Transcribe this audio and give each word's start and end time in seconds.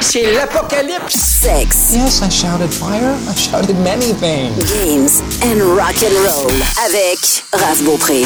C'est 0.00 0.32
l'apocalypse. 0.34 1.14
Sex, 1.14 1.90
Yes, 1.92 2.22
I 2.22 2.28
shouted 2.30 2.72
fire. 2.72 3.14
I 3.28 3.34
shouted 3.34 3.76
many 3.80 4.12
things. 4.14 4.72
games 4.72 5.20
and 5.42 5.60
rock 5.76 5.94
and 6.02 6.14
roll 6.26 6.50
avec 6.86 7.44
Raph 7.52 7.82
Beaupré. 7.82 8.24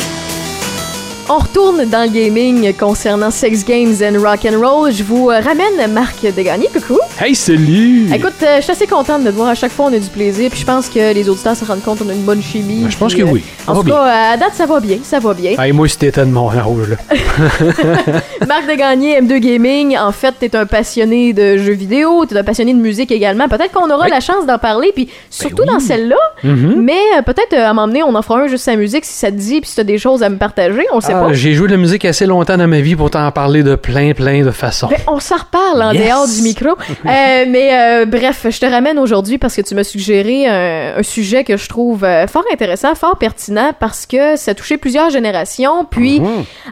On 1.30 1.37
retourne 1.41 1.85
dans 1.85 2.04
le 2.04 2.09
gaming 2.11 2.72
concernant 2.75 3.30
Sex 3.30 3.62
Games 3.62 3.95
and 4.03 4.19
Rock 4.23 4.46
and 4.46 4.59
Roll. 4.67 4.91
Je 4.91 5.03
vous 5.04 5.29
euh, 5.29 5.41
ramène 5.41 5.93
Marc 5.93 6.23
Degagné. 6.23 6.69
Coucou. 6.73 6.98
Hey, 7.21 7.35
salut! 7.35 8.07
Écoute, 8.14 8.32
euh, 8.43 8.57
je 8.57 8.62
suis 8.62 8.73
assez 8.73 8.86
contente 8.86 9.25
de 9.25 9.30
te 9.30 9.35
voir 9.36 9.49
à 9.49 9.54
chaque 9.54 9.72
fois. 9.72 9.86
On 9.91 9.93
a 9.93 9.99
du 9.99 10.09
plaisir. 10.09 10.49
Puis 10.50 10.61
je 10.61 10.64
pense 10.64 10.89
que 10.89 11.12
les 11.12 11.29
auditeurs 11.29 11.54
se 11.54 11.67
rendent 11.67 11.82
compte 11.82 11.99
qu'on 11.99 12.09
a 12.09 12.14
une 12.14 12.22
bonne 12.22 12.41
chimie. 12.43 12.85
Ben, 12.85 12.91
je 12.91 12.96
pense 12.96 13.12
puis, 13.12 13.22
que 13.22 13.29
euh, 13.29 13.30
oui. 13.32 13.45
Ça 13.67 13.72
En 13.72 13.77
tout 13.77 13.82
bien. 13.82 13.95
cas, 13.96 14.30
à 14.32 14.36
date, 14.39 14.54
ça 14.54 14.64
va 14.64 14.80
bien. 14.80 14.96
Ça 15.03 15.18
va 15.18 15.35
bien. 15.35 15.53
Hey, 15.62 15.72
moi, 15.72 15.86
c'était 15.86 16.11
de 16.12 16.25
mon 16.25 16.49
âge, 16.50 16.64
là. 16.89 16.96
Marc 18.49 18.67
Degagné, 18.67 19.21
M2 19.21 19.39
Gaming. 19.39 19.99
En 19.99 20.13
fait, 20.13 20.35
t'es 20.40 20.57
un 20.57 20.64
passionné 20.64 21.35
de 21.35 21.58
jeux 21.58 21.75
vidéo. 21.75 22.25
T'es 22.25 22.39
un 22.39 22.45
passionné 22.45 22.72
de 22.72 22.81
musique 22.81 23.13
également. 23.13 23.49
Peut-être 23.49 23.72
qu'on 23.72 23.90
aura 23.90 24.04
Oui. 24.04 24.11
la 24.11 24.21
chance 24.21 24.46
d'en 24.46 24.57
parler. 24.58 24.93
Puis 24.95 25.11
surtout 25.29 25.64
oui. 25.64 25.68
dans 25.68 25.79
celle-là. 25.81 26.17
Mhm. 26.43 26.81
Mais 26.82 26.96
euh, 27.18 27.22
peut-être 27.22 27.53
euh, 27.53 27.68
à 27.68 27.75
m'emmener, 27.75 28.03
on 28.03 28.14
en 28.14 28.22
fera 28.22 28.40
un 28.40 28.46
juste 28.46 28.64
sa 28.64 28.76
musique 28.76 29.04
si 29.04 29.13
ça 29.13 29.31
te 29.31 29.36
dit. 29.36 29.61
Puis 29.61 29.68
si 29.68 29.76
t'as 29.76 29.85
des 29.85 29.99
choses 29.99 30.22
à 30.22 30.31
me 30.31 30.39
partager. 30.39 30.86
On 30.95 31.03
sait 31.03 31.18
Ah. 31.27 31.32
J'ai 31.32 31.54
joué 31.54 31.67
de 31.68 31.72
la 31.72 31.79
musique 31.79 32.05
assez 32.05 32.27
longtemps 32.27 32.56
dans 32.56 32.69
ma 32.69 32.81
vie 32.81 32.97
pour 32.97 33.11
t'en 33.11 33.31
parler 33.31 33.62
de 33.62 33.75
plein, 33.75 34.12
plein 34.12 34.45
de 34.45 34.50
façons. 34.50 34.89
Ben, 34.89 34.98
on 35.06 35.20
s'en 35.20 35.36
reparle 35.36 35.83
en 35.83 35.92
Yes. 35.92 36.06
dehors 36.08 36.27
du 36.28 36.42
micro. 36.42 36.69
Euh, 37.08 37.44
mais 37.48 37.70
euh, 37.72 38.05
bref, 38.06 38.47
je 38.50 38.58
te 38.61 38.67
ramène 38.67 38.98
aujourd'hui 38.98 39.39
parce 39.39 39.55
que 39.56 39.62
tu 39.62 39.75
m'as 39.75 39.84
suggéré 39.84 40.47
un, 40.47 40.97
un 40.98 41.03
sujet 41.03 41.42
que 41.44 41.56
je 41.56 41.69
trouve 41.69 42.05
euh, 42.05 42.27
fort 42.27 42.44
intéressant, 42.53 42.94
fort 42.94 43.17
pertinent 43.17 43.72
parce 43.78 44.05
que 44.05 44.36
ça 44.36 44.55
touchait 44.55 44.77
plusieurs 44.77 45.11
générations. 45.11 45.84
Puis 45.84 46.20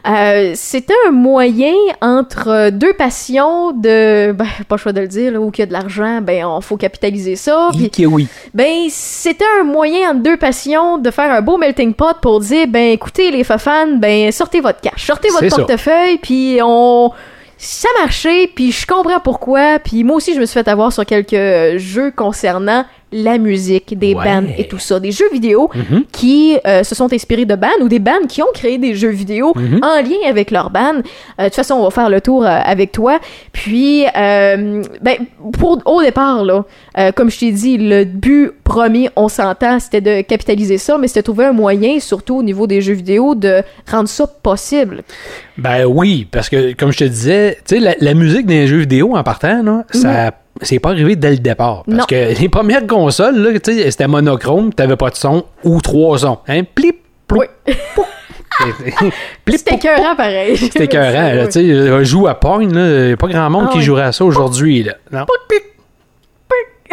euh, 0.07 0.51
c'était 0.55 0.93
un 1.07 1.11
moyen 1.11 1.73
entre 2.01 2.69
deux 2.71 2.93
passions 2.93 3.71
de, 3.71 4.31
ben, 4.33 4.45
pas 4.67 4.75
le 4.75 4.79
choix 4.81 4.93
de 4.93 5.01
le 5.01 5.07
dire, 5.07 5.31
là, 5.31 5.39
où 5.39 5.49
qu'il 5.51 5.61
y 5.61 5.63
a 5.63 5.65
de 5.67 5.73
l'argent, 5.73 6.19
ben 6.21 6.45
on 6.45 6.61
faut 6.61 6.77
capitaliser 6.77 7.35
ça. 7.35 7.69
Ike, 7.73 8.03
oui. 8.07 8.27
ben, 8.53 8.87
c'était 8.89 9.45
un 9.61 9.63
moyen 9.63 10.11
entre 10.11 10.21
deux 10.23 10.37
passions 10.37 10.97
de 10.97 11.09
faire 11.11 11.31
un 11.31 11.41
beau 11.41 11.57
melting 11.57 11.93
pot 11.93 12.15
pour 12.21 12.39
dire, 12.41 12.67
ben, 12.67 12.91
écoutez, 12.91 13.31
les 13.31 13.43
fans, 13.43 13.87
ben, 13.97 14.31
sortez 14.37 14.61
votre 14.61 14.81
cash, 14.81 15.05
sortez 15.05 15.29
votre 15.29 15.49
ça. 15.49 15.55
portefeuille, 15.57 16.17
puis 16.17 16.59
on... 16.63 17.11
Ça 17.59 17.89
marchait, 17.99 18.51
puis 18.53 18.71
je 18.71 18.85
comprends 18.85 19.19
pourquoi, 19.19 19.79
puis 19.79 20.03
moi 20.03 20.17
aussi, 20.17 20.35
je 20.35 20.39
me 20.39 20.45
suis 20.45 20.53
fait 20.53 20.67
avoir 20.67 20.93
sur 20.93 21.03
quelques 21.07 21.79
jeux 21.79 22.11
concernant 22.11 22.85
la 23.11 23.37
musique, 23.37 23.97
des 23.97 24.13
Ouais. 24.13 24.23
bands 24.25 24.43
et 24.57 24.67
tout 24.67 24.79
ça. 24.79 24.99
Des 24.99 25.11
jeux 25.11 25.29
vidéo 25.31 25.69
Mhm. 25.73 26.03
qui 26.11 26.57
euh, 26.65 26.83
se 26.83 26.93
sont 26.93 27.11
inspirés 27.13 27.45
de 27.45 27.55
bands 27.55 27.67
ou 27.81 27.87
des 27.87 27.99
bands 27.99 28.25
qui 28.27 28.41
ont 28.41 28.51
créé 28.53 28.77
des 28.77 28.95
jeux 28.95 29.09
vidéo 29.11 29.53
Mhm. 29.55 29.79
en 29.81 29.95
lien 30.01 30.29
avec 30.29 30.51
leur 30.51 30.69
band. 30.69 30.95
Euh, 30.95 31.43
de 31.43 31.43
toute 31.45 31.55
façon, 31.55 31.75
on 31.75 31.83
va 31.85 31.89
faire 31.91 32.09
le 32.09 32.19
tour 32.19 32.43
euh, 32.43 32.47
avec 32.65 32.91
toi. 32.91 33.19
Puis, 33.53 34.03
ben, 34.13 35.17
pour, 35.57 35.81
au 35.85 36.01
départ, 36.01 36.43
là, 36.43 36.65
comme 37.15 37.29
je 37.31 37.39
t'ai 37.39 37.51
dit, 37.51 37.77
le 37.77 38.03
but 38.03 38.51
premier, 38.63 39.09
on 39.15 39.29
s'entend, 39.29 39.79
c'était 39.79 40.01
de 40.01 40.21
capitaliser 40.21 40.77
ça, 40.77 40.97
mais 40.97 41.07
c'était 41.07 41.21
de 41.21 41.25
trouver 41.25 41.45
un 41.45 41.53
moyen, 41.53 41.99
surtout 41.99 42.37
au 42.37 42.43
niveau 42.43 42.67
des 42.67 42.81
jeux 42.81 42.93
vidéo, 42.93 43.35
de 43.35 43.61
rendre 43.89 44.09
ça 44.09 44.27
possible. 44.27 45.03
Ben 45.57 45.85
oui, 45.85 46.27
parce 46.29 46.49
que, 46.49 46.73
comme 46.73 46.91
je 46.91 46.97
te 46.99 47.03
disais, 47.05 47.57
tu 47.67 47.75
sais, 47.75 47.79
la, 47.79 47.95
la 47.99 48.13
musique 48.13 48.45
des 48.45 48.67
jeux 48.67 48.79
vidéo 48.79 49.15
en 49.15 49.23
partant, 49.23 49.63
là, 49.63 49.85
ça. 49.91 50.31
C'est 50.61 50.79
pas 50.79 50.89
arrivé 50.89 51.15
dès 51.15 51.31
le 51.31 51.37
départ. 51.37 51.83
Parce 51.85 51.97
Non. 51.99 52.05
que 52.05 52.39
les 52.41 52.49
premières 52.49 52.85
consoles, 52.87 53.37
là, 53.37 53.51
c'était 53.63 54.07
monochrome, 54.07 54.73
t'avais 54.73 54.95
pas 54.95 55.09
de 55.09 55.15
son 55.15 55.45
ou 55.63 55.81
trois 55.81 56.17
sons. 56.19 56.39
Hein? 56.47 56.63
Plip, 56.75 56.97
ploup, 57.27 57.41
Oui. 57.41 57.45
plip, 59.45 59.57
C'était 59.59 59.75
écœurant, 59.75 60.15
pareil. 60.15 60.57
C'était 60.57 60.85
écœurant, 60.85 61.31
Oui. 61.41 61.45
tu 61.45 61.51
sais, 61.51 62.05
joue 62.05 62.27
à 62.27 62.35
Pong, 62.35 62.71
là, 62.73 63.09
y 63.09 63.11
a 63.13 63.17
pas 63.17 63.27
grand 63.27 63.49
monde 63.49 63.65
Ah 63.67 63.71
qui 63.71 63.77
ouais. 63.79 63.83
jouerait 63.83 64.03
à 64.03 64.11
ça 64.11 64.25
aujourd'hui, 64.25 64.83
là. 64.83 64.93
Non. 65.11 65.25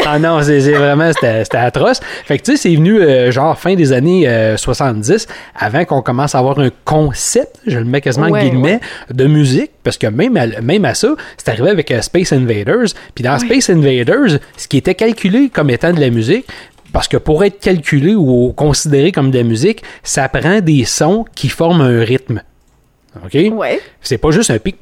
Ah 0.07 0.19
non, 0.19 0.43
c'est 0.43 0.61
vraiment, 0.73 1.11
c'était 1.13 1.57
atroce. 1.57 2.01
Fait 2.25 2.39
que 2.39 2.45
tu 2.45 2.53
sais, 2.53 2.57
c'est 2.57 2.75
venu 2.75 3.01
euh, 3.01 3.31
genre 3.31 3.59
fin 3.59 3.75
des 3.75 3.93
années 3.93 4.29
euh, 4.29 4.57
70, 4.57 5.27
avant 5.57 5.85
qu'on 5.85 6.03
commence 6.03 6.35
à 6.35 6.39
avoir 6.39 6.59
un 6.59 6.71
concept, 6.85 7.57
je 7.67 7.79
le 7.79 7.85
mets 7.85 8.01
quasiment 8.01 8.27
en 8.27 8.31
Ouais, 8.31 8.51
guillemets, 8.51 8.81
de 9.11 9.27
musique, 9.27 9.71
parce 9.83 9.97
que 9.97 10.07
même 10.07 10.37
à, 10.37 10.47
même 10.61 10.85
à 10.85 10.95
ça, 10.95 11.15
c'est 11.37 11.49
arrivé 11.49 11.71
avec 11.71 11.91
euh, 11.91 12.01
Space 12.03 12.33
Invaders. 12.33 12.89
Puis 13.15 13.25
dans 13.25 13.39
Space 13.39 13.71
Invaders, 13.71 14.39
ce 14.57 14.69
qui 14.69 14.77
était 14.77 14.95
calculé 14.95 15.49
comme 15.49 15.71
étant 15.71 15.93
de 15.93 16.01
la 16.01 16.11
musique, 16.11 16.47
parce 16.93 17.09
que 17.09 17.17
pour 17.17 17.43
être 17.43 17.59
calculé 17.61 18.15
ou 18.15 18.53
considéré 18.57 19.11
comme 19.11 19.31
de 19.31 19.39
la 19.39 19.45
musique, 19.45 19.83
ça 20.03 20.29
prend 20.29 20.61
des 20.61 20.85
sons 20.85 21.25
qui 21.35 21.49
forment 21.49 21.81
un 21.81 22.05
rythme. 22.05 22.43
OK? 23.25 23.37
Ouais. 23.53 23.81
C'est 24.01 24.19
pas 24.19 24.31
juste 24.31 24.51
un 24.51 24.59
pic. 24.59 24.77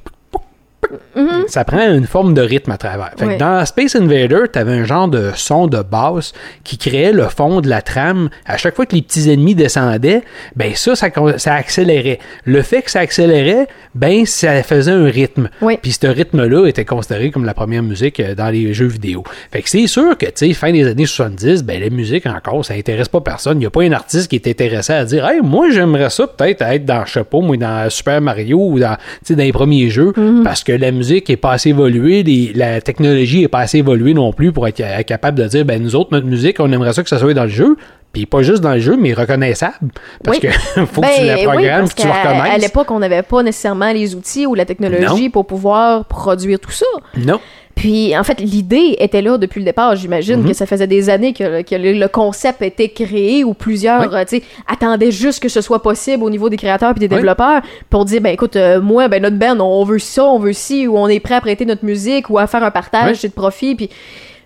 Ça 1.49 1.65
prend 1.65 1.93
une 1.93 2.07
forme 2.07 2.35
de 2.35 2.41
rythme 2.43 2.71
à 2.73 2.77
travers. 2.79 3.11
Fait 3.17 3.25
que 3.25 3.31
Ouais. 3.31 3.37
dans 3.37 3.65
Space 3.67 3.95
Invader, 3.97 4.49
t'avais 4.53 4.73
un 4.73 4.85
genre 4.85 5.09
de 5.09 5.31
son 5.35 5.67
de 5.67 5.83
basse 5.83 6.33
qui 6.65 6.79
créait 6.79 7.13
le 7.13 7.29
fond 7.29 7.61
de 7.61 7.69
la 7.69 7.83
trame. 7.83 8.31
À 8.47 8.57
chaque 8.57 8.75
fois 8.75 8.87
que 8.87 8.95
les 8.95 9.03
petits 9.03 9.31
ennemis 9.31 9.55
descendaient, 9.55 10.23
ben 10.57 10.73
ça, 10.75 10.95
ça, 10.97 11.55
accélérait. 11.55 12.19
Le 12.45 12.63
fait 12.63 12.83
que 12.83 12.91
ça 12.91 13.01
accélérait, 13.01 13.69
ben 13.95 14.27
ça 14.27 14.63
faisait 14.63 14.91
un 14.93 15.05
rythme. 15.05 15.49
Oui. 15.61 15.79
Puis 15.81 15.93
ce 15.93 16.07
rythme-là 16.07 16.67
était 16.67 16.85
considéré 16.85 17.31
comme 17.31 17.45
la 17.45 17.55
première 17.55 17.83
musique 17.83 18.19
euh, 18.21 18.35
dans 18.35 18.51
les 18.51 18.73
jeux 18.75 18.87
vidéo. 18.87 19.23
Fait 19.53 19.63
que 19.63 19.69
c'est 19.69 19.87
sûr 19.87 20.17
que, 20.17 20.27
tu 20.27 20.33
sais, 20.35 20.53
fin 20.55 20.73
des 20.73 20.87
années 20.87 21.07
70, 21.07 21.63
ben 21.65 21.81
la 21.81 21.91
musique 21.91 22.27
encore, 22.27 22.65
ça 22.65 22.75
intéresse 22.75 23.09
pas 23.09 23.21
personne. 23.21 23.59
Il 23.59 23.61
n'y 23.61 23.67
a 23.67 23.71
pas 23.71 23.83
un 23.83 23.93
artiste 23.93 24.29
qui 24.29 24.37
est 24.37 24.49
intéressé 24.49 24.93
à 24.93 25.05
dire, 25.05 25.27
hey, 25.27 25.41
moi 25.43 25.71
j'aimerais 25.71 26.11
ça 26.11 26.27
peut-être 26.27 26.63
être 26.63 26.85
dans, 26.85 27.05
pas, 27.05 27.39
moi, 27.41 27.57
dans 27.57 27.89
Super 27.91 28.21
Mario 28.21 28.59
ou 28.59 28.79
dans, 28.79 28.97
tu 29.25 29.35
les 29.35 29.53
premiers 29.53 29.91
jeux, 29.91 30.13
parce 30.45 30.65
que 30.65 30.72
la 30.79 30.91
musique 30.93 31.29
est 31.31 31.37
pas 31.37 31.53
assez 31.53 31.71
évoluée, 31.71 32.23
les- 32.23 32.53
la 32.55 32.81
technologie 32.81 33.43
est 33.45 33.49
pas 33.49 33.61
assez 33.61 33.79
évoluée 33.79 34.15
non 34.15 34.33
plus 34.33 34.53
pour 34.53 34.67
être 34.69 34.79
ca- 34.79 35.03
capable 35.05 35.39
de 35.39 35.47
dire, 35.47 35.65
ben 35.65 35.83
nous 35.83 35.95
autres, 35.97 36.11
notre 36.13 36.27
musique, 36.27 36.57
on 36.61 36.71
aimerait 36.73 36.93
ça 36.93 37.03
que 37.03 37.09
ça 37.09 37.19
soit 37.19 37.35
dans 37.35 37.45
le 37.45 37.49
jeu. 37.49 37.77
Puis 38.13 38.27
pas 38.27 38.43
juste 38.43 38.61
dans 38.61 38.75
le 38.75 38.79
jeu, 38.79 38.95
mais 38.99 39.15
reconnaissable. 39.15 39.91
Parce 40.23 40.37
Oui. 40.39 40.43
que 40.47 40.53
faut 40.85 41.01
Ben, 41.01 41.09
que 41.09 41.21
tu 41.21 41.27
la 41.27 41.35
oui, 41.37 41.43
programmes, 41.45 41.81
parce 41.81 41.95
que 41.95 42.03
tu 42.03 42.07
le 42.07 42.13
qu'à- 42.13 42.19
À 42.31 42.35
reconnaisses. 42.43 42.63
l'époque, 42.63 42.91
on 42.91 42.99
n'avait 42.99 43.23
pas 43.23 43.43
nécessairement 43.43 43.91
les 43.91 44.15
outils 44.15 44.45
ou 44.47 44.55
la 44.55 44.67
technologie 44.67 45.25
Non. 45.25 45.31
pour 45.31 45.47
pouvoir 45.47 46.05
produire 46.05 46.61
tout 46.61 46.71
ça. 46.71 46.85
Non. 47.17 47.41
Puis, 47.75 48.17
en 48.17 48.23
fait, 48.23 48.39
l'idée 48.41 48.97
était 49.01 49.23
là 49.23 49.39
depuis 49.39 49.59
le 49.61 49.65
départ. 49.65 49.97
J'imagine 49.97 50.41
Mhm. 50.41 50.49
que 50.49 50.53
ça 50.55 50.67
faisait 50.67 50.87
des 50.87 51.09
années 51.11 51.33
que, 51.33 51.63
que 51.63 51.75
le, 51.75 51.93
le 51.95 52.09
concept 52.09 52.63
était 52.63 52.89
créé 52.91 53.45
ou 53.45 53.55
plusieurs 53.55 54.03
Oui. 54.03 54.09
euh, 54.13 54.25
sais, 54.27 54.43
attendaient 54.69 55.11
juste 55.11 55.43
que 55.43 55.49
ce 55.49 55.61
soit 55.61 55.83
possible 55.83 56.23
au 56.23 56.31
niveau 56.31 56.49
des 56.49 56.57
créateurs 56.59 56.93
puis 56.95 57.01
des 57.01 57.13
Oui. 57.13 57.17
développeurs 57.21 57.63
pour 57.91 58.05
dire, 58.05 58.21
ben 58.21 58.31
écoute, 58.35 58.57
euh, 58.57 58.81
moi, 58.81 59.09
ben 59.09 59.23
notre 59.23 59.37
band, 59.39 59.59
on 59.61 59.85
veut 59.85 59.99
ça, 59.99 60.25
on 60.25 60.39
veut 60.39 60.53
ci, 60.53 60.87
ou 60.87 60.97
on 60.99 61.09
est 61.09 61.19
prêt 61.21 61.35
à 61.35 61.41
prêter 61.41 61.65
notre 61.65 61.85
musique 61.85 62.29
ou 62.31 62.39
à 62.39 62.47
faire 62.47 62.63
un 62.63 62.71
partage 62.71 63.19
Oui. 63.23 63.29
de 63.29 63.35
profit. 63.35 63.75
Puis, 63.75 63.91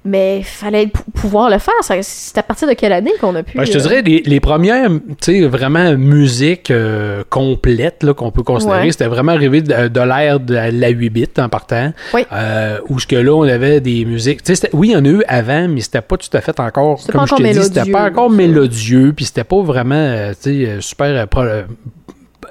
mais 0.06 0.42
fallait 0.42 0.86
pou- 0.86 1.02
pouvoir 1.14 1.50
le 1.50 1.58
faire. 1.58 1.74
C'est 2.02 2.38
à 2.38 2.42
partir 2.42 2.68
de 2.68 2.74
quelle 2.74 2.92
année 2.92 3.12
qu'on 3.20 3.34
a 3.34 3.42
pu... 3.42 3.56
Ben, 3.58 3.64
je 3.64 3.72
te 3.72 3.78
euh, 3.78 3.80
dirais, 3.80 4.02
les, 4.02 4.22
les 4.24 4.40
premières, 4.40 4.88
tu 4.88 5.00
sais, 5.20 5.40
vraiment 5.46 5.94
musique 5.96 6.70
euh, 6.70 7.22
complète 7.30 8.12
qu'on 8.12 8.30
peut 8.30 8.42
considérer, 8.42 8.86
Ouais. 8.86 8.92
c'était 8.92 9.06
vraiment 9.06 9.32
arrivé 9.32 9.60
de, 9.62 9.88
de 9.88 10.00
l'ère 10.00 10.40
de 10.40 10.54
la, 10.54 10.70
la 10.70 10.88
8 10.88 11.10
bits 11.10 11.26
en 11.38 11.48
partant. 11.48 11.92
Oui. 12.14 12.22
Euh, 12.32 12.78
où 12.88 12.98
ce 12.98 13.06
que 13.06 13.16
là, 13.16 13.32
on 13.34 13.42
avait 13.42 13.80
des 13.80 14.04
musiques. 14.04 14.40
Oui, 14.72 14.88
il 14.88 14.92
y 14.92 14.96
en 14.96 15.04
a 15.04 15.08
eu 15.08 15.22
avant, 15.28 15.68
mais 15.68 15.80
c'était 15.80 16.00
pas 16.00 16.16
tout 16.16 16.34
à 16.34 16.40
fait 16.40 16.58
encore, 16.60 17.00
comme 17.10 17.26
pas 17.26 17.26
je 17.26 17.34
te 17.42 17.42
dis, 17.42 17.62
c'était 17.64 17.90
pas 17.90 18.04
encore 18.10 18.30
mélodieux, 18.30 19.12
puis 19.14 19.24
c'était 19.24 19.44
pas 19.44 19.60
vraiment, 19.62 19.94
euh, 19.96 20.32
tu 20.40 20.64
sais, 20.66 20.76
super. 20.80 21.26
pro- 21.28 21.42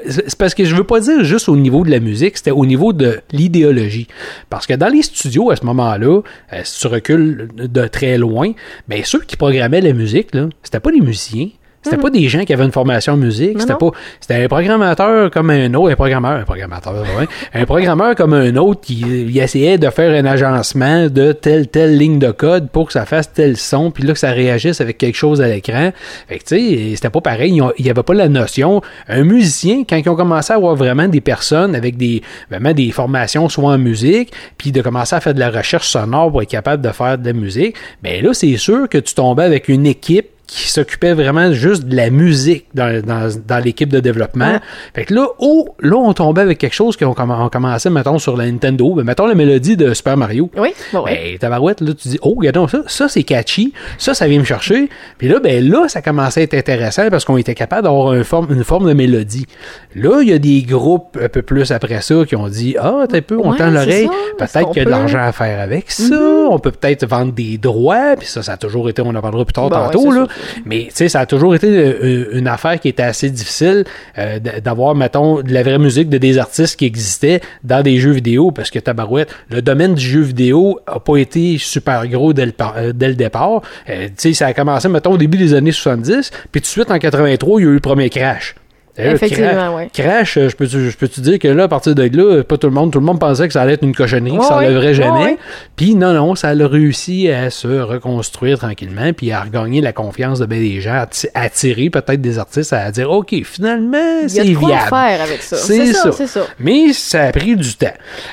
c'est 0.07 0.37
parce 0.37 0.53
que 0.53 0.65
je 0.65 0.75
veux 0.75 0.83
pas 0.83 0.99
dire 0.99 1.23
juste 1.23 1.49
au 1.49 1.55
niveau 1.55 1.83
de 1.83 1.91
la 1.91 1.99
musique, 1.99 2.37
c'était 2.37 2.51
au 2.51 2.65
niveau 2.65 2.93
de 2.93 3.19
l'idéologie. 3.31 4.07
Parce 4.49 4.67
que 4.67 4.73
dans 4.73 4.87
les 4.87 5.01
studios 5.01 5.49
à 5.51 5.55
ce 5.55 5.65
moment-là, 5.65 6.21
euh, 6.53 6.61
si 6.63 6.79
tu 6.79 6.87
recules 6.87 7.49
de 7.55 7.87
très 7.87 8.17
loin, 8.17 8.51
ben 8.87 9.01
ceux 9.03 9.21
qui 9.21 9.37
programmaient 9.37 9.81
la 9.81 9.93
musique, 9.93 10.33
là, 10.33 10.49
c'était 10.63 10.79
pas 10.79 10.91
des 10.91 11.01
musiciens. 11.01 11.49
C'était 11.85 12.01
pas 12.01 12.09
des 12.09 12.27
gens 12.27 12.43
qui 12.43 12.51
avaient 12.51 12.65
une 12.65 12.71
formation 12.71 13.13
en 13.13 13.17
musique, 13.17 13.61
c'était 13.61 13.75
pas 13.75 13.91
c'était 14.19 14.43
un 14.43 14.47
programmateur 14.47 15.29
comme 15.29 15.51
un 15.51 15.71
autre, 15.75 15.91
un 15.91 15.95
programmeur, 15.95 16.31
un 16.31 16.43
programmateur, 16.43 16.93
ouais, 17.17 17.27
un 17.53 17.65
programmeur 17.65 18.15
comme 18.15 18.33
un 18.33 18.55
autre 18.55 18.81
qui 18.81 19.01
il 19.01 19.37
essayait 19.37 19.77
de 19.77 19.89
faire 19.91 20.11
un 20.11 20.25
agencement 20.25 21.07
de 21.07 21.31
telle 21.31 21.67
telle 21.67 21.97
ligne 21.97 22.17
de 22.17 22.31
code 22.31 22.69
pour 22.69 22.87
que 22.87 22.93
ça 22.93 23.05
fasse 23.05 23.31
tel 23.31 23.55
son, 23.55 23.91
puis 23.91 24.03
là 24.03 24.13
que 24.13 24.19
ça 24.19 24.31
réagisse 24.31 24.81
avec 24.81 24.97
quelque 24.97 25.15
chose 25.15 25.41
à 25.41 25.47
l'écran. 25.47 25.91
Fait 26.27 26.39
que 26.39 26.43
tu 26.43 26.55
sais, 26.55 26.95
c'était 26.95 27.11
pas 27.11 27.21
pareil, 27.21 27.61
il 27.77 27.85
y 27.85 27.89
avait 27.89 28.03
pas 28.03 28.13
la 28.13 28.29
notion. 28.29 28.81
Un 29.07 29.23
musicien 29.23 29.83
quand 29.87 29.95
ils 29.95 30.09
ont 30.09 30.15
commencé 30.15 30.53
à 30.53 30.55
avoir 30.55 30.75
vraiment 30.75 31.07
des 31.07 31.21
personnes 31.21 31.75
avec 31.75 31.97
des 31.97 32.23
vraiment 32.49 32.73
des 32.73 32.91
formations 32.91 33.47
soit 33.47 33.71
en 33.71 33.77
musique, 33.77 34.31
puis 34.57 34.71
de 34.71 34.81
commencer 34.81 35.15
à 35.15 35.19
faire 35.19 35.35
de 35.35 35.39
la 35.39 35.51
recherche 35.51 35.87
sonore 35.87 36.31
pour 36.31 36.41
être 36.41 36.49
capable 36.49 36.83
de 36.83 36.89
faire 36.89 37.17
de 37.17 37.25
la 37.25 37.33
musique, 37.33 37.75
ben 38.01 38.23
là 38.23 38.33
c'est 38.33 38.57
sûr 38.57 38.89
que 38.89 38.97
tu 38.97 39.13
tombais 39.13 39.43
avec 39.43 39.69
une 39.69 39.85
équipe 39.85 40.29
qui 40.47 40.69
s'occupait 40.69 41.13
vraiment 41.13 41.51
juste 41.53 41.85
de 41.85 41.95
la 41.95 42.09
musique 42.09 42.65
dans, 42.73 43.01
dans, 43.01 43.29
dans 43.47 43.63
l'équipe 43.63 43.89
de 43.89 43.99
développement. 43.99 44.53
Ouais. 44.53 44.59
Fait 44.93 45.05
que 45.05 45.13
là, 45.13 45.27
oh, 45.39 45.75
là, 45.79 45.95
on 45.97 46.13
tombait 46.13 46.41
avec 46.41 46.57
quelque 46.57 46.73
chose 46.73 46.97
qu'on 46.97 47.15
on 47.17 47.49
commençait, 47.49 47.89
mettons, 47.89 48.19
sur 48.19 48.37
la 48.37 48.45
Nintendo. 48.45 48.93
Ben, 48.95 49.03
mettons 49.03 49.25
la 49.27 49.35
mélodie 49.35 49.77
de 49.77 49.93
Super 49.93 50.17
Mario. 50.17 50.49
Oui, 50.57 50.69
bon, 50.93 51.03
ouais. 51.03 51.31
Ben, 51.31 51.37
tabarouette, 51.39 51.81
là, 51.81 51.93
tu 51.93 52.09
dis, 52.09 52.19
oh, 52.21 52.35
regardons 52.37 52.67
ça, 52.67 52.83
ça, 52.87 53.09
c'est 53.09 53.23
catchy, 53.23 53.73
ça, 53.97 54.13
ça 54.13 54.27
vient 54.27 54.39
me 54.39 54.45
chercher. 54.45 54.89
Puis 55.17 55.27
là, 55.27 55.39
ben, 55.39 55.67
là, 55.67 55.87
ça 55.87 56.01
commençait 56.01 56.41
à 56.41 56.43
être 56.43 56.53
intéressant 56.53 57.09
parce 57.09 57.25
qu'on 57.25 57.37
était 57.37 57.55
capable 57.55 57.83
d'avoir 57.83 58.11
un 58.13 58.23
forme, 58.23 58.47
une 58.51 58.63
forme 58.63 58.87
de 58.87 58.93
mélodie. 58.93 59.47
Là, 59.95 60.21
il 60.21 60.29
y 60.29 60.33
a 60.33 60.39
des 60.39 60.61
groupes 60.63 61.17
un 61.21 61.29
peu 61.29 61.41
plus 61.41 61.71
après 61.71 62.01
ça 62.01 62.15
qui 62.27 62.35
ont 62.35 62.47
dit, 62.47 62.75
ah, 62.79 63.05
t'as 63.09 63.17
un 63.17 63.21
peu, 63.21 63.37
on 63.37 63.51
Ouais, 63.51 63.57
tend 63.57 63.71
l'oreille. 63.71 64.09
Peut-être 64.37 64.71
qu'il 64.71 64.77
y 64.77 64.81
a 64.81 64.85
de 64.85 64.89
l'argent 64.89 65.19
à 65.19 65.31
faire 65.31 65.59
avec 65.59 65.91
ça. 65.91 66.15
Mhm. 66.15 66.47
On 66.49 66.59
peut 66.59 66.71
peut-être 66.71 67.05
vendre 67.07 67.31
des 67.33 67.57
droits. 67.57 68.15
Puis 68.17 68.27
ça, 68.27 68.43
ça 68.43 68.53
a 68.53 68.57
toujours 68.57 68.89
été, 68.89 69.01
on 69.01 69.13
en 69.15 69.21
parlera 69.21 69.45
plus 69.45 69.53
tard 69.53 69.69
Bon, 69.69 69.77
ouais, 69.77 69.83
tantôt, 69.91 70.11
là. 70.11 70.27
Mais, 70.65 70.85
tu 70.89 70.95
sais, 70.95 71.09
ça 71.09 71.21
a 71.21 71.25
toujours 71.25 71.55
été 71.55 71.67
euh, 71.67 72.29
une 72.33 72.47
affaire 72.47 72.79
qui 72.79 72.89
était 72.89 73.03
assez 73.03 73.29
difficile 73.29 73.85
euh, 74.17 74.39
d'avoir, 74.39 74.95
mettons, 74.95 75.41
de 75.41 75.53
la 75.53 75.63
vraie 75.63 75.79
musique 75.79 76.09
de 76.09 76.17
des 76.17 76.37
artistes 76.37 76.77
qui 76.77 76.85
existaient 76.85 77.41
dans 77.63 77.83
des 77.83 77.97
jeux 77.99 78.11
vidéo 78.11 78.51
parce 78.51 78.71
que 78.71 78.79
tabarouette, 78.79 79.29
le 79.49 79.61
domaine 79.61 79.95
du 79.95 80.05
jeu 80.05 80.21
vidéo 80.21 80.79
a 80.87 80.99
pas 80.99 81.17
été 81.17 81.57
super 81.57 82.07
gros 82.07 82.33
dès 82.33 82.45
le, 82.45 82.53
euh, 82.77 82.93
dès 82.93 83.07
le 83.07 83.15
départ. 83.15 83.61
Euh, 83.89 84.07
tu 84.07 84.13
sais, 84.17 84.33
ça 84.33 84.47
a 84.47 84.53
commencé, 84.53 84.87
mettons, 84.89 85.11
au 85.11 85.17
début 85.17 85.37
des 85.37 85.53
années 85.53 85.71
70, 85.71 86.31
puis 86.51 86.61
tout 86.61 86.65
de 86.65 86.67
suite, 86.67 86.91
en 86.91 86.99
83, 86.99 87.59
il 87.59 87.63
y 87.63 87.67
a 87.67 87.69
eu 87.69 87.73
le 87.73 87.79
premier 87.79 88.09
crash. 88.09 88.55
D'ailleurs, 88.97 89.13
Effectivement, 89.15 89.75
ouais. 89.75 89.89
Crash, 89.93 90.37
euh, 90.37 90.47
je 90.49 90.55
peux, 90.55 90.65
je 90.67 90.95
peux 90.95 91.07
te 91.09 91.19
dire 91.19 91.37
que 91.37 91.47
là, 91.49 91.63
à 91.63 91.67
partir 91.67 91.93
de 91.95 92.03
là, 92.03 92.43
pas 92.43 92.57
tout 92.57 92.67
le 92.67 92.73
monde, 92.73 92.91
tout 92.93 92.99
le 92.99 93.05
monde 93.05 93.19
pensait 93.19 93.45
que 93.47 93.53
ça 93.53 93.61
allait 93.61 93.73
être 93.73 93.83
une 93.83 93.93
cochonnerie, 93.95 94.37
que 94.37 94.43
ça 94.45 94.57
ouais. 94.57 94.93
jamais. 94.93 95.19
Ouais, 95.19 95.25
ouais. 95.31 95.37
Puis 95.75 95.95
non, 95.95 96.13
non, 96.13 96.35
ça 96.35 96.49
a 96.49 96.53
réussi 96.67 97.29
à 97.29 97.49
se 97.49 97.67
reconstruire 97.67 98.57
tranquillement, 98.59 99.11
puis 99.11 99.31
à 99.31 99.41
regagner 99.41 99.81
la 99.81 99.91
confiance 99.91 100.39
de 100.39 100.45
bien 100.45 100.59
des 100.59 100.79
gens, 100.79 101.03
à 101.33 101.41
attirer 101.41 101.89
peut-être 101.89 102.21
des 102.21 102.39
artistes 102.39 102.71
à 102.71 102.89
dire, 102.91 103.11
OK, 103.11 103.35
finalement, 103.43 103.97
Il 104.21 104.27
y 104.27 104.29
c'est 104.29 104.39
a 104.41 104.43
de 104.45 104.53
quoi 104.55 104.69
viable. 104.69 104.87
faire 104.89 105.21
avec 105.21 105.41
ça. 105.41 105.57
C'est 105.57 105.87
ça, 105.87 106.01
ça. 106.03 106.11
c'est 106.13 106.27
ça. 106.27 106.41
Mais 106.59 106.93
ça 106.93 107.23
a 107.23 107.31
pris 107.31 107.55
du 107.57 107.73
temps. 107.75 107.87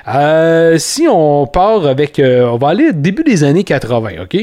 Euh, 0.09 0.79
si 0.79 1.07
on 1.11 1.47
part 1.47 1.87
avec... 1.87 2.19
euh, 2.19 2.45
on 2.47 2.57
va 2.57 2.69
aller 2.69 2.93
début 2.93 3.25
des 3.25 3.45
années 3.45 3.65
80, 3.65 4.11
OK? 4.23 4.37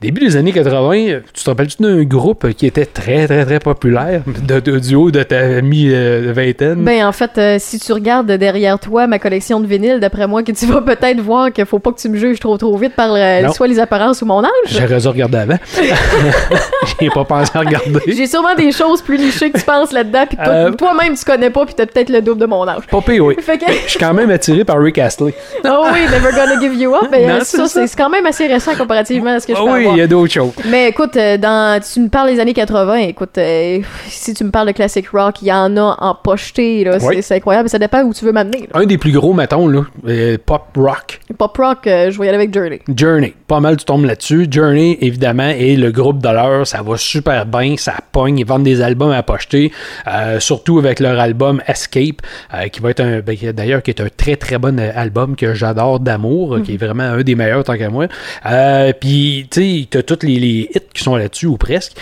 Début 0.00 0.20
des 0.26 0.36
années 0.36 0.52
80, 0.52 0.94
euh, 1.08 1.20
tu 1.32 1.42
te 1.44 1.50
rappelles-tu 1.50 1.82
d'un 1.82 2.02
groupe 2.04 2.52
qui 2.52 2.66
était 2.66 2.86
très, 2.86 3.26
très, 3.26 3.44
très 3.44 3.58
populaire 3.60 4.22
de, 4.26 4.60
de- 4.60 4.78
du 4.78 4.94
haut 4.94 5.10
de 5.10 5.22
ta 5.22 5.53
mi-vingtaine? 5.62 6.84
Ben, 6.84 7.06
en 7.06 7.12
fait, 7.12 7.30
euh, 7.38 7.56
si 7.58 7.78
tu 7.78 7.92
regardes 7.92 8.30
derrière 8.32 8.78
toi 8.78 9.06
ma 9.06 9.18
collection 9.18 9.60
de 9.60 9.66
vinyles, 9.66 10.00
d'après 10.00 10.26
moi, 10.26 10.42
que 10.42 10.52
tu 10.52 10.66
vas 10.66 10.80
peut-être 10.80 11.20
voir 11.20 11.52
qu'il 11.52 11.64
faut 11.66 11.78
pas 11.78 11.92
que 11.92 12.00
tu 12.00 12.08
me 12.08 12.16
juges 12.16 12.40
trop 12.40 12.56
trop 12.58 12.76
vite 12.76 12.94
par 12.94 13.12
euh, 13.14 13.48
soit 13.52 13.66
les 13.68 13.78
apparences 13.78 14.22
ou 14.22 14.26
mon 14.26 14.42
âge. 14.44 14.50
J'aurais 14.66 14.98
dû 15.00 15.08
regarder 15.08 15.38
avant. 15.38 15.58
J'ai 17.00 17.08
pas 17.10 17.24
pensé 17.24 17.50
à 17.54 17.60
regarder. 17.60 18.00
J'ai 18.06 18.26
sûrement 18.26 18.54
des 18.54 18.72
choses 18.72 19.02
plus 19.02 19.18
nichées 19.18 19.50
que 19.50 19.58
tu 19.58 19.64
penses 19.64 19.92
là-dedans, 19.92 20.24
puis 20.28 20.36
toi- 20.36 20.46
Euh, 20.48 20.70
toi-même 20.72 21.14
tu 21.16 21.24
connais 21.24 21.50
pas, 21.50 21.64
puis 21.66 21.74
t'as 21.74 21.86
peut-être 21.86 22.10
le 22.10 22.20
double 22.20 22.40
de 22.40 22.46
mon 22.46 22.66
âge. 22.68 22.82
Pas 22.90 23.00
pire, 23.00 23.24
oui. 23.24 23.36
Que- 23.36 23.42
Je 23.84 23.90
suis 23.90 23.98
quand 23.98 24.14
même 24.14 24.30
attiré 24.30 24.64
par 24.64 24.78
Rick 24.80 24.98
Astley. 24.98 25.34
Oh 25.64 25.86
oui, 25.92 26.00
Never 26.10 26.30
Gonna 26.32 26.60
Give 26.60 26.74
You 26.74 26.94
Up, 26.94 27.08
ben, 27.10 27.26
Non, 27.28 27.38
ça, 27.40 27.44
c'est 27.44 27.56
ça. 27.58 27.66
c'est 27.68 27.86
c'est 27.86 27.96
quand 27.96 28.10
même 28.10 28.26
assez 28.26 28.46
récent 28.46 28.74
comparativement 28.76 29.30
à 29.36 29.40
ce 29.40 29.46
que 29.46 29.54
je 29.54 29.58
peux 29.58 29.70
oui, 29.70 29.86
il 29.92 29.98
y 29.98 30.00
a 30.00 30.06
d'autres 30.06 30.32
choses. 30.32 30.52
Mais 30.66 30.88
écoute, 30.88 31.16
euh, 31.16 31.36
dans, 31.36 31.80
tu 31.80 32.00
me 32.00 32.08
parles 32.08 32.30
des 32.30 32.40
années 32.40 32.54
80, 32.54 32.94
écoute, 33.08 33.36
euh, 33.38 33.78
si 34.08 34.34
tu 34.34 34.44
me 34.44 34.50
parles 34.50 34.68
de 34.68 34.72
classic 34.72 35.08
rock, 35.10 35.36
il 35.44 35.48
y 35.48 35.52
en 35.52 35.76
a 35.76 35.96
en 36.00 36.14
pocheté, 36.14 36.84
là, 36.84 36.98
c'est- 36.98 37.06
Oui. 37.06 37.22
c'est 37.22 37.34
incroyable, 37.36 37.68
ça 37.68 37.78
dépend 37.78 38.02
où 38.02 38.14
tu 38.14 38.24
veux 38.24 38.32
m'amener. 38.32 38.66
Un 38.72 38.86
des 38.86 38.96
plus 38.96 39.12
gros, 39.12 39.34
mettons, 39.34 39.68
là, 39.68 39.82
euh, 40.08 40.38
pop 40.44 40.62
rock. 40.76 41.20
Pop 41.36 41.54
rock, 41.58 41.86
euh, 41.86 42.10
je 42.10 42.18
vais 42.18 42.24
y 42.26 42.28
aller 42.28 42.38
avec 42.38 42.54
Journey. 42.54 42.80
Journey. 42.96 43.34
Pas 43.46 43.60
mal, 43.60 43.76
tu 43.76 43.84
tombes 43.84 44.06
là-dessus. 44.06 44.46
Journey, 44.50 44.96
évidemment, 45.02 45.48
et 45.50 45.76
le 45.76 45.90
groupe 45.92 46.22
de 46.22 46.28
l'heure, 46.30 46.66
ça 46.66 46.80
va 46.82 46.96
super 46.96 47.44
bien, 47.44 47.76
ça 47.76 47.94
pogne. 48.12 48.38
Ils 48.38 48.46
vendent 48.46 48.62
des 48.64 48.80
albums 48.80 49.10
à 49.12 49.22
pocheter, 49.22 49.70
euh, 50.06 50.40
surtout 50.40 50.78
avec 50.78 50.98
leur 51.00 51.20
album 51.20 51.60
Escape, 51.66 52.22
qui 52.72 52.80
va 52.80 52.90
être 52.90 53.00
un, 53.00 53.20
ben, 53.20 53.36
d'ailleurs, 53.52 53.82
qui 53.82 53.90
est 53.90 54.00
un 54.00 54.08
très 54.08 54.36
très 54.36 54.56
bon 54.58 54.78
album 54.80 55.36
que 55.36 55.52
j'adore 55.54 56.00
d'amour, 56.00 56.58
qui 56.64 56.74
est 56.74 56.76
vraiment 56.78 57.02
un 57.04 57.22
des 57.22 57.34
meilleurs 57.34 57.64
tant 57.64 57.76
qu'à 57.76 57.90
moi. 57.90 58.06
Puis, 59.00 59.46
tu 59.50 59.60
sais, 59.82 59.86
t'as 59.90 60.02
tous 60.02 60.24
les, 60.26 60.38
les 60.38 60.68
hits 60.74 60.80
qui 60.92 61.02
sont 61.02 61.16
là-dessus 61.16 61.46
ou 61.46 61.56
presque. 61.56 61.92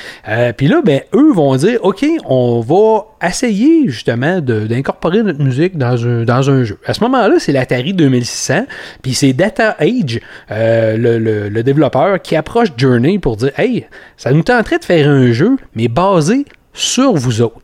Puis 0.56 0.68
là, 0.68 0.80
ben, 0.84 1.00
eux 1.14 1.32
vont 1.32 1.56
dire, 1.56 1.78
OK, 1.82 2.04
on 2.26 2.60
va 2.60 3.06
essayer 3.32 3.88
justement 3.88 4.40
d'incorporer 4.40 5.22
notre 5.22 5.42
musique 5.42 5.76
dans 5.76 6.06
un, 6.06 6.24
dans 6.24 6.48
un 6.50 6.64
jeu. 6.64 6.78
À 6.86 6.94
ce 6.94 7.00
moment-là, 7.00 7.34
c'est 7.38 7.52
l'Atari 7.52 7.92
2600, 7.94 8.66
puis 9.02 9.14
c'est 9.14 9.32
Data 9.32 9.76
Age, 9.80 10.20
euh, 10.50 10.96
le, 10.96 11.18
le- 11.18 11.48
le 11.48 11.62
développeur, 11.62 12.20
qui 12.22 12.36
approche 12.36 12.68
Journey 12.76 13.18
pour 13.18 13.36
dire 13.36 13.50
Hey, 13.58 13.86
ça 14.16 14.30
nous 14.32 14.42
tenterait 14.42 14.78
de 14.78 14.84
faire 14.84 15.08
un 15.08 15.32
jeu, 15.32 15.56
mais 15.74 15.88
basé 15.88 16.44
sur 16.72 17.14
vous 17.14 17.42
autres. 17.42 17.58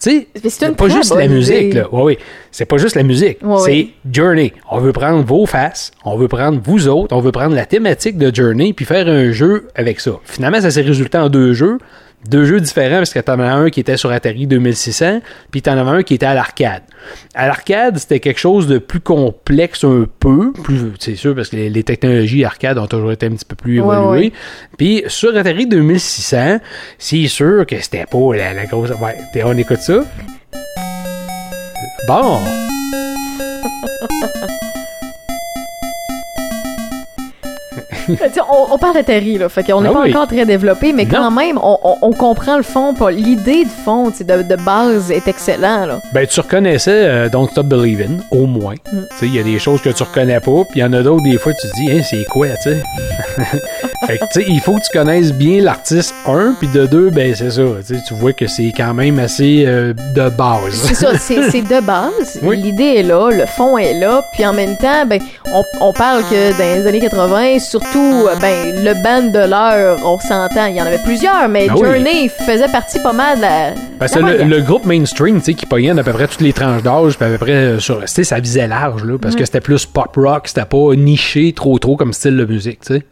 Tu 0.00 0.26
sais, 0.50 0.70
pas 0.76 0.88
juste 0.88 1.14
la 1.14 1.28
musique, 1.28 1.74
là. 1.74 1.86
Oui, 1.92 2.02
oui. 2.02 2.18
C'est 2.50 2.64
pas 2.64 2.76
juste 2.76 2.96
la 2.96 3.04
musique. 3.04 3.38
Ouais, 3.40 3.56
c'est. 3.64 3.88
Journey. 4.12 4.52
On 4.68 4.80
veut 4.80 4.90
prendre 4.92 5.22
vos 5.24 5.46
faces, 5.46 5.92
on 6.04 6.16
veut 6.16 6.26
prendre 6.26 6.60
vous 6.64 6.88
autres, 6.88 7.14
on 7.16 7.20
veut 7.20 7.30
prendre 7.30 7.54
la 7.54 7.66
thématique 7.66 8.18
de 8.18 8.34
Journey, 8.34 8.72
puis 8.72 8.84
faire 8.84 9.06
un 9.06 9.30
jeu 9.30 9.68
avec 9.76 10.00
ça. 10.00 10.10
Finalement, 10.24 10.60
ça 10.60 10.72
s'est 10.72 10.80
résulté 10.82 11.18
en 11.18 11.28
deux 11.28 11.52
jeux. 11.52 11.78
Deux 12.28 12.44
jeux 12.44 12.60
différents 12.60 12.98
parce 12.98 13.12
que 13.12 13.18
t'en 13.18 13.40
as 13.40 13.52
un 13.52 13.68
qui 13.70 13.80
était 13.80 13.96
sur 13.96 14.10
Atari 14.12 14.46
2600, 14.46 15.20
puis 15.50 15.60
t'en 15.60 15.76
avais 15.76 15.90
un 15.90 16.02
qui 16.02 16.14
était 16.14 16.26
à 16.26 16.34
l'arcade. 16.34 16.82
À 17.34 17.48
l'arcade, 17.48 17.98
c'était 17.98 18.20
quelque 18.20 18.38
chose 18.38 18.68
de 18.68 18.78
plus 18.78 19.00
complexe 19.00 19.82
un 19.84 20.06
peu, 20.20 20.52
plus 20.52 20.92
c'est 21.00 21.16
sûr 21.16 21.34
parce 21.34 21.48
que 21.48 21.56
les, 21.56 21.70
les 21.70 21.82
technologies 21.82 22.44
arcade 22.44 22.78
ont 22.78 22.86
toujours 22.86 23.10
été 23.12 23.26
un 23.26 23.30
petit 23.30 23.44
peu 23.44 23.56
plus 23.56 23.80
Ouais, 23.80 23.96
évoluées. 23.96 24.20
ouais. 24.26 24.32
Puis 24.78 25.02
sur 25.08 25.36
Atari 25.36 25.66
2600, 25.66 26.58
c'est 26.98 27.26
sûr 27.26 27.66
que 27.66 27.80
c'était 27.80 28.06
pas 28.06 28.36
la, 28.36 28.54
la 28.54 28.66
grosse. 28.66 28.90
Ouais, 28.90 29.16
t'es- 29.32 29.42
on 29.44 29.56
écoute 29.58 29.80
ça. 29.80 30.04
Bon. 32.06 32.38
on, 38.50 38.72
on 38.74 38.78
parle 38.78 38.94
d'Atari, 38.94 39.38
là, 39.38 39.48
fait 39.48 39.62
qu'on 39.64 39.80
n'est 39.82 39.88
Ah 39.88 39.92
pas 39.92 40.00
oui. 40.02 40.10
encore 40.10 40.26
très 40.26 40.44
développé, 40.46 40.92
mais 40.92 41.06
quand 41.06 41.30
même, 41.30 41.58
on, 41.62 41.78
on- 41.82 41.96
on 42.02 42.12
comprend 42.12 42.56
le 42.56 42.62
fond, 42.62 42.94
l'idée 43.08 43.64
de 43.64 43.70
fond, 43.84 44.08
de, 44.10 44.42
de 44.42 44.56
base 44.64 45.10
est 45.10 45.26
excellent, 45.28 45.86
là. 45.86 46.00
Ben, 46.12 46.26
tu 46.26 46.40
reconnaissais 46.40 46.90
euh, 46.92 47.28
Don't 47.28 47.48
Stop 47.48 47.66
Believing, 47.66 48.18
au 48.30 48.46
moins. 48.46 48.74
Mm. 48.92 48.98
Tu 49.10 49.16
sais, 49.18 49.26
il 49.26 49.34
y 49.34 49.38
a 49.38 49.42
des 49.42 49.58
choses 49.58 49.80
que 49.82 49.90
tu 49.90 50.02
reconnais 50.02 50.40
pas, 50.40 50.64
puis 50.70 50.76
il 50.76 50.80
y 50.80 50.84
en 50.84 50.92
a 50.92 51.02
d'autres, 51.02 51.22
des 51.22 51.38
fois, 51.38 51.52
tu 51.54 51.68
te 51.68 51.74
dis, 51.74 51.90
hein, 51.90 52.02
c'est 52.08 52.24
quoi, 52.28 52.48
tu 52.62 52.70
sais? 52.70 52.82
fait 54.06 54.18
que, 54.18 54.24
tu 54.32 54.40
sais, 54.40 54.46
il 54.48 54.60
faut 54.60 54.74
que 54.74 54.82
tu 54.82 54.98
connaisses 54.98 55.32
bien 55.32 55.60
l'artiste, 55.60 56.14
un, 56.26 56.54
puis 56.58 56.68
de 56.68 56.86
deux, 56.86 57.10
ben, 57.10 57.34
c'est 57.34 57.50
ça. 57.50 57.62
Tu 58.06 58.14
vois 58.14 58.32
que 58.32 58.46
c'est 58.46 58.72
quand 58.76 58.94
même 58.94 59.18
assez 59.18 59.64
euh, 59.66 59.92
de 60.14 60.28
base. 60.28 60.74
C'est 60.74 60.94
ça, 60.94 61.16
c'est 61.18 61.62
de 61.62 61.80
base. 61.84 62.40
Oui. 62.42 62.56
L'idée 62.60 62.94
est 62.96 63.02
là, 63.02 63.30
le 63.30 63.46
fond 63.46 63.78
est 63.78 63.94
là, 63.94 64.24
puis 64.34 64.44
en 64.44 64.52
même 64.52 64.76
temps, 64.76 65.06
ben, 65.06 65.20
on, 65.52 65.62
on 65.80 65.92
parle 65.92 66.22
que 66.24 66.52
dans 66.58 66.80
les 66.80 66.86
années 66.86 67.00
80, 67.00 67.58
surtout, 67.60 68.26
euh, 68.28 68.34
ben, 68.40 68.84
le 68.84 68.94
band 69.02 69.30
de 69.30 69.48
l'heure, 69.48 69.98
on 70.04 70.18
s'entend, 70.18 70.66
il 70.66 70.76
y 70.76 70.82
en 70.82 70.86
avait 70.86 71.02
plusieurs, 71.04 71.48
mais 71.48 71.66
Ah 71.70 71.74
oui. 71.76 71.84
Journey 71.84 72.28
faisait 72.28 72.68
partie 72.68 72.98
pas 73.00 73.12
mal 73.12 73.36
de 73.36 73.42
la. 73.42 73.70
Parce 73.98 74.12
que 74.12 74.20
le, 74.20 74.60
groupe 74.60 74.84
mainstream, 74.84 75.38
tu 75.38 75.46
sais, 75.46 75.54
qui 75.54 75.66
pognait 75.66 75.94
d'à 75.94 76.02
peu 76.02 76.12
près 76.12 76.26
toutes 76.26 76.40
les 76.40 76.52
tranches 76.52 76.82
d'âge, 76.82 77.16
puis 77.16 77.26
à 77.26 77.30
peu 77.30 77.38
près 77.38 77.52
euh, 77.52 77.78
sur, 77.78 78.00
tu 78.00 78.06
sais, 78.06 78.24
ça 78.24 78.40
visait 78.40 78.66
large, 78.66 79.04
là, 79.04 79.16
parce 79.20 79.36
que 79.36 79.44
c'était 79.44 79.60
plus 79.60 79.86
pop 79.86 80.10
rock, 80.16 80.48
c'était 80.48 80.64
pas 80.64 80.94
niché 80.96 81.52
trop 81.52 81.78
trop 81.78 81.96
comme 81.96 82.12
style 82.12 82.36
de 82.36 82.44
musique, 82.44 82.80
tu 82.80 82.94
sais. 82.94 83.02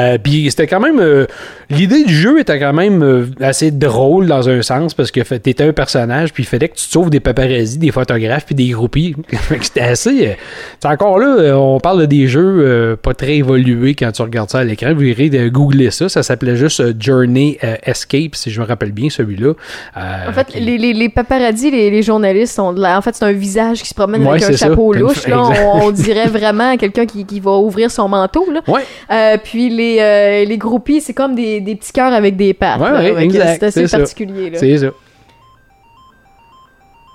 Euh, 0.00 0.18
puis 0.18 0.50
c'était 0.50 0.66
quand 0.66 0.80
même, 0.80 1.00
euh, 1.00 1.26
l'idée 1.70 2.04
du 2.04 2.14
jeu 2.14 2.40
était 2.40 2.58
quand 2.58 2.72
même 2.72 3.02
euh, 3.02 3.26
assez 3.40 3.70
drôle 3.70 4.26
dans 4.26 4.48
un 4.48 4.62
sens, 4.62 4.94
parce 4.94 5.10
que 5.10 5.20
t'étais 5.20 5.64
un 5.64 5.72
personnage, 5.72 6.32
puis 6.32 6.42
il 6.42 6.46
fallait 6.46 6.68
que 6.68 6.74
tu 6.76 6.84
te 6.86 6.90
sauves 6.90 7.10
des 7.10 7.20
paparazzis, 7.20 7.78
des 7.78 7.90
photographes, 7.92 8.46
puis 8.46 8.54
des 8.54 8.68
groupies. 8.68 9.14
C'était 9.62 9.80
assez, 9.80 10.26
euh, 10.28 10.32
c'est 10.80 10.88
encore 10.88 11.18
là, 11.18 11.36
euh, 11.38 11.54
on 11.54 11.80
parle 11.80 12.00
de 12.00 12.06
des 12.06 12.26
jeux 12.26 12.40
euh, 12.60 12.96
pas 12.96 13.14
très 13.14 13.36
évolués 13.36 13.94
quand 13.94 14.10
tu 14.12 14.22
regardes 14.22 14.50
ça 14.50 14.58
à 14.58 14.64
l'écran. 14.64 14.92
Vous 14.94 15.02
irez 15.04 15.30
de 15.30 15.48
googler 15.48 15.90
ça, 15.90 16.08
ça 16.08 16.22
s'appelait 16.22 16.56
juste 16.56 17.00
Journey 17.00 17.58
euh, 17.64 17.76
Escape, 17.84 18.34
si 18.34 18.50
je 18.50 18.60
me 18.60 18.66
rappelle 18.66 18.92
bien 18.92 19.10
celui-là. 19.10 19.52
Euh, 19.96 20.28
En 20.28 20.32
fait, 20.32 20.54
les, 20.54 20.76
les, 20.78 20.92
les 20.92 21.08
paparazzis, 21.08 21.70
les, 21.70 21.90
les 21.90 22.02
journalistes 22.02 22.54
sont 22.56 22.72
de 22.72 22.80
la... 22.80 22.98
En 22.98 23.02
fait, 23.02 23.14
c'est 23.14 23.24
un 23.24 23.32
visage 23.32 23.82
qui 23.82 23.88
se 23.88 23.94
promène 23.94 24.22
Ouais, 24.22 24.30
avec 24.30 24.42
un 24.42 24.52
ça. 24.56 24.68
chapeau 24.68 24.92
louche. 24.92 25.26
Là, 25.26 25.42
on, 25.42 25.86
on 25.86 25.90
dirait 25.92 26.26
vraiment 26.26 26.76
quelqu'un 26.76 27.06
qui, 27.06 27.24
qui 27.24 27.40
va 27.40 27.52
ouvrir 27.58 27.90
son 27.90 28.08
manteau. 28.08 28.46
Là. 28.52 28.60
Ouais. 28.66 29.38
Puis 29.44 29.68
les, 29.70 29.98
euh, 30.00 30.44
les 30.44 30.58
groupies, 30.58 31.00
c'est 31.00 31.14
comme 31.14 31.34
des, 31.34 31.59
des 31.60 31.76
petits 31.76 31.92
cœurs 31.92 32.12
avec 32.12 32.36
des 32.36 32.54
pattes. 32.54 32.80
Ouais, 32.80 33.12
ouais, 33.12 33.28
C'est 33.30 33.62
assez 33.62 33.88
particulier. 33.88 34.50
Là. 34.50 34.58
C'est 34.58 34.78
ça. 34.78 34.90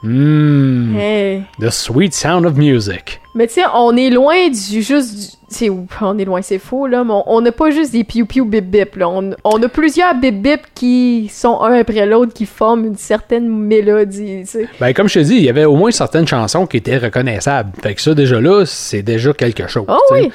Hmm. 0.04 0.96
Hey. 0.96 1.44
The 1.60 1.72
sweet 1.72 2.14
sound 2.14 2.46
of 2.46 2.56
music. 2.58 3.20
Mais 3.34 3.48
tu 3.48 3.54
sais, 3.54 3.64
on 3.74 3.96
est 3.98 4.12
loin 4.12 4.50
du 4.50 4.82
juste. 4.82 5.40
Sais, 5.50 5.70
on 6.02 6.18
est 6.18 6.26
loin, 6.26 6.42
c'est 6.42 6.58
faux, 6.60 6.88
là, 6.88 7.04
mais 7.04 7.14
on- 7.28 7.42
n'a 7.42 7.52
pas 7.52 7.70
juste 7.70 7.92
des 7.92 8.04
piou-piou 8.04 8.46
bip-bip, 8.46 8.98
là. 8.98 9.08
On, 9.10 9.32
on 9.44 9.62
a 9.62 9.68
plusieurs 9.70 10.16
bip-bip 10.16 10.62
qui 10.74 11.30
sont 11.32 11.62
un 11.62 11.74
après 11.74 12.06
l'autre, 12.06 12.34
qui 12.34 12.46
forment 12.46 12.86
une 12.86 12.96
certaine 12.98 13.48
mélodie, 13.48 14.42
tu 14.42 14.48
sais. 14.48 14.68
Ben, 14.80 14.94
comme 14.94 15.08
je 15.08 15.16
te 15.16 15.20
dis, 15.26 15.36
il 15.36 15.44
y 15.44 15.50
avait 15.50 15.66
au 15.66 15.76
moins 15.76 15.92
certaines 15.92 16.28
chansons 16.28 16.66
qui 16.66 16.78
étaient 16.78 16.98
reconnaissables. 16.98 17.72
Fait 17.82 17.94
que 17.94 18.02
ça, 18.02 18.14
déjà 18.14 18.40
là, 18.42 18.64
c'est 18.66 19.02
déjà 19.04 19.34
quelque 19.34 19.68
chose. 19.68 19.86
Oh 19.88 20.00
oui. 20.12 20.32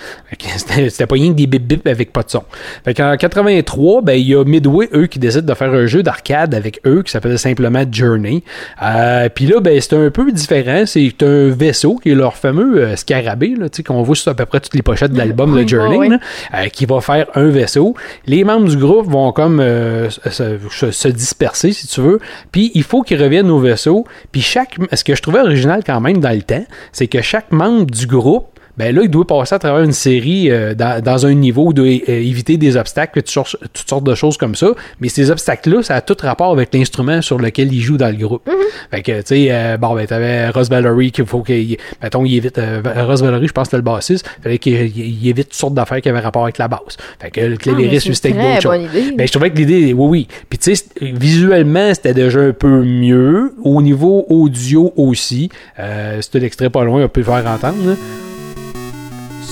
C'était 0.56 1.06
pas 1.06 1.14
rien 1.14 1.30
que 1.32 1.36
des 1.36 1.46
bip 1.46 1.66
bip 1.66 1.86
avec 1.86 2.12
pas 2.12 2.22
de 2.22 2.30
son. 2.30 2.42
Fait 2.84 2.94
qu'en 2.94 3.16
83, 3.16 4.02
ben, 4.02 4.12
il 4.14 4.28
y 4.28 4.34
a 4.34 4.44
Midway, 4.44 4.88
eux, 4.94 5.06
qui 5.06 5.18
décident 5.18 5.46
de 5.46 5.54
faire 5.54 5.72
un 5.72 5.86
jeu 5.86 6.02
d'arcade 6.02 6.54
avec 6.54 6.80
eux 6.86 7.02
qui 7.02 7.10
s'appelle 7.10 7.38
simplement 7.38 7.84
Journey. 7.90 8.42
Euh, 8.82 9.28
Puis 9.34 9.46
là, 9.46 9.60
ben, 9.60 9.80
c'est 9.80 9.94
un 9.94 10.10
peu 10.10 10.30
différent. 10.32 10.84
C'est 10.86 11.22
un 11.22 11.48
vaisseau 11.50 11.96
qui 11.96 12.10
est 12.10 12.14
leur 12.14 12.36
fameux 12.36 12.78
euh, 12.82 12.96
scarabée, 12.96 13.54
là, 13.58 13.68
tu 13.68 13.78
sais, 13.78 13.82
qu'on 13.82 14.02
voit 14.02 14.14
sur 14.16 14.30
à 14.30 14.34
peu 14.34 14.46
près 14.46 14.60
toutes 14.60 14.74
les 14.74 14.82
de 15.08 15.16
l'album 15.18 15.54
de 15.60 15.66
Journey, 15.68 15.98
oui. 15.98 16.10
euh, 16.54 16.66
qui 16.68 16.86
va 16.86 17.00
faire 17.00 17.26
un 17.34 17.48
vaisseau. 17.48 17.94
Les 18.26 18.44
membres 18.44 18.68
du 18.68 18.76
groupe 18.76 19.06
vont 19.08 19.32
comme 19.32 19.60
euh, 19.60 20.10
se, 20.10 20.58
se- 20.70 20.90
se 20.90 21.08
disperser, 21.08 21.72
si 21.72 21.86
tu 21.86 22.00
veux. 22.00 22.18
Puis 22.52 22.70
il 22.74 22.82
faut 22.82 23.02
qu'ils 23.02 23.22
reviennent 23.22 23.50
au 23.50 23.58
vaisseau. 23.58 24.04
Puis 24.32 24.40
chaque, 24.42 24.76
ce 24.92 25.04
que 25.04 25.14
je 25.14 25.22
trouvais 25.22 25.40
original 25.40 25.82
quand 25.84 26.00
même 26.00 26.18
dans 26.18 26.34
le 26.34 26.42
temps, 26.42 26.64
c'est 26.92 27.06
que 27.06 27.22
chaque 27.22 27.50
membre 27.52 27.86
du 27.86 28.06
groupe 28.06 28.46
ben 28.80 28.94
là, 28.96 29.02
il 29.02 29.10
doit 29.10 29.26
passer 29.26 29.54
à 29.54 29.58
travers 29.58 29.82
une 29.82 29.92
série 29.92 30.50
euh, 30.50 30.74
dans, 30.74 31.02
dans 31.02 31.26
un 31.26 31.34
niveau, 31.34 31.70
il 31.70 31.74
doit 31.74 31.86
euh, 31.86 32.00
éviter 32.08 32.56
des 32.56 32.78
obstacles, 32.78 33.20
toutes 33.20 33.30
sortes, 33.30 33.56
toutes 33.74 33.88
sortes 33.88 34.04
de 34.04 34.14
choses 34.14 34.38
comme 34.38 34.54
ça. 34.54 34.68
Mais 35.00 35.10
ces 35.10 35.30
obstacles-là, 35.30 35.82
ça 35.82 35.96
a 35.96 36.00
tout 36.00 36.16
rapport 36.20 36.50
avec 36.50 36.72
l'instrument 36.72 37.20
sur 37.20 37.38
lequel 37.38 37.72
il 37.74 37.82
joue 37.82 37.98
dans 37.98 38.08
le 38.08 38.16
groupe. 38.16 38.48
Fait 38.90 39.02
que, 39.02 39.20
tu 39.20 39.26
sais, 39.26 39.48
euh, 39.50 39.76
bon, 39.76 39.94
ben, 39.94 40.06
t'avais 40.06 40.48
Ross 40.48 40.70
Valerie 40.70 41.12
qu'il 41.12 41.26
faut 41.26 41.42
qu'il, 41.42 41.76
mettons, 42.02 42.24
il 42.24 42.36
évite, 42.36 42.56
euh, 42.56 42.80
Ross 43.06 43.20
Valerie, 43.20 43.48
je 43.48 43.52
pense 43.52 43.64
que 43.64 43.70
c'était 43.72 43.76
le 43.76 43.82
bassiste, 43.82 44.26
fallait 44.42 44.58
qu'il 44.58 44.96
il 44.96 45.28
évite 45.28 45.48
toutes 45.50 45.58
sortes 45.58 45.74
d'affaires 45.74 46.00
qui 46.00 46.08
avaient 46.08 46.20
rapport 46.20 46.44
avec 46.44 46.56
la 46.56 46.68
basse. 46.68 46.96
Fait 47.20 47.30
que 47.30 47.40
le 47.42 47.54
Ah, 47.54 47.62
clavieriste, 47.62 48.06
lui, 48.06 48.14
c'était 48.14 48.32
d'autres 48.32 48.62
choses. 48.62 48.78
Ben, 49.16 49.26
je 49.26 49.30
trouvais 49.32 49.50
que 49.50 49.58
l'idée, 49.58 49.92
oui, 49.92 50.08
oui. 50.08 50.28
Puis, 50.48 50.58
tu 50.58 50.74
sais, 50.74 50.84
visuellement, 51.02 51.92
c'était 51.92 52.14
déjà 52.14 52.40
un 52.40 52.52
peu 52.52 52.82
mieux. 52.82 53.54
Au 53.62 53.82
niveau 53.82 54.24
audio 54.30 54.92
aussi. 54.96 55.50
Euh, 55.78 56.20
c'est 56.22 56.38
un 56.38 56.42
extrait 56.42 56.70
pas 56.70 56.84
loin, 56.84 57.04
on 57.04 57.08
peut 57.08 57.20
le 57.20 57.26
faire 57.26 57.46
entendre. 57.46 57.86
là. 57.86 57.94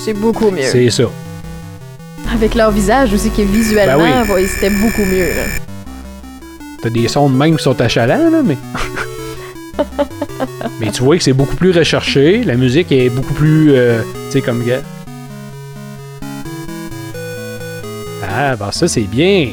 C'est 0.05 0.15
beaucoup 0.15 0.51
mieux. 0.51 0.63
C'est 0.63 0.91
ça. 0.91 1.05
Avec 2.33 2.55
leur 2.55 2.71
visage 2.71 3.13
aussi, 3.13 3.31
qui 3.31 3.45
visuellement, 3.45 3.99
Ben 4.05 4.25
oui. 4.29 4.33
ouais, 4.35 4.47
c'était 4.47 4.71
beaucoup 4.71 5.05
mieux, 5.05 5.29
là. 5.29 5.45
T'as 6.83 6.91
des 6.91 7.09
sons 7.09 7.29
de 7.29 7.37
même 7.37 7.57
qui 7.57 7.63
sont 7.63 7.81
achalants, 7.81 8.31
là, 8.31 8.43
mais. 8.45 8.57
mais 10.81 10.91
tu 10.93 11.03
vois 11.03 11.17
que 11.17 11.23
c'est 11.23 11.33
beaucoup 11.33 11.57
plus 11.57 11.71
recherché. 11.73 12.45
La 12.45 12.55
musique 12.55 12.93
est 12.93 13.09
beaucoup 13.11 13.35
plus. 13.35 13.73
euh, 13.73 14.03
tu 14.27 14.33
sais, 14.35 14.41
comme. 14.41 14.65
gars. 14.65 14.83
Ah, 18.31 18.55
ben 18.57 18.71
ça, 18.71 18.87
c'est 18.87 19.01
bien. 19.03 19.51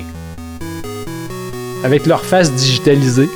Avec 1.84 2.06
leur 2.06 2.24
face 2.24 2.52
digitalisée. 2.52 3.30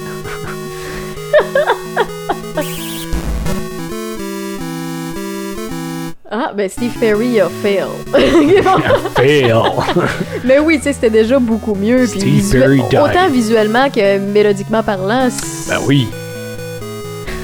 Ben 6.60 6.70
Steve 6.70 6.92
Perry 7.00 7.40
a 7.40 7.48
fail. 7.64 7.88
Fail. 9.16 9.54
Mais 10.44 10.60
oui, 10.60 10.76
tu 10.78 10.84
sais, 10.84 10.94
c'était 10.94 11.10
déjà 11.10 11.40
beaucoup 11.40 11.74
mieux. 11.74 12.00
puis 12.00 12.20
Steve 12.20 12.34
visuel- 12.34 12.62
Perry 12.62 12.82
died. 12.90 13.00
Autant 13.00 13.30
visuellement 13.32 13.90
que 13.90 14.18
mélodiquement 14.18 14.84
parlant. 14.84 15.30
ben 15.70 15.78
oui, 15.88 16.10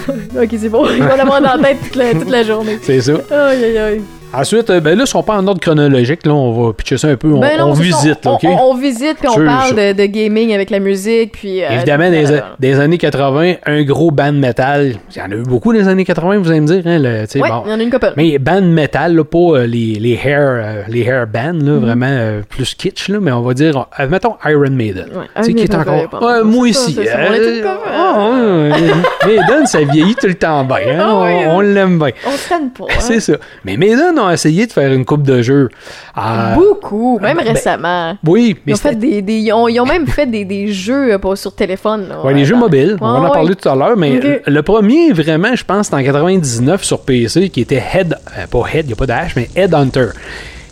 Ok, 0.37 0.49
c'est 0.59 0.67
bon. 0.69 0.85
Il 0.89 1.01
va 1.03 1.15
l'avoir 1.15 1.41
dans 1.41 1.55
la 1.55 1.63
tête 1.69 1.77
toute 1.83 1.95
la, 1.95 2.11
toute 2.13 2.29
la 2.29 2.43
journée. 2.43 2.77
c'est 2.81 2.99
ça. 3.01 3.13
Aïe, 3.31 3.63
aïe, 3.63 3.77
aïe. 3.77 4.01
Ensuite, 4.33 4.69
euh, 4.69 4.81
ben 4.81 4.97
là, 4.97 5.05
ils 5.05 5.07
sont 5.09 5.23
pas 5.23 5.37
en 5.37 5.47
ordre 5.47 5.61
chronologique. 5.61 6.25
Là, 6.25 6.33
on 6.33 6.65
va 6.67 6.73
pitcher 6.73 6.97
ça 6.97 7.07
un 7.07 7.15
peu. 7.15 7.29
On, 7.31 7.39
Ben 7.39 7.57
non, 7.57 7.67
on 7.69 7.75
c'est 7.75 7.83
visite, 7.83 8.19
on, 8.25 8.37
on, 8.43 8.71
on 8.71 8.73
visite, 8.75 9.17
puis 9.19 9.29
on 9.29 9.45
parle 9.45 9.75
de, 9.75 9.93
de 9.93 10.05
gaming 10.07 10.53
avec 10.53 10.69
la 10.69 10.79
musique, 10.79 11.31
puis... 11.33 11.63
euh, 11.63 11.69
Évidemment, 11.71 12.09
de- 12.09 12.15
des, 12.15 12.41
des 12.59 12.79
années 12.81 12.97
80, 12.97 13.53
un 13.65 13.83
gros 13.83 14.11
band 14.11 14.33
metal. 14.33 14.95
Il 15.15 15.17
y 15.17 15.21
en 15.21 15.31
a 15.31 15.35
eu 15.35 15.43
beaucoup 15.43 15.71
les 15.71 15.87
années 15.87 16.03
80, 16.03 16.39
vous 16.39 16.49
allez 16.51 16.59
me 16.59 16.67
dire. 16.67 16.81
Hein, 16.85 16.99
le, 16.99 17.25
bon. 17.39 17.63
il 17.65 17.71
y 17.71 17.73
en 17.75 17.79
a 17.79 17.83
une 17.83 17.89
couple. 17.89 18.11
Mais 18.17 18.37
band 18.37 18.61
metal, 18.61 19.15
là, 19.15 19.23
pas 19.23 19.37
euh, 19.37 19.67
les, 19.67 19.93
les 19.99 20.19
hair, 20.21 20.39
euh, 20.41 20.81
les 20.89 21.01
hair 21.03 21.27
bands, 21.27 21.53
là, 21.53 21.71
Mhm. 21.75 21.79
vraiment 21.79 22.05
euh, 22.09 22.41
plus 22.49 22.73
kitsch, 22.75 23.07
là, 23.09 23.19
mais 23.21 23.31
on 23.31 23.41
va 23.41 23.53
dire, 23.53 23.85
euh, 23.99 24.07
mettons 24.09 24.35
Iron 24.45 24.69
Maiden. 24.71 25.05
Ouais, 25.15 25.43
qui 25.43 25.51
est 25.51 25.67
des 25.67 25.75
encore. 25.75 25.93
Ouais, 26.21 26.43
moi 26.43 26.67
euh, 26.67 26.71
tous 26.73 27.63
comme- 27.63 27.77
ah, 27.87 29.25
Maiden, 29.27 29.65
ça 29.65 29.79
vieillit 29.83 30.15
tout 30.15 30.27
le 30.27 30.35
temps 30.35 30.63
bien. 30.65 30.77
hein, 30.77 30.99
Ah 30.99 31.13
on 31.15 31.55
on 31.57 31.59
l'aime 31.61 31.97
bien. 31.99 32.09
On 32.27 32.31
se 32.31 32.49
tanne 32.49 32.69
pas. 32.71 32.85
hein. 32.89 32.95
C'est 32.99 33.19
ça. 33.19 33.33
Mais 33.63 33.77
Maiden 33.77 34.17
ont 34.25 34.29
essayé 34.31 34.67
de 34.67 34.71
faire 34.71 34.91
une 34.91 35.05
coupe 35.05 35.23
de 35.23 35.41
jeux. 35.41 35.69
Ah, 36.15 36.53
Beaucoup, 36.55 37.19
même 37.19 37.37
ben, 37.37 37.47
récemment. 37.47 38.17
oui, 38.25 38.57
mais 38.65 38.71
Ils 38.71 38.75
ont, 38.75 38.77
fait 38.77 38.95
des, 38.95 39.21
des- 39.21 39.37
ils, 39.39 39.53
ont, 39.53 39.67
ils 39.67 39.79
ont 39.79 39.85
même 39.85 40.07
fait 40.07 40.25
des, 40.25 40.45
des 40.45 40.67
jeux 40.71 41.13
euh, 41.13 41.17
pas 41.17 41.35
sur 41.35 41.53
téléphone. 41.53 42.07
là, 42.09 42.21
Ouais, 42.23 42.33
les 42.33 42.41
euh, 42.41 42.45
jeux 42.45 42.55
mobiles, 42.55 42.97
on 43.01 43.05
Ouais, 43.11 43.17
en 43.19 43.23
ouais. 43.23 43.31
parler 43.31 43.55
tout 43.55 43.69
à 43.69 43.75
l'heure, 43.75 43.97
mais 43.97 44.41
le 44.45 44.61
premier, 44.63 45.11
vraiment, 45.13 45.55
je 45.55 45.63
pense, 45.63 45.87
c'est 45.87 45.95
en 45.95 46.03
99 46.03 46.83
sur 46.83 47.01
PC, 47.01 47.49
qui 47.49 47.61
était 47.61 47.83
Head, 47.93 48.17
euh, 48.37 48.47
pas 48.47 48.63
Head, 48.73 48.85
il 48.85 48.87
n'y 48.87 48.93
a 48.93 48.95
pas 48.95 49.05
d'H, 49.07 49.33
mais 49.35 49.49
Headhunter, 49.55 50.07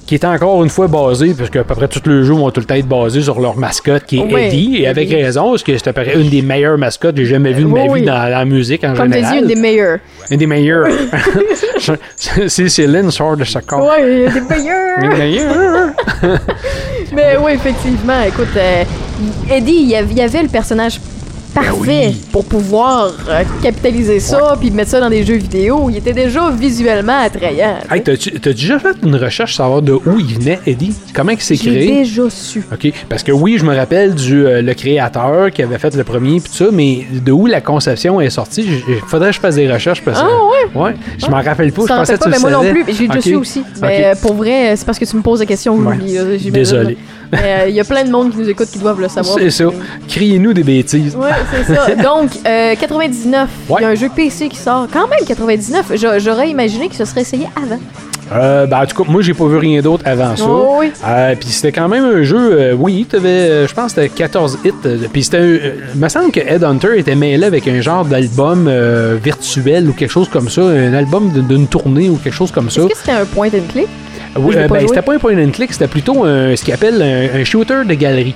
qui 0.06 0.16
était 0.16 0.28
encore 0.28 0.64
une 0.64 0.70
fois 0.70 0.88
basé, 0.88 1.34
parce 1.34 1.50
qu'à 1.50 1.64
peu 1.64 1.76
près 1.76 1.88
tous 1.88 2.02
les 2.10 2.24
jeux 2.24 2.34
vont 2.34 2.50
tout 2.52 2.60
le 2.60 2.66
temps 2.66 2.76
être 2.76 2.88
basés 2.88 3.22
sur 3.22 3.40
leur 3.40 3.56
mascotte, 3.58 4.04
qui 4.06 4.18
est 4.20 4.24
Oui, 4.34 4.42
Eddie, 4.42 4.78
et 4.82 4.88
avec 4.88 5.10
Eddie. 5.12 5.24
raison, 5.24 5.52
parce 5.52 5.64
que 5.64 5.78
c'est 5.78 5.88
à 5.88 5.94
peu 5.94 6.04
près 6.04 6.20
une 6.20 6.30
des 6.30 6.42
meilleures 6.42 6.78
mascottes 6.78 7.16
que 7.16 7.24
j'ai 7.24 7.32
jamais 7.32 7.54
vues 7.54 7.64
de 7.64 7.68
ma 7.70 7.82
Oui, 7.82 7.86
vie 7.86 7.92
oui. 7.94 8.02
dans 8.04 8.30
la 8.30 8.44
musique 8.46 8.84
en 8.84 8.94
Comme 8.94 9.14
général. 9.14 9.34
dis, 9.36 9.40
une 9.42 9.48
des 9.48 9.56
meilleures. 9.56 10.00
Une 10.30 10.38
des 10.38 10.48
meilleures. 10.48 10.88
si 12.48 12.70
Céline 12.70 13.12
sort 13.12 13.38
de 13.38 13.44
sa 13.44 13.62
corps. 13.62 13.86
Ouais, 13.88 14.26
une 14.28 14.34
des 14.34 14.42
meilleures. 14.42 15.00
Une 15.04 15.10
des 15.12 15.18
meilleures. 15.18 15.90
Mais 17.16 17.38
oui, 17.44 17.52
effectivement, 17.54 18.22
écoute, 18.28 18.48
euh, 18.58 18.84
Eddie, 19.50 19.72
il 19.84 19.90
y 19.90 19.96
avait 20.22 20.42
le 20.44 20.50
personnage 20.50 21.00
parfait 21.54 21.72
Ben 21.86 22.08
oui. 22.10 22.22
pour 22.32 22.46
pouvoir 22.46 23.12
euh, 23.30 23.44
capitaliser 23.62 24.20
ça 24.20 24.56
puis 24.60 24.72
mettre 24.72 24.92
ça 24.92 25.00
dans 25.00 25.10
des 25.10 25.24
jeux 25.24 25.36
vidéo. 25.36 25.88
Il 25.90 25.98
était 25.98 26.14
déjà 26.14 26.50
visuellement 26.52 27.20
attrayant. 27.22 27.78
sais. 27.90 27.96
Hey, 27.96 28.02
t'as 28.40 28.52
déjà 28.54 28.80
fait 28.80 28.96
une 29.04 29.16
recherche 29.16 29.56
savoir 29.56 29.82
de 29.82 29.94
où 29.94 30.20
il 30.20 30.36
venait, 30.40 30.60
Eddie? 30.66 30.94
Comment 31.14 31.32
il 31.32 31.42
s'est 31.42 31.56
J'ai 31.56 31.72
créé? 31.72 31.88
déjà 32.04 32.30
su. 32.30 32.64
OK. 32.72 32.92
Parce 33.10 33.24
que 33.24 33.32
oui, 33.32 33.58
je 33.60 33.66
me 33.66 33.76
rappelle 33.76 34.16
du 34.16 34.46
euh, 34.46 34.62
le 34.62 34.74
créateur 34.74 35.52
qui 35.52 35.62
avait 35.62 35.78
fait 35.80 35.96
le 35.96 36.04
premier 36.04 36.40
puis 36.40 36.50
tout 36.50 36.58
ça, 36.66 36.66
mais 36.72 37.06
de 37.12 37.32
où 37.32 37.46
la 37.46 37.62
conception 37.62 38.20
est 38.22 38.30
sortie, 38.30 38.66
il 38.88 38.96
faudrait 39.08 39.30
que 39.30 39.36
je 39.36 39.40
fasse 39.40 39.56
des 39.56 39.72
recherches 39.72 40.02
parce 40.02 40.22
que. 40.22 40.26
Ah, 40.28 40.80
ouais? 40.80 40.96
je 41.18 41.28
m'en 41.28 41.42
rappelle 41.42 41.72
pas. 41.72 41.82
Je 41.84 41.88
pensais 41.88 42.18
que 42.18 42.24
tu 42.24 42.30
le 42.30 42.36
mais 42.36 42.40
moi 42.40 42.52
non 42.52 42.70
plus, 42.72 42.84
mais 42.88 42.94
j'ai 42.94 43.08
déjà 43.08 43.22
su 43.22 43.36
aussi. 43.36 43.64
Mais 43.82 44.06
euh, 44.06 44.14
pour 44.22 44.34
vrai, 44.34 44.76
c'est 44.76 44.86
parce 44.86 44.98
que 45.00 45.06
tu 45.06 45.16
me 45.16 45.22
poses 45.22 45.40
la 45.40 45.46
question, 45.46 45.76
Ouais. 45.76 45.98
Désolé. 46.52 46.98
Euh, 47.34 47.66
il 47.68 47.75
y 47.75 47.80
a 47.80 47.84
plein 47.84 48.04
de 48.04 48.12
monde 48.12 48.32
qui 48.32 48.38
nous 48.38 48.50
écoute 48.50 48.68
qui 48.72 48.80
doivent 48.80 49.00
le 49.02 49.08
savoir. 49.10 49.38
C'est 49.38 49.50
ça. 49.50 49.66
Criez-nous 50.08 50.54
des 50.54 50.63
bêtises. 50.63 51.16
Ouais, 51.16 51.30
c'est 51.54 51.74
ça. 51.75 51.88
Donc, 52.04 52.32
euh, 52.48 52.75
99, 52.80 53.50
il 53.70 53.72
Ouais. 53.74 53.82
y 53.82 53.86
a 53.86 53.88
un 53.90 53.96
jeu 53.96 54.10
PC 54.16 54.50
qui 54.50 54.58
sort. 54.58 54.88
Quand 54.92 55.08
même, 55.08 55.20
99. 55.25 55.92
J'a- 55.96 56.20
J'aurais 56.20 56.50
imaginé 56.50 56.88
qu'il 56.88 56.98
se 56.98 57.06
serait 57.06 57.22
essayé 57.22 57.48
avant. 57.56 57.80
Euh, 58.34 58.66
ben, 58.66 58.82
en 58.82 58.86
tout 58.86 59.04
cas, 59.04 59.12
moi, 59.12 59.22
j'ai 59.22 59.34
pas 59.34 59.46
vu 59.46 59.58
rien 59.58 59.82
d'autre 59.82 60.04
avant 60.08 60.36
ça. 60.36 60.46
Oh 60.48 60.78
oui. 60.80 60.92
Euh, 61.06 61.36
puis 61.40 61.50
c'était 61.50 61.72
quand 61.74 61.90
même 61.90 62.06
un 62.06 62.24
jeu, 62.24 62.38
euh, 62.40 62.74
oui, 62.74 63.06
t'avais, 63.08 63.68
je 63.68 63.74
pense 63.74 63.94
que 63.94 64.02
c'était 64.02 64.10
14 64.16 64.60
hits. 64.63 64.72
puis 65.12 65.24
c'était, 65.24 65.74
il 65.94 66.00
me 66.00 66.08
semble 66.10 66.32
que 66.32 66.40
Headhunter 66.40 66.98
était 66.98 67.16
mêlé 67.16 67.46
avec 67.46 67.68
un 67.68 67.82
genre 67.82 68.06
d'album 68.06 68.72
virtuel 69.22 69.90
ou 69.90 69.94
quelque 69.94 70.10
chose 70.10 70.30
comme 70.30 70.50
ça, 70.50 70.62
un 70.62 70.94
album 70.94 71.30
d'une 71.32 71.68
tournée 71.68 72.10
ou 72.10 72.16
quelque 72.16 72.34
chose 72.34 72.52
comme 72.52 72.70
ça. 72.70 72.82
Est-ce 72.82 72.90
que 72.90 72.98
c'était 72.98 73.12
un 73.12 73.25
point 73.25 73.48
and 73.50 73.68
click? 73.72 73.88
Oui, 74.38 74.56
euh, 74.58 74.68
pas 74.68 74.80
ben, 74.80 74.88
c'était 74.88 75.02
pas 75.02 75.13
un 75.13 75.20
point 75.20 75.38
and 75.38 75.52
click, 75.52 75.72
c'était 75.74 75.88
plutôt 75.88 76.24
un- 76.25 76.56
ce 76.56 76.63
qu'ils 76.63 76.74
appellent 76.74 77.02
un, 77.02 77.40
un 77.40 77.44
shooter 77.44 77.82
de 77.86 77.94
galerie. 77.94 78.36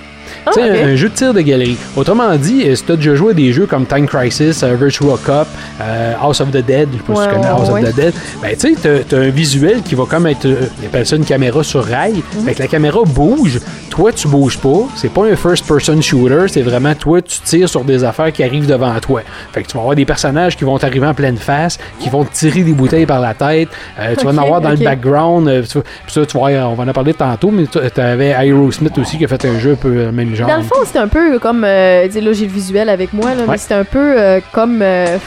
Tu 0.53 0.59
ok. 0.59 0.65
un, 0.65 0.87
un 0.89 0.95
jeu 0.95 1.09
de 1.09 1.13
tir 1.13 1.33
de 1.33 1.41
galerie. 1.41 1.77
Autrement 1.95 2.35
dit, 2.35 2.63
euh, 2.67 2.75
si 2.75 2.83
tu 2.83 2.91
as 2.91 2.95
déjà 2.95 3.15
joué 3.15 3.31
à 3.31 3.33
des 3.33 3.51
jeux 3.53 3.65
comme 3.65 3.85
Time 3.85 4.05
Crisis, 4.07 4.63
euh, 4.63 4.75
Virtua 4.79 5.17
Cop, 5.23 5.47
euh, 5.81 6.13
House 6.21 6.41
of 6.41 6.51
the 6.51 6.57
Dead, 6.65 6.89
je 6.91 6.97
sais 6.97 7.03
pas 7.03 7.15
si 7.21 7.27
tu 7.27 7.33
connais 7.35 7.47
House 7.47 7.69
ouais. 7.69 7.83
of 7.83 7.89
the 7.91 7.95
Dead, 7.95 8.13
ben 8.41 8.51
tu 8.57 8.59
sais, 8.59 8.75
t'as- 8.81 9.03
t'as 9.07 9.17
un 9.17 9.29
visuel 9.29 9.81
qui 9.81 9.95
va 9.95 10.03
comme 10.05 10.27
être, 10.27 10.45
euh, 10.45 10.67
ils 10.81 10.85
appellent 10.87 11.05
ça 11.05 11.15
une 11.15 11.25
caméra 11.25 11.63
sur 11.63 11.83
rail. 11.83 12.21
Fait 12.45 12.53
que 12.53 12.59
la 12.61 12.67
caméra 12.67 12.99
bouge, 13.05 13.59
toi 13.89 14.11
tu 14.11 14.27
bouges 14.27 14.57
pas, 14.57 14.87
c'est 14.95 15.11
pas 15.11 15.25
un 15.25 15.35
first-person 15.35 16.01
shooter, 16.01 16.45
c'est 16.47 16.61
vraiment 16.61 16.93
toi 16.95 17.21
tu 17.21 17.39
tires 17.41 17.69
sur 17.69 17.83
des 17.83 18.03
affaires 18.03 18.31
qui 18.31 18.43
arrivent 18.43 18.67
devant 18.67 18.93
toi. 18.99 19.21
Fait 19.53 19.63
que 19.63 19.67
tu 19.67 19.73
vas 19.75 19.81
avoir 19.81 19.95
des 19.95 20.05
personnages 20.05 20.55
qui 20.55 20.63
vont 20.63 20.77
t'arriver 20.77 21.07
en 21.07 21.13
pleine 21.13 21.37
face, 21.37 21.77
qui 21.99 22.09
vont 22.09 22.23
te 22.23 22.33
tirer 22.33 22.61
des 22.61 22.73
bouteilles 22.73 23.05
par 23.05 23.19
la 23.19 23.33
tête, 23.33 23.69
euh, 23.99 24.15
tu 24.17 24.25
vas 24.25 24.31
en 24.31 24.37
avoir 24.37 24.61
dans 24.61 24.69
le 24.71 24.77
background, 24.77 25.47
euh, 25.47 25.61
tu 25.63 25.79
ça, 26.07 26.25
tu 26.25 26.37
vas, 26.37 26.67
on 26.69 26.73
va 26.75 26.83
en 26.83 26.93
parler 26.93 27.13
tantôt, 27.13 27.51
mais 27.51 27.65
tu 27.67 27.79
avais 27.99 28.29
Aerosmith 28.29 28.97
aussi 28.97 29.17
qui 29.17 29.25
a 29.25 29.27
fait 29.27 29.45
un 29.45 29.59
jeu 29.59 29.71
un 29.71 29.75
peu 29.75 29.89
euh, 29.97 30.11
même 30.11 30.35
genre. 30.37 30.47
Dans 30.47 30.57
le 30.57 30.63
fond, 30.63 30.75
c'était 30.85 30.99
un 30.99 31.07
peu 31.07 31.39
comme. 31.39 31.63
Euh, 31.65 32.07
là, 32.07 32.33
j'ai 32.33 32.45
le 32.45 32.51
visuel 32.51 32.89
avec 32.89 33.13
moi, 33.13 33.33
là, 33.35 33.41
Ouais. 33.41 33.47
mais 33.51 33.57
c'était 33.57 33.73
un 33.75 33.83
peu 33.83 33.97
euh, 34.17 34.39
comme. 34.53 34.81
euh, 34.81 35.17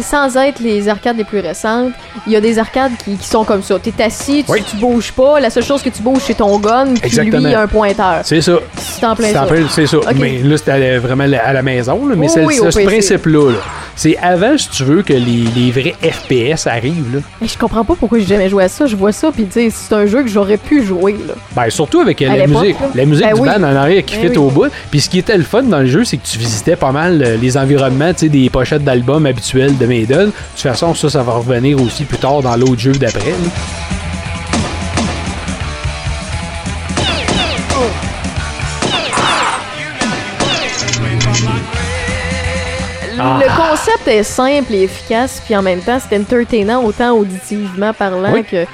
sans 0.00 0.36
être 0.38 0.58
les 0.58 0.88
arcades 0.88 1.16
les 1.16 1.22
plus 1.22 1.38
récentes, 1.38 1.92
il 2.26 2.32
y 2.32 2.36
a 2.36 2.40
des 2.40 2.58
arcades 2.58 2.90
qui, 3.04 3.16
qui 3.16 3.28
sont 3.28 3.44
comme 3.44 3.62
ça. 3.62 3.76
T'es 3.78 3.92
assis, 4.02 4.42
tu, 4.44 4.50
Oui. 4.50 4.64
tu 4.68 4.76
bouges 4.76 5.12
pas, 5.12 5.38
la 5.38 5.50
seule 5.50 5.62
chose 5.62 5.82
que 5.84 5.88
tu 5.88 6.02
bouges, 6.02 6.22
c'est 6.26 6.34
ton 6.34 6.58
gun, 6.58 6.94
puis 6.94 7.02
Exactement. 7.04 7.46
lui, 7.46 7.54
un 7.54 7.68
pointeur. 7.68 8.22
C'est 8.24 8.40
ça. 8.40 8.54
C'est 8.76 9.06
en 9.06 9.14
plein 9.14 9.28
C'est 9.70 9.86
ça. 9.86 9.98
c'est. 10.08 10.14
Mais 10.18 10.38
là, 10.38 10.56
c'était 10.56 10.96
vraiment 10.98 11.24
à 11.44 11.52
la 11.52 11.62
maison, 11.62 12.06
là, 12.08 12.16
mais 12.16 12.26
Oui, 12.26 12.32
c'est 12.34 12.44
oui, 12.44 12.58
c'est 12.60 12.70
ce 12.72 12.84
principe-là. 12.84 13.50
là. 13.52 13.58
C'est 13.96 14.16
avant, 14.18 14.56
si 14.58 14.68
tu 14.70 14.84
veux, 14.84 15.02
que 15.02 15.12
les, 15.12 15.44
les 15.56 15.70
vrais 15.70 15.94
FPS 16.02 16.66
arrivent. 16.66 17.14
Là. 17.14 17.20
Mais 17.40 17.48
je 17.48 17.56
comprends 17.56 17.84
pas 17.84 17.94
pourquoi 17.94 18.18
j'ai 18.18 18.26
jamais 18.26 18.48
joué 18.48 18.64
à 18.64 18.68
ça. 18.68 18.86
Je 18.86 18.96
vois 18.96 19.12
ça, 19.12 19.30
puis 19.32 19.44
tu 19.46 19.52
sais, 19.52 19.68
c'est 19.70 19.94
un 19.94 20.06
jeu 20.06 20.22
que 20.22 20.28
j'aurais 20.28 20.56
pu 20.56 20.82
jouer, 20.84 21.12
là. 21.26 21.34
Ben, 21.54 21.70
surtout 21.70 22.00
avec 22.00 22.20
euh, 22.22 22.34
la 22.36 22.46
musique. 22.46 22.78
là. 22.80 22.86
La 22.94 23.04
musique 23.04 23.24
Ben 23.24 23.34
du 23.34 23.40
oui. 23.40 23.48
band 23.48 23.62
en 23.62 23.76
arrière 23.76 24.04
qui 24.04 24.16
Ben 24.16 24.30
oui. 24.30 24.36
au 24.36 24.50
bout. 24.50 24.70
Puis 24.90 25.00
ce 25.00 25.08
qui 25.08 25.18
était 25.18 25.36
le 25.36 25.44
fun 25.44 25.62
dans 25.62 25.80
le 25.80 25.86
jeu, 25.86 26.04
c'est 26.04 26.16
que 26.16 26.26
tu 26.26 26.38
visitais 26.38 26.76
pas 26.76 26.92
mal 26.92 27.22
euh, 27.22 27.36
les 27.36 27.56
environnements, 27.56 28.12
tu 28.12 28.20
sais, 28.20 28.28
des 28.28 28.50
pochettes 28.50 28.84
d'albums 28.84 29.26
habituels 29.26 29.76
de 29.78 29.86
Maiden. 29.86 30.26
De 30.26 30.32
toute 30.54 30.60
façon, 30.62 30.94
ça, 30.94 31.08
ça 31.10 31.22
va 31.22 31.32
revenir 31.34 31.80
aussi 31.80 32.04
plus 32.04 32.18
tard 32.18 32.42
dans 32.42 32.56
l'autre 32.56 32.78
jeu 32.80 32.92
d'après. 32.92 33.32
Concept 43.94 44.08
est 44.08 44.22
simple 44.22 44.74
et 44.74 44.82
efficace, 44.82 45.40
puis 45.44 45.56
en 45.56 45.62
même 45.62 45.80
temps, 45.80 45.98
c'est 46.00 46.18
entertainant 46.18 46.84
autant 46.84 47.12
auditivement 47.12 47.92
parlant 47.92 48.42
que 48.42 48.64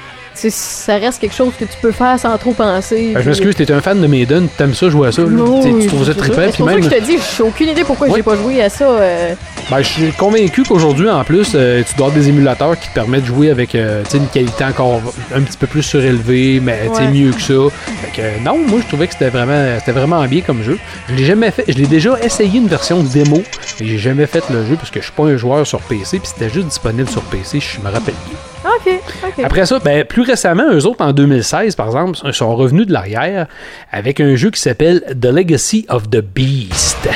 ça 0.49 0.95
reste 0.97 1.19
quelque 1.21 1.35
chose 1.35 1.53
que 1.59 1.65
tu 1.65 1.73
peux 1.81 1.91
faire 1.91 2.19
sans 2.19 2.37
trop 2.37 2.51
penser. 2.53 3.11
Ben, 3.13 3.21
je 3.21 3.27
m'excuse, 3.29 3.55
t'es 3.55 3.71
un 3.71 3.81
fan 3.81 4.01
de 4.01 4.07
Maiden, 4.07 4.47
t'aimes 4.57 4.73
ça 4.73 4.89
jouer 4.89 5.09
à 5.09 5.11
ça. 5.11 5.21
Oui, 5.23 5.81
Tu 5.81 5.87
trouves 5.87 6.05
ça 6.05 6.13
trippant, 6.13 6.41
C'est 6.49 6.57
pour 6.57 6.69
ça 6.69 6.75
que 6.75 6.81
je 6.83 6.89
te 6.89 7.01
dis, 7.03 7.17
j'ai 7.37 7.43
aucune 7.43 7.69
idée 7.69 7.83
pourquoi 7.83 8.07
Oui. 8.07 8.13
j'ai 8.17 8.23
pas 8.23 8.35
joué 8.35 8.61
à 8.61 8.69
ça. 8.69 8.85
euh, 8.85 9.33
Ben, 9.69 9.77
je 9.81 9.87
suis 9.87 10.11
convaincu 10.13 10.63
qu'aujourd'hui, 10.63 11.09
en 11.09 11.23
plus, 11.23 11.51
euh, 11.55 11.83
tu 11.87 11.95
dois 11.95 12.07
avoir 12.07 12.19
des 12.19 12.29
émulateurs 12.29 12.79
qui 12.79 12.89
te 12.89 12.93
permettent 12.93 13.21
de 13.21 13.27
jouer 13.27 13.49
avec 13.51 13.75
euh, 13.75 14.03
une 14.13 14.27
qualité 14.27 14.63
encore 14.63 15.01
un 15.35 15.41
petit 15.41 15.57
peu 15.57 15.67
plus 15.67 15.83
surélevée, 15.83 16.59
mais 16.61 16.89
Ouais. 16.97 17.07
mieux 17.11 17.31
que 17.31 17.41
ça. 17.41 17.53
Fait 18.01 18.21
que, 18.21 18.43
non, 18.43 18.57
moi, 18.67 18.79
je 18.81 18.87
trouvais 18.87 19.07
que 19.07 19.13
c'était 19.13 19.29
vraiment, 19.29 19.77
c'était 19.79 19.91
vraiment 19.91 20.25
bien 20.25 20.41
comme 20.41 20.63
jeu. 20.63 20.77
Je 21.09 21.15
l'ai 21.15 21.25
jamais 21.25 21.51
fait. 21.51 21.65
Je 21.67 21.73
l'ai 21.77 21.87
déjà 21.87 22.17
essayé 22.23 22.59
une 22.59 22.67
version 22.67 23.01
démo, 23.03 23.41
mais 23.79 23.85
j'ai 23.85 23.97
jamais 23.97 24.25
fait 24.27 24.43
le 24.49 24.65
jeu 24.65 24.75
parce 24.75 24.89
que 24.89 24.99
je 24.99 25.05
suis 25.05 25.13
pas 25.13 25.23
un 25.23 25.37
joueur 25.37 25.65
sur 25.67 25.79
PC, 25.81 26.19
puis 26.19 26.29
c'était 26.33 26.51
juste 26.53 26.67
disponible 26.67 27.09
sur 27.09 27.21
PC, 27.23 27.59
je 27.59 27.79
me 27.79 27.91
rappelle 27.91 28.15
bien. 28.27 28.37
Ok, 28.63 28.93
ok. 29.25 29.43
Après 29.43 29.65
ça, 29.65 29.79
ben, 29.79 30.05
plus 30.05 30.21
récemment, 30.21 30.71
eux 30.71 30.85
autres, 30.85 31.03
en 31.03 31.13
2016, 31.13 31.75
par 31.75 31.87
exemple, 31.87 32.17
sont 32.31 32.55
revenus 32.55 32.85
de 32.87 32.93
l'arrière 32.93 33.47
avec 33.91 34.19
un 34.19 34.35
jeu 34.35 34.51
qui 34.51 34.61
s'appelle 34.61 35.01
The 35.19 35.25
Legacy 35.25 35.85
of 35.89 36.09
the 36.09 36.21
Beast. 36.21 37.09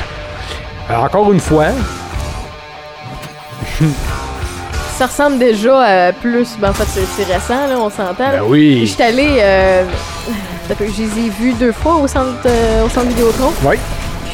Alors, 0.90 1.04
encore 1.04 1.32
une 1.32 1.40
fois, 1.40 1.68
Ça 4.98 5.08
ressemble 5.08 5.38
déjà 5.40 5.82
à 5.82 6.14
plus. 6.14 6.48
Ben, 6.60 6.70
en 6.70 6.74
fait, 6.74 7.02
c'est 7.18 7.24
récent, 7.32 7.68
là, 7.68 7.76
on 7.78 7.90
s'entend. 7.90 8.30
ben 8.32 8.42
oui. 8.48 8.82
Je 8.86 8.94
suis 8.94 9.04
allée. 9.04 9.38
Euh, 9.40 9.84
ça 10.68 10.76
fait 10.76 10.86
que 10.86 10.92
je 10.94 11.02
les 11.04 11.26
ai 11.26 11.30
vus 11.30 11.54
deux 11.54 11.74
fois 11.74 11.96
au 11.96 12.08
centre, 12.08 12.32
euh, 12.46 12.86
au 12.86 12.90
centre 12.90 13.08
Vidéotron. 13.08 13.52
Ouais. 13.64 13.78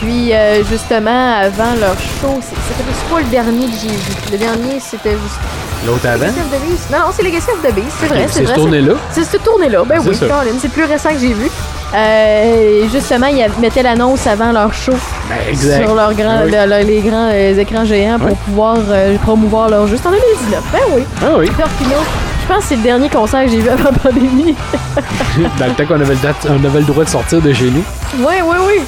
Puis, 0.02 0.34
euh, 0.34 0.64
justement, 0.64 1.36
avant 1.42 1.76
leur 1.80 1.94
show, 2.00 2.40
c'était 2.42 2.84
pas 3.14 3.20
le 3.20 3.26
dernier 3.26 3.68
que 3.68 3.74
j'ai 3.82 3.88
vu? 3.90 4.14
Le 4.32 4.38
dernier, 4.38 4.80
c'était 4.80 5.12
juste. 5.12 5.40
L'autre 5.86 6.08
avant? 6.08 6.26
Non, 6.26 6.98
non, 7.00 7.06
c'est 7.16 7.24
Legacy 7.24 7.48
of 7.52 7.62
the 7.62 7.74
Beast, 7.74 7.88
c'est 8.00 8.08
vrai. 8.08 8.26
C'est 8.30 8.42
vrai, 8.44 8.54
ce 8.54 8.60
tourné-là. 8.60 8.94
C'est 9.12 9.24
cette 9.24 9.44
tournée-là. 9.44 9.84
Ben 9.86 10.00
oui, 10.06 10.18
c'est 10.60 10.72
plus 10.72 10.86
récent 10.86 11.10
que 11.10 11.20
j'ai 11.20 11.34
vu. 11.34 11.50
Euh, 11.94 12.88
justement, 12.92 13.28
ils 13.28 13.46
mettaient 13.60 13.84
l'annonce 13.84 14.26
avant 14.26 14.52
leur 14.52 14.74
show 14.74 14.94
Ben, 15.30 15.36
exact. 15.50 15.84
sur 15.86 15.94
leur 15.94 16.14
grand, 16.14 16.44
Oui. 16.46 16.52
le- 16.52 16.66
le- 16.70 16.86
les 16.86 17.02
grands 17.02 17.30
euh, 17.32 17.58
écrans 17.58 17.84
géants 17.86 18.18
pour 18.18 18.30
Oui. 18.30 18.36
pouvoir 18.46 18.78
euh, 18.90 19.18
promouvoir 19.18 19.70
leur 19.70 19.88
jeu. 19.88 19.98
C'est 20.02 20.08
en 20.08 20.12
2019. 20.12 20.64
Ben 20.72 20.80
oui. 20.96 21.04
Ah 21.22 21.32
oui. 21.38 21.48
Je 21.48 22.48
pense 22.48 22.64
que 22.64 22.70
c'est 22.70 22.76
le 22.78 22.84
dernier 22.84 23.10
concert 23.10 23.44
que 23.44 23.52
j'ai 23.52 23.60
vu 23.60 23.70
avant 23.70 23.92
la 23.92 23.98
pandémie. 24.00 24.56
Dans 25.60 25.66
le 25.66 25.74
temps 25.74 25.86
qu'on 25.86 25.96
avait, 26.02 26.16
avait 26.16 26.80
le 26.80 26.86
droit 26.86 27.04
de 27.04 27.10
sortir 27.10 27.42
de 27.42 27.52
chez 27.54 27.66
nous. 27.70 27.84
oui, 28.20 28.36
oui, 28.44 28.56
oui. 28.68 28.82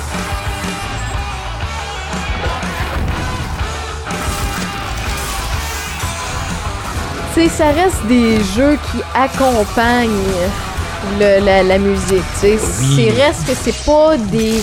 Sais, 7.34 7.50
ça 7.50 7.72
reste 7.72 8.06
des 8.08 8.38
jeux 8.56 8.78
qui 8.92 9.00
accompagnent 9.16 10.10
le- 11.20 11.44
la, 11.46 11.64
la 11.64 11.78
musique. 11.78 12.24
tu 12.40 12.40
sais. 12.40 12.60
Oui. 12.80 12.96
C'est 12.96 13.22
reste 13.24 13.46
que 13.48 13.54
c'est 13.56 13.86
pas 13.86 14.18
des, 14.18 14.62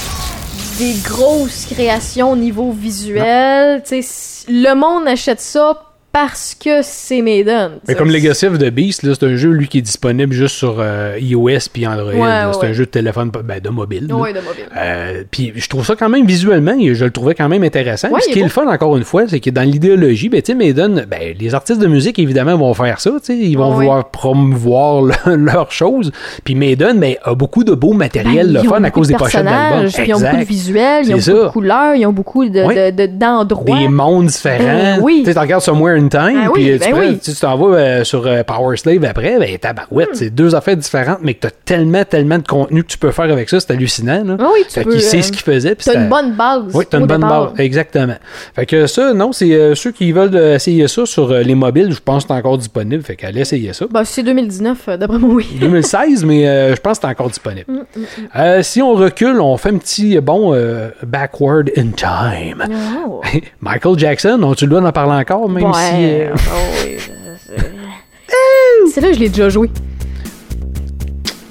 des 0.78 0.94
grosses 1.04 1.66
créations 1.70 2.32
au 2.32 2.36
niveau 2.36 2.72
visuel. 2.72 3.82
Tu 3.86 4.02
sais, 4.02 4.44
le 4.48 4.74
monde 4.74 5.06
achète 5.08 5.40
ça 5.40 5.74
parce 6.12 6.54
que 6.54 6.80
c'est 6.82 7.22
Maiden. 7.22 7.72
Mais 7.86 7.94
comme 7.94 8.10
Legacy 8.10 8.46
of 8.46 8.58
the 8.58 8.68
Beast, 8.70 9.02
c'est 9.14 9.22
un 9.24 9.36
jeu 9.36 9.50
lui 9.50 9.68
qui 9.68 9.78
est 9.78 9.82
disponible 9.82 10.32
juste 10.32 10.56
sur 10.56 10.76
euh, 10.78 11.16
iOS 11.20 11.68
puis 11.72 11.86
Android. 11.86 12.12
Ouais, 12.12 12.18
là. 12.18 12.48
ouais, 12.48 12.54
c'est 12.60 12.66
un 12.66 12.72
jeu 12.72 12.84
de 12.86 12.90
téléphone, 12.90 13.30
ben, 13.44 13.60
de 13.60 13.68
mobile. 13.68 14.12
Ouais, 14.12 14.32
de 14.32 14.40
mobile. 14.40 14.64
Euh, 14.76 15.22
puis 15.30 15.52
je 15.54 15.68
trouve 15.68 15.84
ça 15.86 15.94
quand 15.96 16.08
même 16.08 16.26
visuellement, 16.26 16.74
je 16.80 17.04
le 17.04 17.10
trouvais 17.10 17.34
quand 17.34 17.48
même 17.48 17.62
intéressant. 17.62 18.08
Puis 18.12 18.22
ce 18.22 18.28
qui 18.30 18.38
est 18.38 18.42
est 18.42 18.44
le 18.44 18.50
fun 18.50 18.66
encore 18.66 18.96
une 18.96 19.04
fois, 19.04 19.24
c'est 19.28 19.40
que 19.40 19.50
dans 19.50 19.62
l'idéologie, 19.62 20.28
ben 20.28 20.42
Maiden, 20.56 21.06
ben 21.08 21.34
les 21.38 21.54
artistes 21.54 21.80
de 21.80 21.86
musique 21.86 22.18
évidemment 22.18 22.56
vont 22.56 22.74
faire 22.74 23.00
ça, 23.00 23.10
ils 23.28 23.56
vont 23.56 23.70
vouloir 23.72 24.10
promouvoir 24.10 25.02
le- 25.02 25.36
leurs 25.36 25.70
choses. 25.70 26.10
Puis 26.44 26.54
Maiden, 26.54 26.98
ben 26.98 27.14
a 27.22 27.34
beaucoup 27.34 27.62
de 27.62 27.72
beaux 27.72 27.92
matériels, 27.92 28.52
Ben, 28.52 28.62
le 28.64 28.68
fun 28.68 28.82
à 28.82 28.90
cause 28.90 29.06
de 29.08 29.12
des 29.12 29.18
pochettes 29.18 29.44
d'albums. 29.44 29.88
Ils 30.06 30.14
ont 30.14 30.18
beaucoup 30.20 30.36
de 30.36 30.44
visuels, 30.44 31.04
ils 31.06 31.14
ont 31.14 31.18
beaucoup 31.18 31.46
de 31.46 31.52
couleurs, 31.52 31.94
ils 31.94 32.06
ont 32.06 32.12
beaucoup 32.12 32.48
de- 32.48 32.64
Ouais. 32.64 32.90
de- 32.92 33.06
de- 33.06 33.12
d'endroits. 33.12 33.78
Des 33.78 33.88
mondes 33.88 34.26
différents. 34.26 34.98
Oui. 35.02 35.18
Tu 35.20 35.26
sais, 35.26 35.34
tu 35.34 35.38
regardes 35.40 35.62
Somewhere 35.62 35.99
in 36.00 36.08
Time, 36.08 36.34
Ben 36.44 36.50
puis 36.52 36.72
oui, 36.72 36.72
tu 36.72 36.78
ben 36.78 36.90
prends- 36.90 37.00
oui. 37.00 37.18
tu 37.18 37.24
sais, 37.30 37.32
tu 37.34 37.40
t'en 37.40 37.56
vas 37.56 37.76
euh, 37.76 38.04
sur 38.04 38.26
euh, 38.26 38.42
Power 38.42 38.76
Slave 38.76 39.04
après, 39.04 39.38
ben 39.38 39.58
tabarouette, 39.58 40.10
Hmm. 40.10 40.14
c'est 40.14 40.30
deux 40.30 40.54
affaires 40.54 40.76
différentes, 40.76 41.18
mais 41.22 41.34
que 41.34 41.40
t'as 41.40 41.50
tellement, 41.64 42.04
tellement 42.04 42.38
de 42.38 42.46
contenu 42.46 42.82
que 42.82 42.88
tu 42.88 42.98
peux 42.98 43.10
faire 43.10 43.30
avec 43.30 43.48
ça, 43.48 43.60
c'est 43.60 43.70
hallucinant. 43.72 44.24
Là. 44.24 44.36
Ah 44.40 44.48
oui, 44.52 44.60
tu 44.66 44.72
fait 44.74 44.84
peux, 44.84 44.92
qu'il 44.92 45.02
sait 45.02 45.18
euh, 45.18 45.22
ce 45.22 45.32
qu'il 45.32 45.42
faisait. 45.42 45.74
puis 45.74 45.84
T'as 45.84 46.00
une 46.02 46.08
bonne 46.08 46.32
base. 46.34 46.62
Oui, 46.74 46.84
t'as 46.88 46.98
une 46.98 47.06
bonne 47.06 47.20
départ. 47.20 47.50
base. 47.52 47.60
Exactement. 47.60 48.16
Fait 48.54 48.66
que 48.66 48.86
ça, 48.86 49.12
non, 49.14 49.32
c'est 49.32 49.74
ceux 49.74 49.92
qui 49.92 50.12
veulent 50.12 50.36
essayer 50.36 50.88
ça 50.88 51.06
sur 51.06 51.32
les 51.32 51.54
mobiles, 51.54 51.92
je 51.92 52.00
pense 52.00 52.24
que 52.24 52.28
c'est 52.28 52.38
encore 52.38 52.58
disponible. 52.58 53.02
Fait 53.02 53.16
qu'allez 53.16 53.40
essayer 53.40 53.72
ça. 53.72 53.86
Ben, 53.90 54.04
c'est 54.04 54.22
2019, 54.22 54.88
euh, 54.88 54.96
d'après 54.96 55.18
moi, 55.18 55.34
oui. 55.34 55.46
2016, 55.60 56.24
mais 56.24 56.74
je 56.74 56.80
pense 56.80 56.98
que 56.98 57.02
c'est 57.06 57.10
encore 57.10 57.28
disponible. 57.28 57.66
Mm, 57.70 58.00
Euh, 58.36 58.62
si 58.62 58.80
on 58.82 58.94
recule, 58.94 59.40
on 59.40 59.56
fait 59.56 59.70
un 59.70 59.78
petit, 59.78 60.18
bon, 60.20 60.54
backward 61.02 61.70
in 61.76 61.88
time. 61.96 62.64
Oh. 63.06 63.20
Michael 63.60 63.98
Jackson, 63.98 64.40
on 64.42 64.54
tu 64.54 64.64
le 64.66 64.70
dois 64.70 64.82
en 64.88 64.92
parler 64.92 65.12
encore, 65.20 65.48
même 65.48 65.64
Ouais, 65.64 65.70
euh, 65.94 66.34
oh 66.34 66.84
oui, 66.84 66.96
je- 66.98 67.54
C'est 68.94 69.00
là 69.00 69.12
je 69.12 69.18
l'ai 69.18 69.28
déjà 69.28 69.48
joué. 69.48 69.70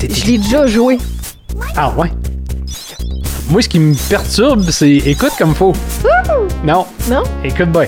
Je 0.01 0.25
l'ai 0.25 0.37
déjà 0.37 0.65
joué. 0.67 0.97
Ah 1.75 1.91
ouais. 1.97 2.11
Moi, 3.49 3.61
ce 3.61 3.67
qui 3.69 3.79
me 3.79 3.95
perturbe, 4.09 4.69
c'est 4.69 4.89
écoute 4.91 5.31
comme 5.37 5.55
faut. 5.55 5.73
Non, 6.63 6.85
Non? 7.09 7.23
écoute 7.43 7.69
bien. 7.71 7.87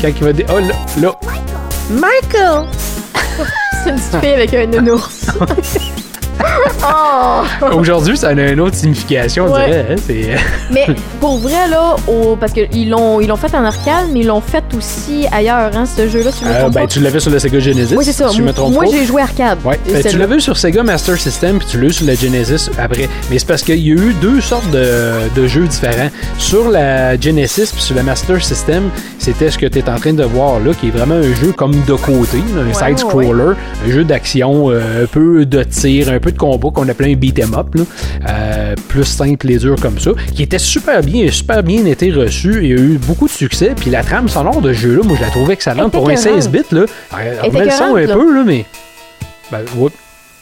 Quand 0.00 0.08
il 0.08 0.24
va 0.24 0.32
dire. 0.32 0.46
Oh 0.50 0.58
là, 0.58 0.74
là. 1.00 1.14
Michael! 1.90 2.66
c'est 3.84 3.90
une 3.90 3.96
petite 3.96 4.20
fille 4.20 4.32
avec 4.34 4.54
un 4.54 4.66
nounours. 4.66 5.26
oh! 6.84 7.42
Aujourd'hui, 7.76 8.16
ça 8.16 8.28
a 8.28 8.32
une 8.32 8.60
autre 8.60 8.76
signification, 8.76 9.46
on 9.48 9.52
Ouais. 9.54 9.66
dirait. 9.66 9.86
hein, 10.36 10.40
Mais 10.70 10.86
pour 11.20 11.38
vrai, 11.38 11.68
là, 11.70 11.96
au- 12.08 12.36
parce 12.36 12.52
qu'ils 12.52 12.88
l'ont, 12.90 13.20
ils 13.20 13.28
l'ont 13.28 13.36
fait 13.36 13.54
en 13.54 13.64
arcade, 13.64 14.06
mais 14.12 14.20
ils 14.20 14.26
l'ont 14.26 14.40
fait 14.40 14.64
aussi 14.76 15.26
ailleurs, 15.32 15.70
hein, 15.74 15.84
ce 15.86 16.08
jeu-là, 16.08 16.30
Euh, 16.44 16.60
trompe 16.60 16.74
ben, 16.74 16.86
tu 16.86 17.00
l'avais 17.00 17.20
sur 17.20 17.30
le 17.30 17.38
Sega 17.38 17.58
Genesis. 17.58 17.94
Oui, 17.96 18.04
c'est 18.04 18.12
ça. 18.12 18.28
Si 18.28 18.38
je 18.38 18.42
me 18.42 18.52
trompe 18.52 18.72
Moi, 18.72 18.84
j'ai 18.90 19.04
joué 19.04 19.22
arcade. 19.22 19.58
Ouais, 19.64 19.78
ben, 19.86 20.02
tu 20.02 20.18
vu 20.18 20.40
sur 20.40 20.56
Sega 20.56 20.82
Master 20.82 21.16
System 21.18 21.58
puis 21.58 21.66
tu 21.70 21.80
l'as 21.80 21.88
eu 21.88 21.92
sur 21.92 22.06
la 22.06 22.14
Genesis 22.14 22.70
après. 22.78 23.08
Mais 23.30 23.38
c'est 23.38 23.46
parce 23.46 23.62
qu'il 23.62 23.78
y 23.86 23.90
a 23.90 23.94
eu 23.94 24.14
deux 24.20 24.40
sortes 24.40 24.70
de, 24.70 25.28
de 25.34 25.46
jeux 25.46 25.66
différents. 25.66 26.10
Sur 26.38 26.70
la 26.70 27.18
Genesis 27.20 27.70
puis 27.72 27.82
sur 27.82 27.94
la 27.96 28.02
Master 28.02 28.42
System, 28.42 28.90
c'était 29.18 29.50
ce 29.50 29.58
que 29.58 29.66
tu 29.66 29.78
es 29.78 29.88
en 29.88 29.96
train 29.96 30.12
de 30.12 30.24
voir 30.24 30.58
là, 30.60 30.72
qui 30.74 30.88
est 30.88 30.90
vraiment 30.90 31.14
un 31.14 31.34
jeu 31.34 31.52
comme 31.56 31.72
de 31.72 31.92
côté, 31.94 32.38
un 32.58 32.66
Ouais, 32.66 32.74
side-scroller, 32.74 33.54
un 33.86 33.90
jeu 33.90 34.04
d'action, 34.04 34.70
euh, 34.70 35.04
un 35.04 35.06
peu 35.06 35.44
de 35.44 35.62
tir, 35.64 36.08
un 36.08 36.18
peu 36.18 36.31
de 36.32 36.38
combat 36.38 36.68
qu'on 36.72 36.88
appelait 36.88 37.12
un 37.12 37.16
beat'em 37.16 37.54
up, 37.54 37.74
là, 37.74 37.82
euh, 38.28 38.74
plus 38.88 39.04
simple 39.04 39.50
et 39.50 39.58
dur 39.58 39.76
comme 39.80 39.98
ça, 39.98 40.10
qui 40.34 40.42
était 40.42 40.58
super 40.58 41.02
bien, 41.02 41.30
super 41.30 41.62
bien 41.62 41.84
été 41.86 42.10
reçu 42.10 42.66
et 42.66 42.72
a 42.72 42.76
eu 42.76 42.98
beaucoup 43.06 43.26
de 43.26 43.32
succès. 43.32 43.72
Puis 43.76 43.90
la 43.90 44.02
trame 44.02 44.28
sonore 44.28 44.60
de 44.60 44.72
ce 44.72 44.78
jeu-là, 44.78 45.02
moi 45.04 45.16
je 45.16 45.22
la 45.22 45.30
trouvais 45.30 45.54
excellente 45.54 45.92
pour 45.92 46.08
un 46.08 46.12
écœurante. 46.12 46.42
16 46.42 46.50
bits 46.50 46.62
là. 46.72 46.84
On 47.44 47.52
met 47.52 47.64
le 47.64 47.70
son 47.70 47.96
un 47.96 48.00
là. 48.00 48.14
peu 48.14 48.34
là, 48.34 48.42
mais 48.44 48.64
ben, 49.50 49.60
ouais. 49.76 49.90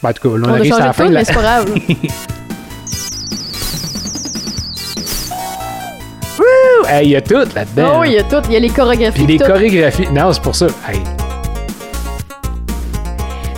Ben, 0.02 0.10
en 0.10 0.12
tout 0.12 0.30
cas, 0.30 0.38
là, 0.38 0.46
on, 0.48 0.54
arrive 0.54 0.72
à 0.74 0.78
la 0.78 0.92
fin. 0.92 1.04
tune, 1.04 1.12
là. 1.12 1.20
mais 1.20 1.24
c'est 1.24 1.34
pas 1.34 1.42
grave. 1.42 1.74
Hey, 6.88 7.06
Il 7.06 7.10
y 7.12 7.16
a 7.16 7.20
tout 7.20 7.34
là-dedans. 7.34 8.00
Oh, 8.00 8.04
il 8.04 8.12
y 8.12 8.18
a 8.18 8.22
tout. 8.24 8.42
Il 8.48 8.52
y 8.52 8.56
a 8.56 8.58
les 8.58 8.70
chorégraphies. 8.70 9.24
Puis 9.24 9.38
des 9.38 9.38
tout. 9.38 9.50
chorégraphies. 9.50 10.08
Non, 10.12 10.32
c'est 10.32 10.42
pour 10.42 10.56
ça. 10.56 10.66
Hey. 10.88 11.19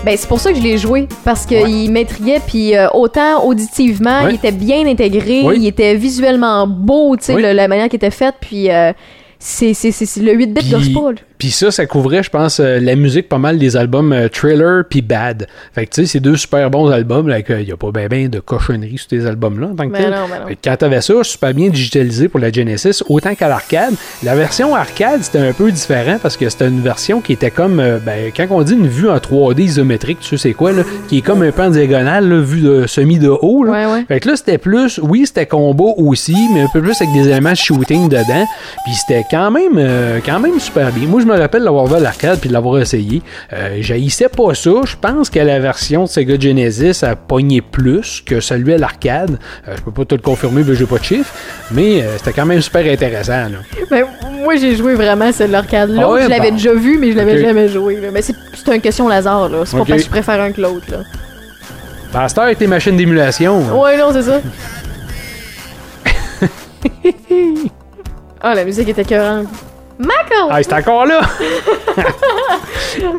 Ben, 0.04 0.16
c'est 0.16 0.26
pour 0.28 0.40
ça 0.40 0.50
que 0.52 0.58
je 0.58 0.62
l'ai 0.62 0.78
joué. 0.78 1.06
Parce 1.24 1.46
Ouais. 1.48 1.62
qu'il 1.64 1.92
m'intriguait. 1.92 2.40
Puis 2.46 2.76
euh, 2.76 2.88
autant 2.92 3.44
auditivement, 3.44 4.24
Ouais. 4.24 4.30
il 4.32 4.34
était 4.36 4.50
bien 4.52 4.86
intégré. 4.86 5.40
Il 5.54 5.66
était 5.66 5.94
visuellement 5.94 6.66
beau, 6.66 7.16
tu 7.16 7.24
sais, 7.24 7.52
la 7.54 7.68
manière 7.68 7.86
qu'il 7.88 7.96
était 7.96 8.10
faite. 8.10 8.34
Puis 8.40 8.70
euh, 8.70 8.92
c'est, 9.38 9.74
c'est, 9.74 9.92
c'est, 9.92 10.20
le 10.20 10.32
8 10.32 10.46
bits 10.48 10.60
Puis- 10.60 10.70
gosse 10.70 10.88
pas. 10.88 11.10
Puis 11.42 11.50
ça, 11.50 11.72
ça 11.72 11.87
couvrait, 11.87 12.22
je 12.22 12.31
pense, 12.31 12.61
euh, 12.61 12.78
la 12.78 12.94
musique 12.94 13.28
pas 13.28 13.38
mal 13.38 13.59
des 13.59 13.76
albums 13.76 14.12
euh, 14.12 14.28
Thriller 14.28 14.85
puis 14.88 15.02
Bad. 15.02 15.48
Fait 15.74 15.87
que 15.87 15.90
tu 15.90 16.02
sais, 16.02 16.07
c'est 16.07 16.20
deux 16.20 16.37
super 16.37 16.70
bons 16.70 16.88
albums. 16.88 17.26
Là, 17.26 17.40
il 17.40 17.68
y 17.68 17.72
a 17.72 17.76
pas 17.76 17.90
ben 17.90 18.07
ben 18.07 18.28
de 18.28 18.38
cochonneries 18.38 18.98
sur 18.98 19.09
ces 19.11 19.26
albums-là 19.26 19.66
en 19.66 19.74
tant 19.74 19.88
que 19.88 19.92
Ben 19.92 20.02
tel. 20.02 20.11
non, 20.12 20.28
ben 20.31 20.38
non. 20.40 20.46
Fait 20.46 20.55
que 20.55 20.61
quand 20.62 20.76
t'avais 20.76 21.00
ça, 21.00 21.14
super 21.24 21.52
bien 21.52 21.68
digitalisé 21.68 22.28
pour 22.28 22.38
la 22.38 22.52
Genesis, 22.52 23.02
autant 23.09 23.35
qu'à 23.35 23.48
l'arcade. 23.48 23.94
La 24.22 24.37
version 24.37 24.76
arcade, 24.76 25.24
c'était 25.24 25.40
un 25.40 25.52
peu 25.52 25.72
différent 25.72 26.18
parce 26.22 26.37
que 26.37 26.48
c'était 26.48 26.68
une 26.68 26.81
version 26.81 27.20
qui 27.20 27.33
était 27.33 27.50
comme, 27.50 27.81
euh, 27.81 27.98
ben, 27.98 28.31
quand 28.37 28.46
on 28.50 28.62
dit 28.62 28.74
une 28.74 28.87
vue 28.87 29.11
en 29.11 29.16
3D 29.16 29.62
isométrique, 29.62 30.20
tu 30.20 30.28
sais 30.28 30.37
c'est 30.37 30.55
quoi, 30.55 30.70
là, 30.70 30.85
qui 31.09 31.18
est 31.18 31.22
comme 31.22 31.42
un 31.42 31.50
peu 31.50 31.62
en 31.62 31.70
diagonale, 31.70 32.28
là, 32.28 32.40
vue 32.40 32.61
de 32.61 32.87
semi 32.87 33.18
de 33.18 33.31
haut. 33.31 33.64
Là. 33.64 33.72
Ouais, 33.72 33.92
ouais. 33.92 34.05
Fait 34.07 34.20
que 34.20 34.28
là, 34.28 34.37
c'était 34.37 34.59
plus, 34.59 35.00
oui, 35.02 35.26
c'était 35.26 35.46
combat 35.46 35.90
aussi, 35.96 36.37
mais 36.55 36.61
un 36.61 36.68
peu 36.72 36.81
plus 36.81 37.00
avec 37.00 37.12
des 37.12 37.28
éléments 37.28 37.50
de 37.50 37.57
shooting 37.57 38.09
dedans. 38.09 38.46
Puis 38.85 38.94
c'était 38.94 39.24
quand 39.28 39.50
même, 39.50 39.72
euh, 39.76 40.20
quand 40.24 40.38
même 40.38 40.61
super 40.61 40.92
bien. 40.92 41.09
Moi, 41.09 41.20
je 41.20 41.31
me 41.32 41.38
rappelle 41.38 41.62
l'avoir 41.62 41.86
vu 41.86 41.94
à 41.96 42.00
l'arcade 42.00 42.38
puis 42.38 42.48
de 42.48 42.54
l'avoir 42.54 42.80
essayé. 42.80 43.22
Euh, 43.52 43.76
J'haïssais 43.80 44.28
pas 44.28 44.54
ça. 44.54 44.70
Je 44.84 44.96
pense 45.00 45.30
que 45.30 45.38
la 45.38 45.58
version 45.60 46.04
de 46.04 46.08
Sega 46.08 46.38
Genesis 46.38 47.04
a 47.04 47.16
pogné 47.16 47.60
plus 47.60 48.22
que 48.24 48.40
celui 48.40 48.74
à 48.74 48.78
l'arcade. 48.78 49.38
Euh, 49.68 49.74
je 49.76 49.82
peux 49.82 49.90
pas 49.92 50.04
te 50.04 50.14
le 50.14 50.20
confirmer, 50.20 50.62
mais 50.66 50.74
j'ai 50.74 50.86
pas 50.86 50.98
de 50.98 51.04
chiffre. 51.04 51.32
Mais 51.70 52.02
euh, 52.02 52.16
c'était 52.18 52.32
quand 52.32 52.46
même 52.46 52.60
super 52.60 52.90
intéressant. 52.90 53.48
Là. 53.48 53.58
Ben, 53.90 54.04
moi, 54.42 54.56
j'ai 54.56 54.76
joué 54.76 54.94
vraiment 54.94 55.26
à 55.26 55.32
celle 55.32 55.50
l'arcade. 55.50 55.90
L'autre, 55.90 56.02
Ah 56.06 56.12
ouais, 56.12 56.22
je 56.24 56.28
l'avais 56.28 56.50
bon. 56.50 56.56
déjà 56.56 56.74
vu, 56.74 56.98
mais 56.98 57.12
je 57.12 57.16
l'avais 57.16 57.40
jamais 57.40 57.68
joué. 57.68 58.00
là. 58.00 58.08
Mais 58.12 58.22
c'est 58.22 58.34
une 58.74 58.80
question 58.80 59.08
là. 59.48 59.62
C'est 59.64 59.76
pas 59.76 59.82
Ok. 59.82 59.88
parce 59.88 60.00
que 60.02 60.06
je 60.06 60.10
préfère 60.10 60.40
un 60.40 60.52
que 60.52 60.60
l'autre, 60.60 60.86
avec 62.42 62.58
tes 62.58 62.66
machines 62.66 62.96
d'émulation. 62.96 63.80
Ouais, 63.80 63.96
non, 63.96 64.12
c'est 64.12 64.22
ça. 64.22 64.40
Ah, 68.44 68.56
la 68.56 68.64
musique 68.64 68.88
était 68.88 69.02
écœurante. 69.02 69.46
Michael! 70.02 70.48
Ah, 70.50 70.62
c'est 70.62 70.72
encore 70.74 71.06
là! 71.06 71.20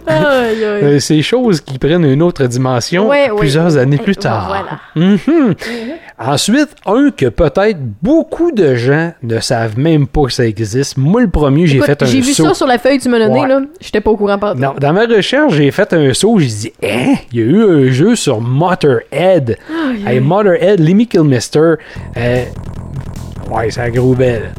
Euh, 0.10 1.00
ces 1.00 1.22
choses 1.24 1.60
qui 1.62 1.80
prennent 1.80 2.06
une 2.06 2.22
autre 2.22 2.46
dimension 2.46 3.08
Ouais, 3.10 3.32
ouais. 3.32 3.38
plusieurs 3.39 3.76
années 3.78 3.98
plus 3.98 4.15
tard. 4.15 4.48
voilà. 4.96 5.17
Mhm. 5.17 5.56
Ensuite, 6.19 6.69
un 6.86 7.10
que 7.10 7.26
peut-être 7.28 7.80
beaucoup 8.02 8.52
de 8.52 8.76
gens 8.76 9.13
ne 9.24 9.39
savent 9.39 9.78
même 9.80 10.06
pas 10.08 10.26
que 10.26 10.32
ça 10.32 10.46
existe. 10.46 10.98
Moi, 10.98 11.22
le 11.22 11.30
premier, 11.30 11.65
j'ai 11.65 11.82
fait 11.82 12.02
un 12.02 12.06
J'ai 12.06 12.22
vu 12.22 12.34
saut. 12.34 12.46
ça 12.50 12.54
sur 12.54 12.67
la 12.67 12.78
feuille 12.78 12.98
que 13.00 13.04
tu 13.04 13.10
m'as 13.10 13.19
donnée, 13.19 13.41
Ouais. 13.41 13.48
là. 13.48 13.62
J'étais 13.82 14.02
pas 14.02 14.12
au 14.12 14.17
courant 14.17 14.38
par 14.38 14.56
Non, 14.56 14.74
dans 14.80 14.93
ma 14.93 15.06
recherche, 15.06 15.54
j'ai 15.56 15.72
fait 15.72 15.91
un 15.93 16.13
saut. 16.13 16.38
J'ai 16.38 16.48
dit, 16.48 16.74
hein, 16.84 17.15
il 17.32 17.39
y 17.39 17.41
a 17.41 17.46
eu 17.46 17.63
un 17.63 17.91
jeu 17.91 18.15
sur 18.15 18.39
Motorhead. 18.41 19.58
Hey, 20.06 20.19
Motorhead, 20.19 20.80
Lemmy 20.80 21.08
Kilmister. 21.08 21.76
Euh, 22.17 22.43
ouais, 23.50 23.72
c'est 23.72 23.82
un 23.82 23.89
gros 23.89 24.13
belle. 24.13 24.52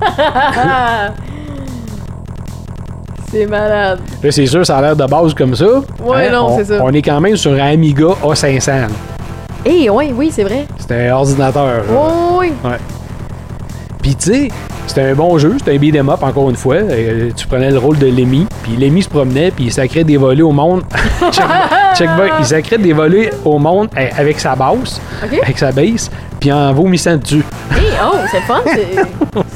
C'est 3.30 3.46
malade. 3.46 3.98
Là, 4.22 4.30
c'est 4.30 4.46
sûr, 4.46 4.64
ça 4.64 4.78
a 4.78 4.80
l'air 4.80 4.96
de 4.96 5.06
base 5.06 5.34
comme 5.34 5.56
ça. 5.56 5.66
Ouais, 6.04 6.30
non, 6.30 6.50
on, 6.50 6.56
c'est 6.58 6.66
ça. 6.66 6.78
On 6.80 6.92
est 6.92 7.02
quand 7.02 7.20
même 7.20 7.36
sur 7.36 7.52
un 7.52 7.72
Amiga 7.72 8.10
A500. 8.22 8.66
là. 8.82 8.86
Eh, 9.64 9.90
ouais, 9.90 10.12
oui, 10.14 10.30
c'est 10.32 10.44
vrai. 10.44 10.66
C'est 10.78 11.08
un 11.08 11.14
ordinateur. 11.14 11.64
là. 11.66 11.82
Oh, 11.92 12.36
oui. 12.38 12.52
Ouais. 12.62 12.76
Puis 14.02 14.14
tu 14.14 14.32
sais, 14.32 14.48
c'était 14.86 15.00
un 15.10 15.14
bon 15.14 15.36
jeu, 15.38 15.54
c'était 15.58 15.74
un 15.74 15.78
beat'em 15.78 16.08
up 16.10 16.22
encore 16.22 16.50
une 16.50 16.56
fois. 16.56 16.76
Euh, 16.76 17.30
tu 17.34 17.46
prenais 17.46 17.70
le 17.70 17.78
rôle 17.78 17.98
de 17.98 18.06
Lemmy, 18.06 18.46
puis 18.62 18.76
Lemmy 18.76 19.02
se 19.02 19.08
promenait, 19.08 19.50
puis 19.50 19.64
il 19.64 19.72
sacrait 19.72 20.04
des 20.04 20.18
volets 20.18 20.42
au 20.42 20.52
monde. 20.52 20.82
check, 21.32 22.10
il 22.38 22.44
sacrait 22.44 22.78
des 22.78 22.92
volets 22.92 23.30
au 23.44 23.58
monde 23.58 23.88
eh, 23.98 24.10
avec 24.16 24.38
sa 24.38 24.54
basse, 24.54 25.00
OK. 25.24 25.40
avec 25.42 25.58
sa 25.58 25.72
basse, 25.72 26.10
puis 26.44 26.52
en 26.52 26.74
vomissant 26.74 27.16
dessus. 27.16 27.42
Eh, 27.74 27.80
oh, 28.04 28.16
c'est 28.30 28.40
fun. 28.42 28.60
c'est- 28.66 28.94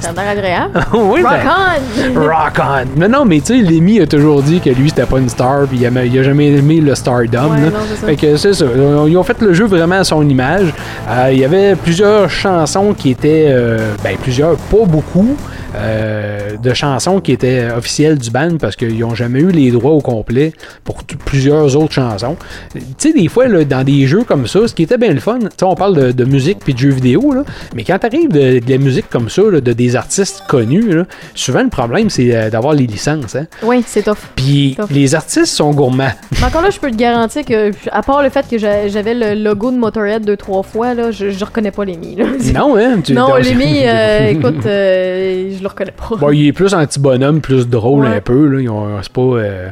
Ça 0.01 0.09
a 0.09 0.12
l'air 0.12 0.31
agréable. 0.31 0.81
oui, 0.94 1.20
Rock 1.22 1.33
ben, 1.44 2.12
on! 2.16 2.20
Rock 2.22 2.59
on! 2.59 2.98
Non, 3.01 3.09
non, 3.11 3.24
mais 3.27 3.40
tu 3.40 3.59
sais, 3.59 3.62
Lemmy 3.70 4.01
a 4.01 4.07
toujours 4.07 4.42
dit 4.42 4.59
que 4.59 4.70
lui, 4.70 4.88
c'était 4.88 5.05
pas 5.05 5.18
une 5.18 5.29
star, 5.29 5.66
puis 5.68 5.81
il 5.83 5.87
a, 5.87 6.05
il 6.07 6.18
a 6.18 6.22
jamais 6.22 6.46
aimé 6.46 6.81
le 6.81 6.94
stardom. 6.94 7.51
Ouais, 7.51 7.61
là. 7.61 7.66
non, 7.66 7.77
c'est 7.90 8.01
ça. 8.01 8.07
Fait 8.07 8.16
que 8.16 8.37
c'est 8.38 8.55
ça. 8.55 8.64
Ils 9.07 9.16
ont 9.18 9.22
fait 9.22 9.38
le 9.42 9.53
jeu 9.53 9.66
vraiment 9.66 9.96
à 9.96 10.05
son 10.05 10.27
image. 10.27 10.72
Euh, 11.11 11.29
il 11.31 11.40
y 11.40 11.44
avait 11.44 11.77
plusieurs 11.77 12.31
chansons 12.31 12.94
qui 12.96 13.11
étaient. 13.11 13.48
euh, 13.51 13.92
ben, 14.03 14.16
plusieurs, 14.22 14.57
pas 14.57 14.87
beaucoup. 14.87 15.37
Euh, 15.74 16.57
de 16.62 16.74
chansons 16.74 17.20
qui 17.20 17.33
étaient 17.33 17.68
officielles 17.76 18.18
du 18.18 18.31
band 18.31 18.57
parce 18.61 18.76
qu'ils 18.76 18.98
n'ont 18.98 19.14
jamais 19.14 19.40
eu 19.40 19.50
les 19.50 19.70
droits 19.70 19.92
au 19.92 20.00
complet 20.00 20.52
pour 20.85 21.02
plusieurs 21.04 21.76
autres 21.76 21.92
chansons. 21.92 22.37
Tu 22.74 22.81
sais, 22.98 23.12
des 23.12 23.28
fois, 23.28 23.48
là, 23.48 23.64
dans 23.64 23.85
des 23.85 24.07
jeux 24.07 24.24
comme 24.24 24.46
ça, 24.46 24.66
ce 24.66 24.74
qui 24.74 24.83
était 24.83 24.98
bien 24.98 25.12
le 25.12 25.20
fun, 25.20 25.38
tu 25.40 25.46
sais, 25.57 25.64
on 25.64 25.74
parle 25.74 25.96
de, 25.96 26.12
de 26.12 26.24
musique 26.24 26.59
puis 26.61 26.74
de 26.74 26.78
jeux 26.78 26.90
vidéo, 26.90 27.33
là, 27.33 27.44
mais 27.74 27.85
quand 27.85 27.98
t'arrives 27.98 28.31
de, 28.31 28.59
de 28.59 28.70
la 28.70 28.78
musique 28.78 29.09
comme 29.11 29.28
ça, 29.28 29.42
là, 29.50 29.61
de 29.61 29.72
des 29.72 29.96
artistes 29.96 30.42
connus, 30.48 30.92
là, 30.92 31.04
souvent 31.35 31.62
le 31.62 31.68
problème, 31.68 32.11
c'est 32.11 32.35
euh, 32.35 32.50
d'avoir 32.50 32.74
les 32.74 32.87
licences. 32.87 33.37
Hein? 33.37 33.46
Oui, 33.62 33.85
c'est 33.87 34.02
tough. 34.02 34.16
Puis 34.37 34.76
les 34.90 35.14
artistes 35.14 35.46
sont 35.54 35.72
gourmands. 35.72 36.11
Mais 36.33 36.44
encore 36.46 36.62
là, 36.62 36.70
je 36.70 36.78
peux 36.78 36.90
te 36.90 36.96
garantir 36.96 37.44
que, 37.44 37.70
à 37.92 38.02
part 38.02 38.22
le 38.22 38.31
fait 38.31 38.46
que 38.50 38.59
j'a- 38.59 38.88
j'avais 38.88 39.14
le 39.14 39.35
logo 39.42 39.70
de 39.70 39.76
Motorhead 39.76 40.24
deux, 40.24 40.37
trois 40.37 40.62
fois, 40.62 40.94
là, 40.94 41.11
je, 41.11 41.31
je 41.31 41.44
reconnais 41.44 41.70
pas 41.70 41.85
Lemmy. 41.85 42.16
Là. 42.16 42.24
non, 42.54 42.76
hein? 42.76 43.00
tu- 43.04 43.12
Non, 43.12 43.28
dans- 43.28 43.37
Lemmy, 43.37 43.83
euh, 43.85 44.28
écoute, 44.31 44.66
euh, 44.66 45.50
je 45.59 45.62
le 45.62 45.68
reconnais 45.68 45.92
pas. 45.92 46.16
Bon, 46.16 46.31
il 46.31 46.47
est 46.47 46.53
plus 46.53 46.73
anti-bonhomme, 46.75 47.40
plus 47.40 47.68
drôle 47.68 48.05
Ouais. 48.07 48.16
un 48.16 48.21
peu. 48.21 48.47
Là. 48.47 48.71
Ont- 48.73 49.03
C'est 49.03 49.12
pas. 49.12 49.21
euh, 49.21 49.68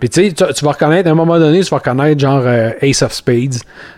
Puis 0.00 0.08
tu 0.08 0.28
sais, 0.30 0.32
tu 0.54 0.64
vas 0.64 0.72
reconnaître, 0.72 1.08
à 1.08 1.12
un 1.12 1.14
moment 1.16 1.38
donné, 1.38 1.60
tu 1.60 1.70
vas 1.70 1.78
reconnaître 1.78 2.20
genre 2.20 2.42
euh, 2.44 2.70
Ace 2.80 3.02
of 3.02 3.12
Spades. 3.12 3.54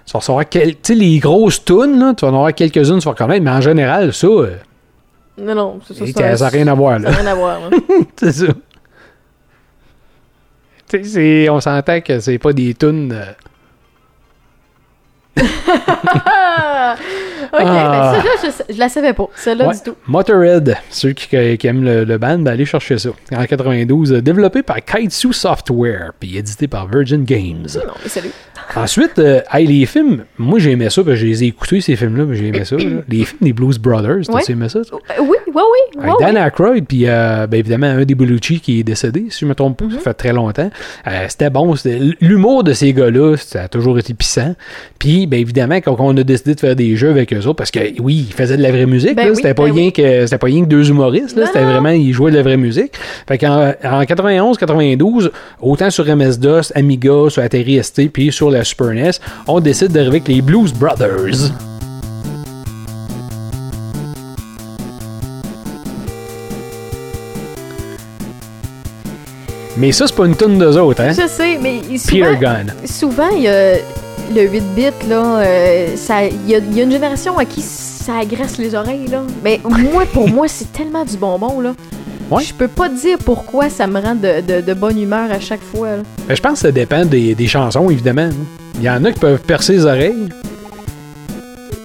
Tu 0.07 0.13
vas 0.13 0.19
recevoir 0.21 0.49
quel... 0.49 0.73
tu 0.75 0.79
sais, 0.83 0.95
les 0.95 1.19
grosses 1.19 1.65
tunes, 1.65 1.99
là, 1.99 2.15
tu 2.17 2.25
vas 2.25 2.33
en 2.33 2.35
avoir 2.37 2.55
quelques-unes, 2.55 2.99
tu 2.99 3.05
vas 3.05 3.11
reconnaître, 3.13 3.45
mais 3.45 3.51
en 3.51 3.61
général, 3.61 4.13
ça, 4.15 4.27
euh, 4.27 4.57
Non, 5.39 5.55
non, 5.55 5.81
c'est 5.87 5.95
ça. 6.13 6.37
ça 6.37 6.45
n'a 6.47 6.51
rien 6.51 6.67
à 6.69 6.75
voir. 6.75 6.99
Ça 7.01 7.05
Là. 7.05 7.11
n'a 7.11 7.17
rien 7.19 7.27
à 7.31 7.35
voir. 7.35 7.59
c'est 8.17 8.33
ça. 8.33 8.47
Tu 10.89 10.99
sais, 10.99 11.05
c'est- 11.05 11.49
on 11.51 11.61
s'entend 11.61 12.01
que 12.01 12.19
c'est 12.19 12.39
pas 12.39 12.53
des 12.53 12.75
tunes. 12.75 13.13
euh! 13.13 13.33
ok, 15.41 15.45
Ah. 17.53 18.13
mais 18.13 18.21
celle-là, 18.23 18.53
je, 18.69 18.75
je 18.75 18.79
la 18.79 18.89
savais 18.89 19.13
pas. 19.13 19.27
Celle-là 19.37 19.69
Ouais. 19.69 19.75
du 19.75 19.81
tout. 19.83 19.95
Motorhead, 20.07 20.77
ceux 20.91 21.13
qui, 21.13 21.29
qui 21.57 21.67
aiment 21.67 21.85
le, 21.85 22.05
le 22.05 22.19
band, 22.19 22.39
ben 22.39 22.53
allez 22.53 22.65
chercher 22.65 22.99
ça. 22.99 23.11
En 23.35 23.45
92, 23.45 24.13
euh, 24.13 24.23
développé 24.23 24.63
par 24.63 24.85
Kaitsu 24.85 25.33
Software, 25.33 26.13
puis 26.19 26.37
édité 26.37 26.69
par 26.69 26.89
Virgin 26.89 27.25
Games. 27.25 27.67
Non, 27.75 27.93
mais 28.03 28.09
salut. 28.09 28.31
Ensuite, 28.77 29.19
euh, 29.19 29.41
hey, 29.53 29.67
les 29.67 29.85
films, 29.87 30.25
moi 30.39 30.59
j'aimais 30.59 30.91
ça, 30.91 31.03
parce 31.03 31.15
que 31.17 31.21
je 31.23 31.27
les 31.27 31.45
ai 31.45 31.47
écoutés 31.49 31.81
ces 31.81 31.97
films-là, 31.97 32.25
mais 32.25 32.37
j'aimais 32.37 32.65
ça. 32.65 32.77
là. 32.77 32.85
Les 33.09 33.25
films 33.25 33.39
des 33.41 33.53
Blues 33.53 33.79
Brothers, 33.79 34.29
Ouais. 34.33 34.43
tu 34.45 34.53
aimais 34.53 34.69
ça? 34.69 34.81
toi? 34.85 35.01
Euh, 35.11 35.23
oui, 35.23 35.37
oui, 35.49 35.55
oui. 35.55 36.03
Avec 36.05 36.13
Dan 36.21 36.35
oui. 36.37 36.41
Aykroyd, 36.43 36.85
puis 36.87 37.03
euh, 37.07 37.47
ben, 37.47 37.59
évidemment 37.59 37.87
un 37.89 38.05
des 38.05 38.15
Bellucci 38.15 38.61
qui 38.61 38.81
est 38.81 38.83
décédé, 38.83 39.27
si 39.31 39.41
je 39.41 39.47
me 39.47 39.55
trompe 39.55 39.79
pas, 39.79 39.85
Mhm. 39.87 39.93
ça 39.93 39.99
fait 39.99 40.15
très 40.15 40.33
longtemps. 40.33 40.71
Euh, 41.07 41.11
c'était 41.29 41.51
bon, 41.51 41.75
c'était- 41.75 42.01
l'humour 42.21 42.63
de 42.65 42.73
ces 42.73 42.93
gars-là, 42.93 43.37
ça 43.37 43.63
a 43.65 43.69
toujours 43.69 43.99
été 43.99 44.15
puissant. 44.15 44.55
Puis, 44.99 45.27
ben 45.27 45.41
évidemment, 45.41 45.77
quand 45.77 45.97
on 45.99 46.17
a 46.17 46.23
décidé 46.23 46.55
de 46.55 46.61
faire 46.61 46.77
des 46.77 46.95
jeux 46.97 47.11
avec 47.11 47.33
eux 47.33 47.39
autres, 47.39 47.55
parce 47.55 47.71
que 47.71 47.81
oui, 48.01 48.27
ils 48.29 48.33
faisaient 48.35 48.57
de 48.57 48.63
la 48.63 48.71
vraie 48.71 48.87
musique, 48.87 49.17
Ben 49.17 49.25
là, 49.25 49.31
oui, 49.31 49.37
c'était 49.37 49.55
pas 49.55 49.65
ben 49.65 49.73
rien 49.73 49.87
oui. 49.87 49.93
que 49.93 50.27
c'était 50.27 50.39
pas 50.39 50.47
rien 50.47 50.63
que 50.63 50.69
deux 50.69 50.91
humoristes, 50.91 51.37
là, 51.37 51.43
Non, 51.43 51.47
c'était 51.53 51.65
non. 51.65 51.73
vraiment 51.73 51.89
ils 51.91 52.13
jouaient 52.13 52.31
de 52.31 52.37
la 52.37 52.43
vraie 52.43 52.57
musique. 52.57 52.93
Fait 53.27 53.39
qu'en 53.39 53.73
en 53.85 54.05
91, 54.05 54.59
92, 54.59 55.31
autant 55.61 55.91
sur 55.91 56.05
MS-DOS, 56.07 56.73
Amiga, 56.75 57.29
sur 57.31 57.43
Atari 57.43 57.83
ST, 57.83 58.09
puis 58.13 58.31
sur 58.33 58.51
la 58.51 58.60
Super 58.65 58.89
NES, 58.89 59.13
on 59.47 59.61
décide 59.61 59.89
d'arriver 59.89 60.17
avec 60.17 60.29
les 60.29 60.43
Blues 60.43 60.73
Brothers. 60.73 61.51
Mais 69.77 69.93
ça, 69.93 70.07
c'est 70.07 70.15
pas 70.15 70.27
une 70.27 70.37
tonne 70.37 70.59
d'eux 70.59 70.77
autres, 70.79 71.01
hein? 71.01 71.13
Je 71.13 71.27
sais, 71.27 71.59
mais 71.59 71.81
souvent, 71.97 72.37
souvent 72.85 73.29
il 73.35 73.43
y 73.43 73.49
a 73.49 73.77
le 74.35 74.43
8 74.43 74.61
bits 74.77 75.09
là, 75.09 75.41
euh, 75.41 75.97
il 76.47 76.49
y, 76.49 76.77
y 76.77 76.81
a 76.81 76.85
une 76.85 76.93
génération 76.93 77.39
à 77.39 77.45
qui 77.45 77.63
ça 77.63 78.19
agresse 78.19 78.59
les 78.59 78.75
oreilles 78.75 79.07
là. 79.09 79.23
Mais 79.43 79.61
moi, 79.65 80.05
pour 80.13 80.29
moi, 80.33 80.49
c'est 80.49 80.73
tellement 80.73 81.05
du 81.05 81.17
bonbon 81.17 81.61
là. 81.61 81.75
Ouais. 82.31 82.43
Je 82.45 82.55
peux 82.55 82.69
pas 82.69 82.89
te 82.89 82.95
dire 83.01 83.19
pourquoi 83.25 83.69
ça 83.71 83.87
me 83.87 84.01
rend 84.01 84.15
de, 84.15 84.41
de- 84.41 84.61
de 84.61 84.75
bonne 84.75 85.01
humeur 85.01 85.31
à 85.33 85.41
chaque 85.41 85.63
fois. 85.63 85.97
là. 85.97 86.03
Ben, 86.29 86.35
je 86.37 86.41
pense 86.41 86.53
que 86.55 86.59
ça 86.61 86.73
dépend 86.73 87.05
des, 87.05 87.35
des 87.35 87.47
chansons, 87.49 87.91
évidemment. 87.91 88.29
Il 88.77 88.83
y 88.83 88.89
en 88.91 89.05
a 89.05 89.11
qui 89.13 89.19
peuvent 89.19 89.41
percer 89.41 89.73
les 89.75 89.85
oreilles. 89.85 90.29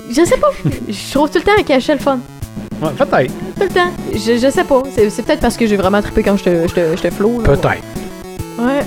Je 0.09 0.23
sais 0.23 0.37
pas. 0.37 0.51
Je 0.87 1.11
trouve 1.13 1.29
tout 1.29 1.39
le 1.39 1.43
temps 1.43 1.59
à 1.59 1.63
cacher 1.63 1.93
le 1.93 1.99
fun. 1.99 2.19
Ouais, 2.81 2.89
peut-être. 2.97 3.33
Tout 3.55 3.63
le 3.63 3.69
temps. 3.69 3.91
Je, 4.13 4.37
je 4.37 4.49
sais 4.51 4.63
pas. 4.63 4.83
C'est, 4.93 5.09
c'est 5.09 5.23
peut-être 5.23 5.39
parce 5.41 5.57
que 5.57 5.65
j'ai 5.65 5.77
vraiment 5.77 6.01
trippé 6.01 6.23
quand 6.23 6.37
j'étais, 6.37 6.67
j'étais, 6.67 6.95
j'étais 6.95 7.11
flow. 7.11 7.41
là. 7.41 7.47
Peut-être. 7.55 7.83
Ouais. 8.59 8.81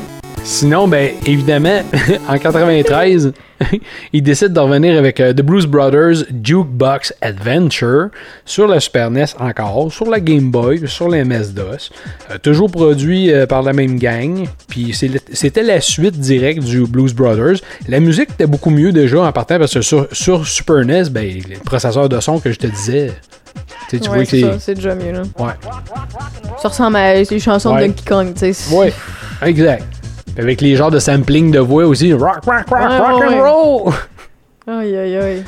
Sinon, 0.51 0.89
ben, 0.89 1.11
évidemment, 1.27 1.83
en 2.29 2.39
93, 2.39 3.33
ils 4.15 4.23
décident 4.23 4.55
de 4.55 4.61
revenir 4.61 4.99
avec 4.99 5.21
euh, 5.21 5.35
The 5.35 5.43
Blues 5.43 5.67
Brothers 5.67 6.25
Jukebox 6.43 7.13
Adventure 7.21 8.09
sur 8.47 8.67
la 8.67 8.81
Super 8.81 9.11
NES 9.11 9.27
encore, 9.39 9.93
sur 9.93 10.07
la 10.09 10.21
Game 10.21 10.51
Boy, 10.51 10.89
sur 10.89 11.11
la 11.11 11.23
MS-DOS. 11.23 11.91
Euh, 12.31 12.39
toujours 12.43 12.71
produit 12.71 13.31
euh, 13.31 13.45
par 13.47 13.63
la 13.63 13.75
même 13.75 13.99
gang. 13.99 14.49
Puis 14.69 14.95
c'était 15.35 15.63
la 15.63 15.83
suite 15.83 16.19
directe 16.19 16.61
du 16.65 16.85
Blues 16.87 17.13
Brothers. 17.13 17.59
La 17.87 18.01
musique 18.01 18.31
était 18.31 18.47
beaucoup 18.47 18.71
mieux 18.71 18.91
déjà 18.91 19.21
en 19.21 19.33
partant 19.33 19.59
parce 19.59 19.75
que 19.75 19.83
sur, 19.83 20.09
sur 20.13 20.47
Super 20.47 20.83
NES, 20.87 21.11
ben, 21.11 21.27
le 21.47 21.59
processeur 21.63 22.09
de 22.09 22.19
son 22.21 22.41
que 22.41 22.51
je 22.53 22.59
te 22.59 22.67
disais, 22.67 23.13
Tu 23.91 23.97
Ouais, 23.99 24.07
vois 24.09 24.19
que 24.25 24.25
c'est 24.25 24.59
c'est. 24.61 24.75
déjà 24.77 24.95
mieux, 24.95 25.13
là. 25.13 25.23
Ouais. 25.39 25.53
Ça 26.63 26.69
ressemble 26.69 26.97
à 26.97 27.15
les 27.23 27.39
chansons 27.39 27.75
Ouais. 27.75 27.83
de 27.83 27.87
Donkey 27.89 28.05
Kong, 28.09 28.33
tu 28.35 28.55
sais. 28.55 28.75
Ouais, 28.75 28.95
exact. 29.43 29.85
Avec 30.38 30.61
les 30.61 30.77
genres 30.77 30.90
de 30.90 30.98
sampling 30.98 31.51
de 31.51 31.59
voix 31.59 31.85
aussi. 31.85 32.12
Rock, 32.12 32.44
rock, 32.46 32.68
rock, 32.68 32.70
Ouais, 32.70 32.98
rock 32.98 33.20
ouais, 33.20 33.38
and 33.38 33.42
roll! 33.42 33.92
Aïe, 34.68 34.96
aïe, 34.96 35.16
aïe. 35.16 35.44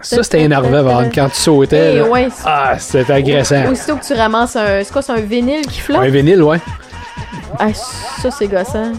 Ça, 0.00 0.22
c'était 0.22 0.42
énervant, 0.42 0.82
Van, 0.82 1.04
quand 1.12 1.28
tu 1.28 1.36
sautais. 1.36 1.94
Eh, 1.94 1.98
là. 1.98 2.04
ouais, 2.08 2.28
c'est- 2.30 2.42
Ah, 2.46 2.78
c'était 2.78 3.12
agressant. 3.12 3.70
Aussitôt 3.70 3.96
que 3.96 4.04
tu 4.04 4.14
ramasses 4.14 4.56
un. 4.56 4.82
C'est 4.84 4.92
quoi, 4.92 5.02
c'est 5.02 5.12
un 5.12 5.20
vinyle 5.20 5.66
qui 5.66 5.80
flotte? 5.80 6.00
Un 6.00 6.08
vinyle, 6.08 6.42
ouais. 6.42 6.60
Ah, 7.58 7.72
ça, 7.74 8.30
c'est 8.30 8.46
gossant. 8.46 8.92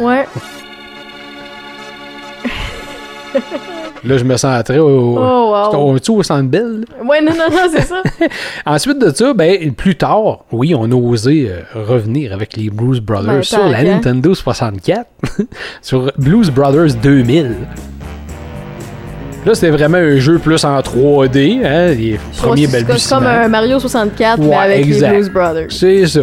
ouais. 0.00 0.26
Là, 4.06 4.18
je 4.18 4.24
me 4.24 4.36
sens 4.36 4.62
très 4.64 4.78
au. 4.78 5.18
Oh, 5.18 5.52
wow. 5.72 5.98
Tu 5.98 6.10
au 6.12 6.22
centre 6.22 6.48
belle. 6.48 6.80
là. 6.88 7.04
Ouais, 7.04 7.20
non, 7.20 7.32
non, 7.32 7.50
non, 7.50 7.68
c'est 7.70 7.82
ça. 7.82 8.02
Ensuite 8.66 8.98
de 9.00 9.10
ça, 9.14 9.34
ben, 9.34 9.72
plus 9.72 9.96
tard, 9.96 10.44
oui, 10.52 10.74
on 10.76 10.84
a 10.90 10.94
osé 10.94 11.50
euh, 11.50 11.62
revenir 11.74 12.32
avec 12.32 12.56
les 12.56 12.70
Blues 12.70 13.00
Brothers 13.00 13.34
Ben, 13.34 13.42
sur 13.42 13.66
la. 13.66 13.82
Nintendo 13.82 14.34
64, 14.34 15.06
sur 15.82 16.12
Blues 16.18 16.50
Brothers 16.50 16.94
2000. 17.02 17.54
Là, 19.44 19.54
c'était 19.54 19.70
vraiment 19.70 19.98
un 19.98 20.16
jeu 20.18 20.38
plus 20.38 20.64
en 20.64 20.80
3D, 20.80 21.60
hein, 21.64 21.94
les 21.94 22.18
premiers 22.36 22.66
C'est- 22.66 22.98
c'est 22.98 23.14
comme 23.14 23.26
un 23.26 23.46
Mario 23.48 23.78
64, 23.78 24.40
mais 24.40 24.46
Ouais, 24.48 24.54
avec 24.56 24.86
exact. 24.86 25.10
les 25.12 25.16
Blues 25.18 25.30
Brothers. 25.30 25.66
C'est 25.70 26.06
ça. 26.06 26.20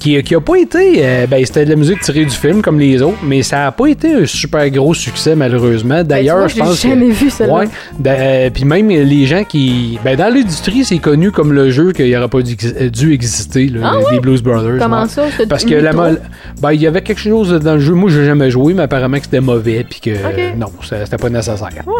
Qui, 0.00 0.20
qui 0.22 0.34
a 0.34 0.40
pas 0.40 0.56
été. 0.56 0.94
euh, 1.04 1.26
ben, 1.26 1.44
c'était 1.44 1.64
de 1.66 1.70
la 1.70 1.76
musique 1.76 2.00
tirée 2.00 2.24
du 2.24 2.34
film 2.34 2.62
comme 2.62 2.80
les 2.80 3.02
autres, 3.02 3.18
mais 3.22 3.42
ça 3.42 3.66
a 3.66 3.72
pas 3.72 3.86
été 3.86 4.14
un 4.14 4.26
super 4.26 4.68
gros 4.70 4.94
succès, 4.94 5.36
malheureusement. 5.36 5.96
Ben, 5.96 6.04
D'ailleurs, 6.04 6.48
je 6.48 6.56
pense. 6.56 6.80
que- 6.82 6.88
jamais 6.88 7.10
vu 7.10 7.28
celle-là. 7.30 7.54
Ouais. 7.54 7.68
Da- 7.98 8.12
euh, 8.12 8.50
Puis 8.50 8.64
même 8.64 8.88
les 8.88 9.26
gens 9.26 9.44
qui. 9.44 9.98
Ben, 10.02 10.16
dans 10.16 10.32
l'industrie, 10.32 10.84
c'est 10.84 10.98
connu 10.98 11.30
comme 11.30 11.52
le 11.52 11.70
jeu 11.70 11.92
qu'il 11.92 12.16
aurait 12.16 12.28
pas 12.28 12.40
dû, 12.42 12.56
euh, 12.80 12.88
dû 12.88 13.12
exister, 13.12 13.66
là, 13.68 13.92
Ah 13.94 14.12
les 14.12 14.20
Blues 14.20 14.42
Brothers. 14.42 14.78
Comment 14.78 15.02
ouais. 15.02 15.08
ça? 15.08 15.24
C'est 15.36 15.46
Parce 15.46 15.64
que 15.64 15.74
la. 15.74 15.92
Ben, 15.92 16.72
il 16.72 16.80
y 16.80 16.86
avait 16.86 17.02
quelque 17.02 17.20
chose 17.20 17.50
dans 17.62 17.74
le 17.74 17.80
jeu. 17.80 17.92
Moi, 17.94 18.08
j'ai 18.10 18.24
jamais 18.24 18.50
joué, 18.50 18.72
mais 18.74 18.84
apparemment 18.84 19.18
que 19.18 19.24
c'était 19.24 19.40
mauvais, 19.40 19.84
puis 19.88 20.00
que. 20.00 20.10
Ok. 20.10 20.56
non, 20.56 20.68
ça- 20.82 21.04
c'était 21.04 21.18
pas 21.18 21.28
nécessaire. 21.28 21.68
Ouais. 21.86 21.92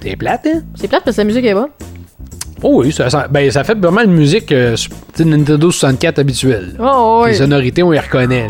T'es 0.00 0.16
plate, 0.16 0.48
hein? 0.52 0.60
C'est 0.74 0.88
plate 0.88 1.02
parce 1.04 1.16
que 1.16 1.20
la 1.22 1.26
musique 1.26 1.44
est 1.44 1.54
bonne. 1.54 1.68
Oh 2.66 2.80
oui, 2.82 2.92
ça, 2.92 3.10
ça- 3.10 3.28
ben, 3.28 3.50
ça 3.50 3.62
fait 3.62 3.74
vraiment 3.78 4.00
une 4.00 4.14
musique 4.14 4.50
euh, 4.50 4.74
Nintendo 5.18 5.70
64 5.70 6.18
habituelle. 6.18 6.74
Oh, 6.80 7.24
Les 7.26 7.32
ouais. 7.32 7.34
sonorités, 7.38 7.82
on 7.82 7.90
les 7.90 8.00
reconnaît. 8.00 8.46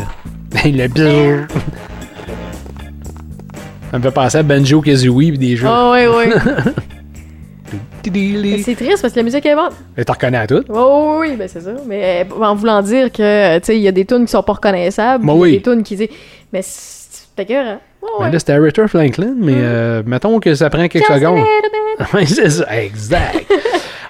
Ben, 0.51 0.73
le 0.73 0.87
bzzz. 0.87 1.47
Ça 3.91 3.99
me 3.99 4.03
fait 4.03 4.11
penser 4.11 4.37
à 4.37 4.43
Banjo 4.43 4.81
Kazooie 4.81 5.31
pis 5.31 5.37
des 5.37 5.55
jeux. 5.57 5.67
Oh, 5.69 5.91
ouais. 5.93 6.29
Tidili. 8.03 8.61
c'est 8.63 8.75
triste 8.75 9.01
parce 9.01 9.13
que 9.13 9.19
la 9.19 9.23
musique 9.23 9.45
est 9.45 9.55
bonne. 9.55 9.71
Mais 9.97 10.05
t'en 10.05 10.13
reconnais 10.13 10.37
à 10.37 10.47
tout. 10.47 10.63
Oh, 10.69 11.17
oui, 11.19 11.35
ben 11.35 11.47
c'est 11.47 11.61
ça. 11.61 11.71
Mais 11.87 12.25
euh, 12.29 12.43
en 12.43 12.55
voulant 12.55 12.81
dire 12.81 13.11
que, 13.11 13.57
tu 13.59 13.65
sais, 13.65 13.75
il 13.77 13.81
y 13.81 13.87
a 13.87 13.91
des 13.91 14.05
tunes 14.05 14.25
qui 14.25 14.31
sont 14.31 14.43
pas 14.43 14.53
reconnaissables. 14.53 15.25
Ben 15.25 15.33
y 15.33 15.35
a 15.35 15.39
oui. 15.39 15.51
des 15.53 15.61
tunes 15.61 15.83
qui 15.83 15.95
disent. 15.95 16.09
Mais 16.53 16.61
c'est 16.63 17.45
cœur, 17.45 17.65
hein? 17.65 17.79
Oh, 18.01 18.17
Ben 18.19 18.29
là, 18.31 18.37
c'était 18.39 18.53
Aretha 18.53 18.87
Franklin, 18.87 19.33
mais 19.37 19.55
euh, 19.55 20.03
mettons 20.05 20.39
que 20.39 20.53
ça 20.55 20.69
prend 20.69 20.87
quelques 20.87 21.05
Just 21.07 21.19
secondes. 21.19 21.43
Oui, 22.13 22.27
c'est 22.27 22.49
ça, 22.49 22.65
exact. 22.83 23.45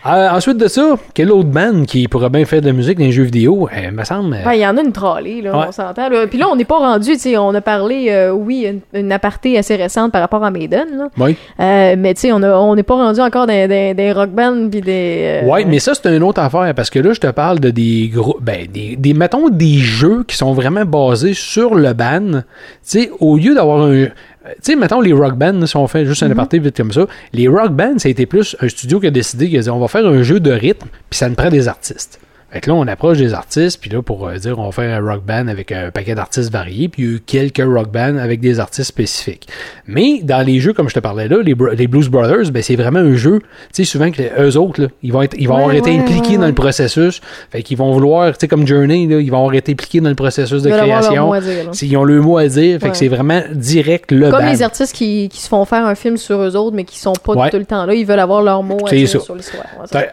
Euh, 0.08 0.30
ensuite 0.30 0.58
de 0.58 0.68
ça, 0.68 0.96
quelle 1.16 1.32
autre 1.32 1.50
band 1.50 1.84
qui 1.88 2.08
pourrait 2.08 2.30
bien 2.30 2.46
faire 2.46 2.62
de 2.62 2.68
la 2.68 2.74
musique 2.74 3.00
dans 3.00 3.06
les 3.06 3.12
jeux 3.12 3.24
vidéo? 3.24 3.68
Euh, 3.76 3.90
me 3.92 4.04
semble. 4.04 4.36
euh, 4.36 4.44
Ben, 4.46 4.54
il 4.54 4.60
y 4.60 4.68
en 4.68 4.78
a 4.78 4.82
une 4.82 4.92
trolley, 4.92 5.42
là, 5.42 5.58
Ouais. 5.58 5.66
on 5.70 5.72
s'entend. 5.72 6.10
Puis 6.30 6.38
là, 6.38 6.46
on 6.52 6.56
n'est 6.56 6.64
pas 6.64 6.78
rendu, 6.78 7.14
tu 7.14 7.18
sais, 7.20 7.38
on 7.38 7.50
a 7.56 7.62
parlé, 7.62 8.08
euh, 8.12 8.32
oui, 8.32 8.68
une, 8.94 9.00
une 9.00 9.12
aparté 9.12 9.58
assez 9.58 9.76
récente 9.76 10.12
par 10.12 10.22
rapport 10.22 10.44
à 10.44 10.52
Maiden, 10.52 10.86
là. 10.98 11.08
Oui. 11.18 11.36
Mais 11.58 12.14
tu 12.14 12.22
sais, 12.22 12.32
on 12.32 12.76
n'est 12.76 12.84
pas 12.84 12.96
rendu 12.96 13.20
encore 13.20 13.48
dans 13.48 13.68
des, 13.68 13.94
des 13.96 14.12
rock 14.12 14.30
bands 14.30 14.70
puis 14.70 14.82
des. 14.82 15.42
Ouais, 15.46 15.66
mais 15.66 15.80
ça, 15.80 15.94
c'est 15.96 16.16
une 16.16 16.24
autre 16.24 16.40
affaire 16.42 16.72
parce 16.76 16.90
que 16.92 17.00
là, 17.00 17.14
je 17.14 17.20
te 17.20 17.28
parle 17.32 17.60
de 17.60 17.72
des 17.72 18.12
gros. 18.14 18.38
Ben, 18.40 18.68
des, 18.72 18.96
des. 18.96 19.14
Mettons 19.16 19.50
des 19.50 19.78
jeux 19.80 20.24
qui 20.28 20.38
sont 20.38 20.54
vraiment 20.54 20.86
basés 20.86 21.34
sur 21.34 21.74
le 21.74 21.94
ban. 21.94 22.22
Tu 22.32 22.42
sais, 22.84 23.12
au 23.20 23.38
lieu 23.38 23.56
d'avoir 23.56 23.88
un. 23.88 24.06
Euh, 24.46 24.50
Tu 24.56 24.72
sais, 24.72 24.76
mettons 24.76 25.02
les 25.02 25.14
rock 25.14 25.36
bands, 25.36 25.66
si 25.66 25.76
on 25.76 25.88
fait 25.88 26.06
juste 26.06 26.24
un 26.24 26.32
aparté 26.32 26.60
vite 26.60 26.76
comme 26.76 26.92
ça, 26.92 27.08
les 27.34 27.48
rock 27.48 27.72
bands, 27.72 27.98
ça 27.98 28.08
a 28.08 28.12
été 28.12 28.26
plus 28.26 28.56
un 28.60 28.70
studio 28.70 29.00
qui 29.00 29.08
a 29.08 29.12
décidé 29.12 29.50
qu'il 29.50 29.60
a 29.60 29.62
dit 29.62 29.70
on 29.70 29.80
va 29.80 29.88
faire 29.88 30.06
un 30.06 30.24
jeu 30.24 30.40
de 30.40 30.52
rythme, 30.52 30.88
puis 31.10 31.18
ça 31.18 31.30
nous 31.30 31.36
prend 31.36 31.50
des 31.50 31.68
artistes. 31.68 32.20
Fait 32.56 32.62
que 32.62 32.70
là, 32.70 32.76
on 32.78 32.88
approche 32.88 33.18
des 33.18 33.34
artistes, 33.34 33.82
puis 33.82 33.90
là, 33.90 34.02
pour 34.02 34.26
euh, 34.30 34.36
dire 34.38 34.58
on 34.60 34.68
va 34.68 34.72
faire 34.72 34.98
un 34.98 35.06
rock 35.06 35.26
band 35.26 35.50
avec 35.50 35.74
un 35.74 35.92
paquet 35.92 36.16
d'artistes 36.16 36.50
variés, 36.54 36.88
puis 36.88 37.02
il 37.04 37.06
y 37.10 37.12
a 37.12 37.16
eu 37.18 37.20
quelques 37.20 37.62
rock 37.66 37.92
bands 37.92 38.16
avec 38.18 38.40
des 38.40 38.62
artistes 38.62 38.88
spécifiques. 38.88 39.46
Mais 39.88 40.22
dans 40.24 40.42
les 40.42 40.62
jeux, 40.62 40.72
comme 40.72 40.88
je 40.88 40.94
te 40.94 41.02
parlais 41.02 41.28
là, 41.28 41.40
les, 41.44 41.54
les 41.76 41.88
Blues 41.88 42.08
Brothers, 42.08 42.52
ben, 42.54 42.64
c'est 42.64 42.78
vraiment 42.78 43.00
un 43.00 43.16
jeu, 43.16 43.40
tu 43.40 43.46
sais, 43.74 43.84
souvent 43.84 44.10
que 44.10 44.22
eux 44.42 44.58
autres, 44.58 44.84
là, 44.84 44.88
ils 45.04 45.12
vont, 45.12 45.22
être, 45.22 45.36
ils 45.38 45.50
vont 45.50 45.56
Ouais, 45.56 45.62
avoir 45.64 45.76
été 45.76 46.00
impliqués 46.00 46.30
ouais, 46.30 46.38
dans 46.38 46.48
le 46.48 46.54
processus. 46.54 47.20
Fait 47.52 47.62
qu'ils 47.62 47.78
vont 47.78 47.92
vouloir, 47.92 48.32
tu 48.32 48.38
sais, 48.40 48.48
comme 48.48 48.66
Journey, 48.66 49.06
là, 49.08 49.20
ils 49.20 49.30
vont 49.30 49.40
avoir 49.40 49.54
été 49.54 49.74
impliqués 49.74 50.00
dans 50.00 50.08
le 50.08 50.16
processus 50.16 50.64
de 50.64 50.70
Ils 50.70 50.78
création. 50.78 51.28
mot 51.28 51.34
à 51.34 51.42
dire, 51.42 51.72
Ils 51.82 51.98
ont 51.98 52.06
le 52.06 52.22
mot 52.22 52.38
à 52.38 52.48
dire, 52.48 52.80
fait 52.80 52.90
que 52.90 52.96
c'est 52.96 53.10
vraiment 53.10 53.42
direct 53.52 54.14
le 54.14 54.30
Comme 54.32 54.40
band. 54.46 54.50
les 54.50 54.64
artistes 54.64 54.96
qui, 54.96 55.28
qui 55.28 55.42
se 55.42 55.50
font 55.50 55.66
faire 55.66 55.86
un 55.86 55.96
film 55.96 56.16
sur 56.16 56.40
eux 56.42 56.56
autres, 56.56 56.74
mais 56.74 56.86
qui 56.86 57.00
sont 57.00 57.12
pas 57.12 57.50
tout 57.50 57.58
le 57.58 57.66
temps 57.66 57.86
là, 57.86 57.94
ils 57.94 58.06
veulent 58.06 58.18
avoir 58.18 58.42
leur 58.42 58.64
mot 58.64 58.78
à 58.88 58.92
dire 58.92 59.10
ça. 59.10 59.20
sur 59.20 59.36
l'histoire. 59.36 59.66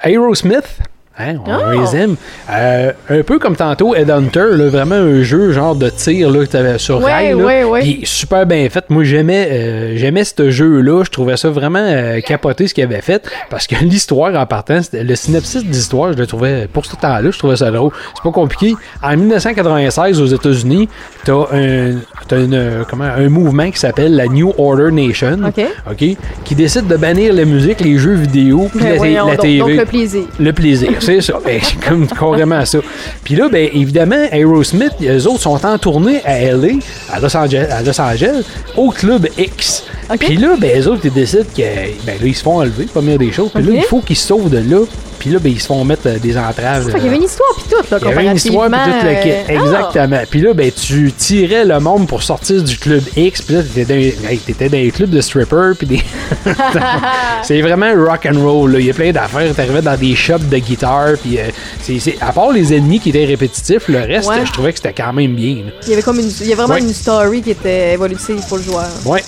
Aerosmith. 0.02 0.80
Hein, 1.18 1.34
on 1.46 1.50
Ah! 1.50 1.72
les 1.92 1.96
aime. 2.00 2.16
Euh, 2.50 2.92
un 3.10 3.22
peu 3.22 3.38
comme 3.38 3.54
tantôt 3.54 3.94
Headhunter, 3.94 4.56
là, 4.56 4.68
vraiment 4.68 4.94
un 4.94 5.22
jeu 5.22 5.52
genre 5.52 5.74
de 5.74 5.90
tir 5.90 6.30
là, 6.30 6.40
que 6.46 6.50
t'avais 6.50 6.78
sur 6.78 7.02
Ouais, 7.02 7.12
rail. 7.12 7.28
là. 7.30 7.36
ouais, 7.36 7.64
ouais. 7.64 7.98
Super 8.04 8.46
bien 8.46 8.68
fait. 8.70 8.88
Moi 8.88 9.04
j'aimais 9.04 9.48
euh, 9.50 9.92
j'aimais 9.96 10.24
ce 10.24 10.50
jeu-là. 10.50 11.02
Je 11.04 11.10
trouvais 11.10 11.36
ça 11.36 11.50
vraiment 11.50 11.82
euh, 11.82 12.20
capoté 12.20 12.66
ce 12.66 12.74
qu'il 12.74 12.84
avait 12.84 13.02
fait. 13.02 13.28
Parce 13.50 13.66
que 13.66 13.74
l'histoire 13.82 14.34
en 14.34 14.46
partant, 14.46 14.80
le 14.92 15.14
synopsis 15.14 15.62
de 15.64 15.68
l'histoire, 15.68 16.12
je 16.14 16.18
le 16.18 16.26
trouvais, 16.26 16.66
pour 16.72 16.86
ce 16.86 16.96
temps-là, 16.96 17.30
je 17.30 17.38
trouvais 17.38 17.56
ça 17.56 17.70
drôle. 17.70 17.92
C'est 18.14 18.22
pas 18.22 18.30
compliqué. 18.32 18.74
En 19.02 19.14
1996 19.16 20.20
aux 20.20 20.26
États-Unis, 20.26 20.88
t'as 21.24 21.34
un, 21.52 21.96
t'as 22.26 22.38
une, 22.40 22.84
comment, 22.88 23.04
un 23.04 23.28
mouvement 23.28 23.70
qui 23.70 23.78
s'appelle 23.78 24.16
la 24.16 24.26
New 24.28 24.52
Order 24.56 24.90
Nation. 24.90 25.38
OK. 25.46 25.62
OK, 25.90 26.04
qui 26.44 26.54
décide 26.54 26.86
de 26.86 26.96
bannir 26.96 27.34
la 27.34 27.44
musique, 27.44 27.80
les 27.80 27.98
jeux 27.98 28.14
vidéo, 28.14 28.68
puis 28.74 28.82
Ben 28.82 28.98
la, 28.98 29.08
la 29.10 29.20
donc, 29.36 29.40
TV. 29.40 29.58
donc 29.58 29.68
le 29.70 29.84
plaisir. 29.84 30.22
Le 30.40 30.52
plaisir, 30.52 30.90
c'est 31.04 31.20
ça. 31.20 31.34
Ben, 31.44 31.60
c'est 31.62 31.78
comme 31.88 32.06
carrément 32.06 32.64
ça. 32.64 32.78
Puis 33.24 33.34
là, 33.34 33.48
ben, 33.48 33.68
évidemment, 33.72 34.24
Aerosmith, 34.30 34.92
eux 35.02 35.26
autres 35.26 35.42
sont 35.42 35.64
en 35.64 35.78
tournée 35.78 36.22
à 36.24 36.40
LA, 36.52 36.74
à 37.12 37.20
Los 37.20 37.36
Angeles, 37.36 37.66
à 37.70 37.82
Los 37.82 38.00
Angeles 38.00 38.44
au 38.76 38.90
Club 38.90 39.28
X. 39.38 39.84
Puis 40.18 40.36
là, 40.36 40.56
ben, 40.58 40.80
eux 40.80 40.88
autres, 40.88 41.02
ils 41.04 41.12
décident 41.12 41.44
que, 41.56 41.62
ben, 42.06 42.16
là, 42.20 42.26
ils 42.26 42.34
se 42.34 42.42
font 42.42 42.60
enlever, 42.60 42.84
première 42.84 43.18
des 43.18 43.32
choses. 43.32 43.50
Puis 43.54 43.62
là, 43.62 43.72
il 43.74 43.82
faut 43.84 44.00
qu'ils 44.00 44.16
se 44.16 44.28
sauvent 44.28 44.50
de 44.50 44.58
là. 44.58 44.84
Puis 45.22 45.30
là, 45.30 45.38
ben, 45.38 45.52
ils 45.52 45.60
se 45.60 45.66
font 45.68 45.84
mettre 45.84 46.02
euh, 46.06 46.18
des 46.18 46.36
entraves. 46.36 46.92
Qu'il 46.92 47.04
y 47.04 47.06
avait 47.06 47.16
une 47.16 47.22
histoire 47.22 47.48
puis 47.54 47.64
tout, 47.70 47.76
là, 47.76 47.98
Il 48.02 48.08
y 48.08 48.10
avait 48.12 48.26
une 48.26 48.36
histoire 48.36 48.68
puis 48.68 48.74
tout 48.74 49.06
le 49.06 49.14
kit. 49.22 49.30
comparativement, 49.30 49.60
euh, 49.60 49.64
Exactement. 49.92 50.22
Puis 50.28 50.40
là, 50.40 50.52
ben, 50.52 50.72
tu 50.72 51.12
tirais 51.12 51.64
le 51.64 51.78
monde 51.78 52.08
pour 52.08 52.24
sortir 52.24 52.60
du 52.60 52.76
club 52.76 53.04
X. 53.16 53.42
Puis 53.42 53.54
là, 53.54 53.62
t'étais 53.62 53.84
dans, 53.84 54.28
hey, 54.28 54.38
t'étais 54.38 54.68
dans 54.68 54.78
les 54.78 54.90
clubs 54.90 55.10
de 55.10 55.20
strippers. 55.20 55.74
Puis 55.78 55.86
des. 55.86 56.00
c'est 57.42 57.60
vraiment 57.62 57.92
rock 57.94 58.26
and 58.26 58.40
roll. 58.40 58.72
là. 58.72 58.80
Il 58.80 58.86
y 58.86 58.90
a 58.90 58.94
plein 58.94 59.12
d'affaires. 59.12 59.54
T'arrivais 59.54 59.82
dans 59.82 59.96
des 59.96 60.14
shops 60.16 60.48
de 60.50 60.58
guitare. 60.58 61.12
Puis 61.22 61.38
euh, 61.38 61.42
c'est, 61.80 61.98
c'est- 62.00 62.16
à 62.20 62.32
part 62.32 62.50
les 62.52 62.74
ennemis 62.74 62.98
qui 63.00 63.10
étaient 63.10 63.24
répétitifs, 63.24 63.88
le 63.88 63.98
reste, 64.00 64.28
Ouais. 64.28 64.44
je 64.44 64.52
trouvais 64.52 64.72
que 64.72 64.78
c'était 64.78 64.92
quand 64.92 65.12
même 65.12 65.34
bien. 65.34 65.56
là. 65.66 65.72
Il 65.84 65.90
y 65.90 65.92
avait 65.92 66.02
comme 66.02 66.18
une, 66.18 66.30
il 66.40 66.46
y 66.48 66.52
a 66.52 66.56
vraiment 66.56 66.74
Ouais. 66.74 66.80
une 66.80 66.92
story 66.92 67.42
qui 67.42 67.50
était 67.50 67.94
évolutive 67.94 68.40
pour 68.48 68.56
le 68.58 68.62
joueur. 68.64 68.88
Ouais. 69.06 69.22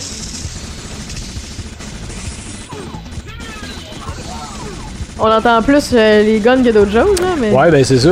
On 5.20 5.31
entend 5.31 5.62
plus 5.62 5.90
euh, 5.94 6.24
les 6.24 6.40
guns 6.40 6.61
que 6.62 6.70
d'autres 6.70 6.90
choses, 6.90 7.20
là, 7.20 7.29
mais. 7.40 7.53
Ouais, 7.53 7.70
ben 7.70 7.85
c'est 7.85 7.98
ça. 7.98 8.11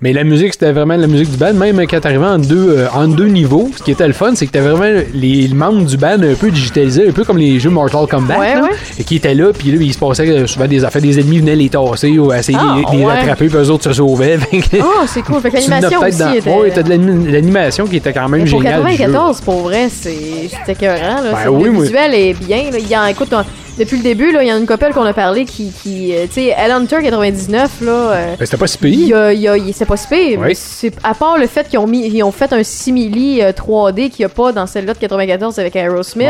Mais 0.00 0.12
la 0.12 0.22
musique, 0.22 0.52
c'était 0.52 0.70
vraiment 0.70 0.94
la 0.96 1.08
musique 1.08 1.30
du 1.32 1.36
band. 1.36 1.52
Même 1.52 1.80
quand 1.88 1.98
t'arrivais 1.98 2.26
en 2.26 2.38
deux, 2.38 2.76
euh, 2.78 2.86
en 2.94 3.08
deux 3.08 3.26
niveaux, 3.26 3.70
ce 3.76 3.82
qui 3.82 3.90
était 3.90 4.06
le 4.06 4.12
fun, 4.12 4.32
c'est 4.36 4.46
que 4.46 4.52
t'avais 4.52 4.68
vraiment 4.70 5.00
les 5.14 5.48
membres 5.48 5.84
du 5.84 5.96
band 5.96 6.22
un 6.22 6.34
peu 6.38 6.50
digitalisés, 6.52 7.08
un 7.08 7.12
peu 7.12 7.24
comme 7.24 7.38
les 7.38 7.58
jeux 7.58 7.70
Mortal 7.70 8.06
Kombat, 8.08 8.38
Ouais, 8.38 8.54
là, 8.54 8.62
ouais. 8.62 8.68
et 9.00 9.02
qui 9.02 9.16
étaient 9.16 9.34
là, 9.34 9.52
puis 9.52 9.72
là, 9.72 9.78
il 9.80 9.92
se 9.92 9.98
passait 9.98 10.28
euh, 10.28 10.46
souvent 10.46 10.68
des 10.68 10.84
affaires, 10.84 11.02
des 11.02 11.18
ennemis 11.18 11.38
venaient 11.40 11.56
les 11.56 11.68
tasser 11.70 12.16
ou 12.18 12.32
essayer 12.32 12.56
Ah, 12.60 12.76
de 12.86 12.92
les, 12.92 12.98
les 12.98 13.04
ouais. 13.04 13.12
attraper, 13.12 13.48
puis 13.48 13.56
eux 13.58 13.70
autres 13.70 13.84
se 13.84 13.92
sauvaient. 13.94 14.38
Fait 14.50 14.58
que 14.58 14.76
Ah, 14.80 15.06
c'est 15.08 15.22
cool. 15.22 15.40
Fait 15.40 15.50
que 15.50 15.56
tu 15.60 15.68
l'as 15.70 15.80
l'animation 15.80 16.00
peut-être 16.00 16.14
aussi 16.14 16.18
dans- 16.22 16.32
était. 16.34 16.50
Ouais, 16.60 16.70
t'as 16.72 16.82
de 16.84 16.90
l'ani- 16.90 17.32
l'animation 17.32 17.86
qui 17.88 17.96
était 17.96 18.12
quand 18.12 18.28
même 18.28 18.44
Mais 18.44 18.50
pour 18.50 18.62
géniale. 18.62 18.84
du 18.84 18.90
jeu. 18.92 18.96
94, 18.98 19.40
pour 19.40 19.60
vrai, 19.62 19.88
c'est 19.90 20.48
c'était 20.50 20.72
écœurant. 20.72 21.20
Là. 21.22 21.30
Ben 21.32 21.38
C'est- 21.42 21.48
oui, 21.48 21.64
le 21.64 21.70
moi- 21.72 21.82
visuel 21.82 22.14
est 22.14 22.34
bien. 22.34 22.70
Là. 22.70 22.78
Il 22.78 22.88
y 22.88 22.94
a, 22.94 23.10
écoute, 23.10 23.28
on- 23.32 23.44
depuis 23.78 23.96
le 23.96 24.02
début, 24.02 24.30
là, 24.32 24.42
il 24.42 24.48
y 24.48 24.50
a 24.50 24.56
une 24.56 24.66
couple 24.66 24.92
qu'on 24.92 25.02
a 25.04 25.12
parlé 25.12 25.44
qui. 25.44 25.70
qui 25.82 26.14
euh, 26.14 26.26
tu 26.26 26.34
sais, 26.34 26.54
Hunter 26.54 26.98
99, 27.02 27.70
là. 27.82 27.90
euh, 27.92 28.34
Ben, 28.38 28.44
c'était 28.44 28.56
pas 28.56 28.66
si 28.66 28.78
pire. 28.78 29.16
c'est 29.74 29.84
pas 29.86 29.96
si 29.96 30.06
pire, 30.08 30.40
c'est- 30.54 30.94
à 31.02 31.14
part 31.14 31.38
le 31.38 31.46
fait 31.46 31.68
qu'ils 31.68 31.78
ont, 31.78 31.86
mis, 31.86 32.06
ils 32.06 32.22
ont 32.22 32.32
fait 32.32 32.52
un 32.52 32.62
simili 32.62 33.42
euh, 33.42 33.52
3D 33.52 34.10
qu'il 34.10 34.24
n'y 34.24 34.26
a 34.26 34.34
pas 34.34 34.52
dans 34.52 34.66
celle-là 34.66 34.94
de 34.94 34.98
94 34.98 35.58
avec 35.58 35.76
Aerosmith, 35.76 36.28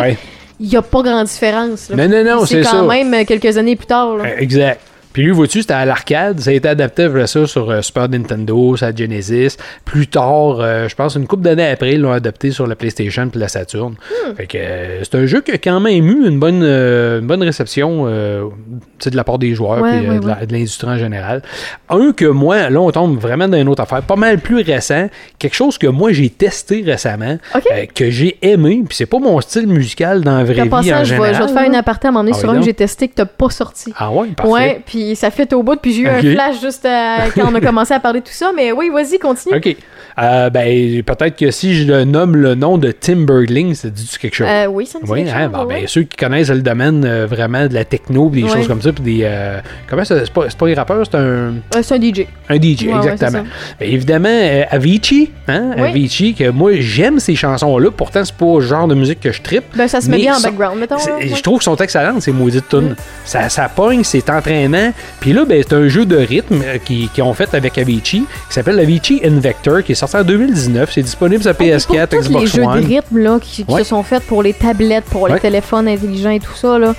il 0.60 0.68
n'y 0.68 0.76
a 0.76 0.82
pas 0.82 1.02
grande 1.02 1.26
différence. 1.26 1.90
là. 1.90 1.96
Non, 1.96 2.08
non, 2.08 2.24
non, 2.24 2.46
c'est 2.46 2.62
quand 2.62 2.70
ça. 2.70 2.82
même 2.82 3.12
euh, 3.14 3.24
quelques 3.24 3.56
années 3.58 3.76
plus 3.76 3.86
tard. 3.86 4.16
là. 4.16 4.24
Euh, 4.24 4.36
Exact. 4.38 4.80
Puis 5.14 5.22
lui, 5.22 5.30
vois-tu, 5.30 5.62
c'était 5.62 5.72
à 5.72 5.86
l'arcade. 5.86 6.40
Ça 6.40 6.50
a 6.50 6.52
été 6.52 6.68
adapté 6.68 7.04
après 7.04 7.26
ça 7.26 7.46
sur 7.46 7.70
euh, 7.70 7.80
Super 7.80 8.08
Nintendo, 8.10 8.76
sur 8.76 8.84
la 8.84 8.94
Genesis. 8.94 9.56
Plus 9.86 10.08
tard, 10.08 10.58
euh, 10.60 10.88
je 10.88 10.94
pense 10.94 11.14
une 11.14 11.26
couple 11.26 11.44
d'années 11.44 11.68
après, 11.68 11.92
ils 11.94 12.00
l'ont 12.00 12.12
adapté 12.12 12.50
sur 12.50 12.66
la 12.66 12.74
PlayStation 12.76 13.28
puis 13.30 13.40
la 13.40 13.48
Saturn. 13.48 13.92
Hmm. 13.92 14.34
Fait 14.36 14.46
que 14.46 14.58
euh, 14.58 15.04
c'est 15.04 15.14
un 15.14 15.24
jeu 15.24 15.40
qui 15.40 15.52
a 15.52 15.58
quand 15.58 15.80
même 15.80 16.06
eu 16.06 16.28
une 16.28 16.38
bonne, 16.38 16.62
une 16.62 17.26
bonne 17.26 17.42
réception 17.42 18.04
de 18.06 19.16
la 19.16 19.24
part 19.24 19.38
des 19.38 19.54
joueurs 19.54 19.80
Ouais, 19.80 19.98
puis 20.00 20.08
ouais, 20.10 20.46
de 20.46 20.52
l'industrie 20.52 20.88
en 20.88 20.98
général. 20.98 21.42
Un 21.88 22.12
que 22.12 22.24
moi, 22.24 22.68
là, 22.70 22.80
on 22.80 22.90
tombe 22.90 23.18
vraiment 23.18 23.46
dans 23.48 23.56
une 23.58 23.68
autre 23.68 23.82
affaire, 23.82 24.02
pas 24.02 24.16
mal 24.16 24.38
plus 24.38 24.62
récent, 24.62 25.08
quelque 25.38 25.54
chose 25.54 25.78
que 25.78 25.86
moi 25.86 26.12
j'ai 26.12 26.28
testé 26.30 26.82
récemment, 26.84 27.38
Ok. 27.54 27.62
euh, 27.72 27.84
que 27.94 28.10
j'ai 28.10 28.36
aimé, 28.42 28.82
puis 28.86 28.96
c'est 28.96 29.06
pas 29.06 29.18
mon 29.18 29.40
style 29.40 29.68
musical 29.68 30.22
dans 30.22 30.38
la 30.38 30.44
vraie 30.44 30.62
vie 30.64 30.68
passant, 30.68 30.92
en 30.96 31.04
je, 31.04 31.10
général. 31.10 31.28
vais, 31.30 31.34
je 31.36 31.42
vais 31.42 31.48
te 31.48 31.52
faire 31.52 31.66
une 31.66 31.74
aparté 31.74 32.06
à 32.06 32.10
un 32.10 32.12
moment 32.12 32.24
donné 32.24 32.36
Ah 32.36 32.40
sur 32.40 32.50
un 32.50 32.58
que 32.58 32.64
j'ai 32.64 32.74
testé 32.74 33.08
que 33.08 33.14
t'as 33.14 33.26
pas 33.26 33.50
sorti. 33.50 33.92
Ah 33.96 34.10
ouais, 34.10 34.28
parfait. 34.28 34.52
Ouais, 34.52 34.82
puis 34.84 35.03
ça 35.14 35.30
fait 35.30 35.52
au 35.52 35.62
bout, 35.62 35.76
puis 35.76 35.92
j'ai 35.92 36.02
eu 36.02 36.08
un 36.08 36.20
flash 36.20 36.60
juste 36.60 36.84
à- 36.86 37.30
quand 37.34 37.50
on 37.50 37.54
a 37.54 37.60
commencé 37.62 37.92
à 37.94 38.00
parler 38.00 38.20
de 38.20 38.24
tout 38.26 38.32
ça, 38.32 38.50
mais 38.54 38.72
oui, 38.72 38.90
vas-y, 38.90 39.18
continue. 39.18 39.54
OK. 39.56 39.76
Euh, 40.16 40.48
ben, 40.50 41.02
peut-être 41.02 41.36
que 41.36 41.50
si 41.50 41.74
je 41.74 41.90
le 41.92 42.04
nomme 42.04 42.36
le 42.36 42.54
nom 42.54 42.78
de 42.78 42.92
Tim 42.92 43.24
Bergling, 43.24 43.74
ça 43.74 43.88
dit 43.88 44.08
quelque 44.20 44.34
chose? 44.36 44.46
Euh, 44.48 44.66
oui, 44.66 44.86
ça 44.86 44.98
me 45.00 45.04
dit 45.04 45.10
oui, 45.10 45.24
quelque 45.24 45.34
hein, 45.36 45.42
chose, 45.44 45.52
bon, 45.52 45.64
ouais. 45.66 45.80
ben, 45.80 45.88
ceux 45.88 46.02
qui 46.02 46.16
connaissent 46.16 46.50
le 46.50 46.62
domaine 46.62 47.04
euh, 47.04 47.26
vraiment 47.26 47.66
de 47.66 47.74
la 47.74 47.84
techno, 47.84 48.30
des 48.30 48.44
Ouais. 48.44 48.48
choses 48.50 48.68
comme 48.68 48.80
ça, 48.80 48.92
puis 48.92 49.02
des. 49.02 49.20
euh, 49.24 49.58
comment 49.88 50.04
ça. 50.04 50.24
C'est 50.24 50.32
pas, 50.32 50.44
c'est 50.48 50.56
pas 50.58 50.66
les 50.68 50.74
rappeurs, 50.74 51.04
c'est 51.04 51.16
un, 51.16 51.20
Euh, 51.20 51.52
c'est 51.82 51.94
un 51.94 52.00
DJ. 52.00 52.26
un 52.48 52.56
DJ, 52.56 52.86
Ouais, 52.86 52.96
exactement. 53.08 53.44
Ben, 53.80 53.88
évidemment, 53.92 54.28
euh, 54.30 54.62
Avicii, 54.70 55.30
hein. 55.48 55.72
Avicii, 55.76 56.34
que 56.34 56.48
moi 56.50 56.72
j'aime 56.78 57.18
ces 57.18 57.34
chansons-là, 57.34 57.90
pourtant 57.90 58.24
c'est 58.24 58.34
pas 58.36 58.54
le 58.54 58.60
genre 58.60 58.86
de 58.86 58.94
musique 58.94 59.18
que 59.20 59.32
je 59.32 59.42
trippe. 59.42 59.64
Ben, 59.76 59.88
ça 59.88 60.00
se 60.00 60.08
met 60.08 60.18
bien 60.18 60.36
en 60.36 60.40
background, 60.40 60.78
mettons. 60.78 60.96
Je 60.98 61.42
trouve 61.42 61.58
qu'ils 61.58 61.64
sont 61.64 61.76
excellentes, 61.76 62.22
ces 62.22 62.32
maudites 62.32 62.68
tunes. 62.68 62.94
Ça, 63.24 63.48
ça 63.48 63.68
pogne, 63.68 64.04
c'est 64.04 64.30
entraînant. 64.30 64.92
Puis 65.20 65.32
là, 65.32 65.44
ben, 65.44 65.62
c'est 65.66 65.74
un 65.74 65.88
jeu 65.88 66.04
de 66.06 66.16
rythme 66.16 66.60
euh, 66.64 66.78
qui- 66.84 67.08
qu'ils 67.14 67.22
ont 67.24 67.34
fait 67.34 67.52
avec 67.54 67.78
Avicii, 67.78 68.20
qui 68.48 68.54
s'appelle 68.54 68.78
Avicii 68.78 69.20
Invector, 69.24 69.82
qui 69.82 69.92
est 69.92 69.94
sorti 69.94 70.16
en 70.16 70.22
2019. 70.24 70.90
C'est 70.92 71.02
disponible 71.02 71.42
sur 71.42 71.52
Hey, 71.60 71.70
PS4, 71.72 72.06
pour 72.08 72.18
tous 72.20 72.28
Xbox 72.28 72.44
les 72.44 72.50
jeux 72.60 72.66
One. 72.66 72.80
de 72.80 72.86
rythme 72.86 73.18
là, 73.18 73.38
qui, 73.40 73.64
qui 73.64 73.72
Ouais. 73.72 73.82
se 73.82 73.90
sont 73.90 74.02
faits 74.02 74.22
pour 74.24 74.42
les 74.42 74.52
tablettes, 74.52 75.04
pour 75.04 75.28
les 75.28 75.34
Ouais. 75.34 75.40
téléphones 75.40 75.88
intelligents 75.88 76.30
et 76.30 76.40
tout 76.40 76.54
ça, 76.54 76.78
là, 76.78 76.94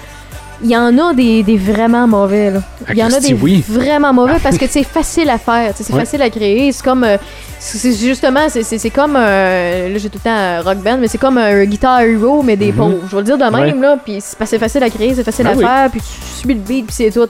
il 0.64 0.70
y 0.72 0.78
en 0.78 0.98
a 0.98 1.14
des, 1.14 1.44
des 1.44 1.58
vraiment 1.58 2.08
mauvais. 2.08 2.50
là. 2.50 2.62
Ah, 2.88 2.92
Il 2.94 2.98
y 3.00 3.04
en 3.04 3.12
a 3.12 3.20
des 3.20 3.34
oui. 3.34 3.62
vraiment 3.68 4.14
mauvais 4.14 4.36
parce 4.42 4.58
que 4.58 4.66
c'est 4.68 4.84
facile 4.84 5.30
à 5.30 5.38
faire, 5.38 5.74
c'est 5.76 5.92
facile 5.92 6.22
à 6.22 6.30
créer. 6.30 6.72
C'est 6.72 6.84
comme. 6.84 7.04
euh, 7.04 7.18
c'est 7.60 7.92
justement, 7.94 8.48
c'est- 8.48 8.90
comme. 8.90 9.16
euh, 9.18 9.90
là, 9.90 9.98
j'ai 9.98 10.10
tout 10.10 10.18
le 10.24 10.30
temps 10.30 10.36
un 10.36 10.62
rock 10.62 10.78
band, 10.78 10.98
mais 11.00 11.10
c'est 11.10 11.18
comme 11.18 11.38
un 11.38 11.66
Guitar 11.66 12.00
Hero, 12.02 12.42
mais 12.42 12.56
des 12.56 12.72
pauvres. 12.72 13.00
Je 13.10 13.12
vais 13.16 13.22
le 13.22 13.26
dire 13.26 13.38
de 13.38 13.44
même. 13.44 13.54
Ouais. 13.54 13.82
là. 13.82 13.98
Puis 14.04 14.20
c'est 14.22 14.58
facile 14.58 14.82
à 14.84 14.90
créer, 14.90 15.14
c'est 15.14 15.26
facile 15.26 15.46
Ah 15.48 15.52
à 15.52 15.56
oui. 15.56 15.64
faire, 15.64 15.90
puis 15.92 16.00
tu 16.02 16.40
suis 16.40 16.48
le 16.48 16.56
beat, 16.56 16.86
puis 16.86 16.96
c'est 16.96 17.12
tout. 17.12 17.28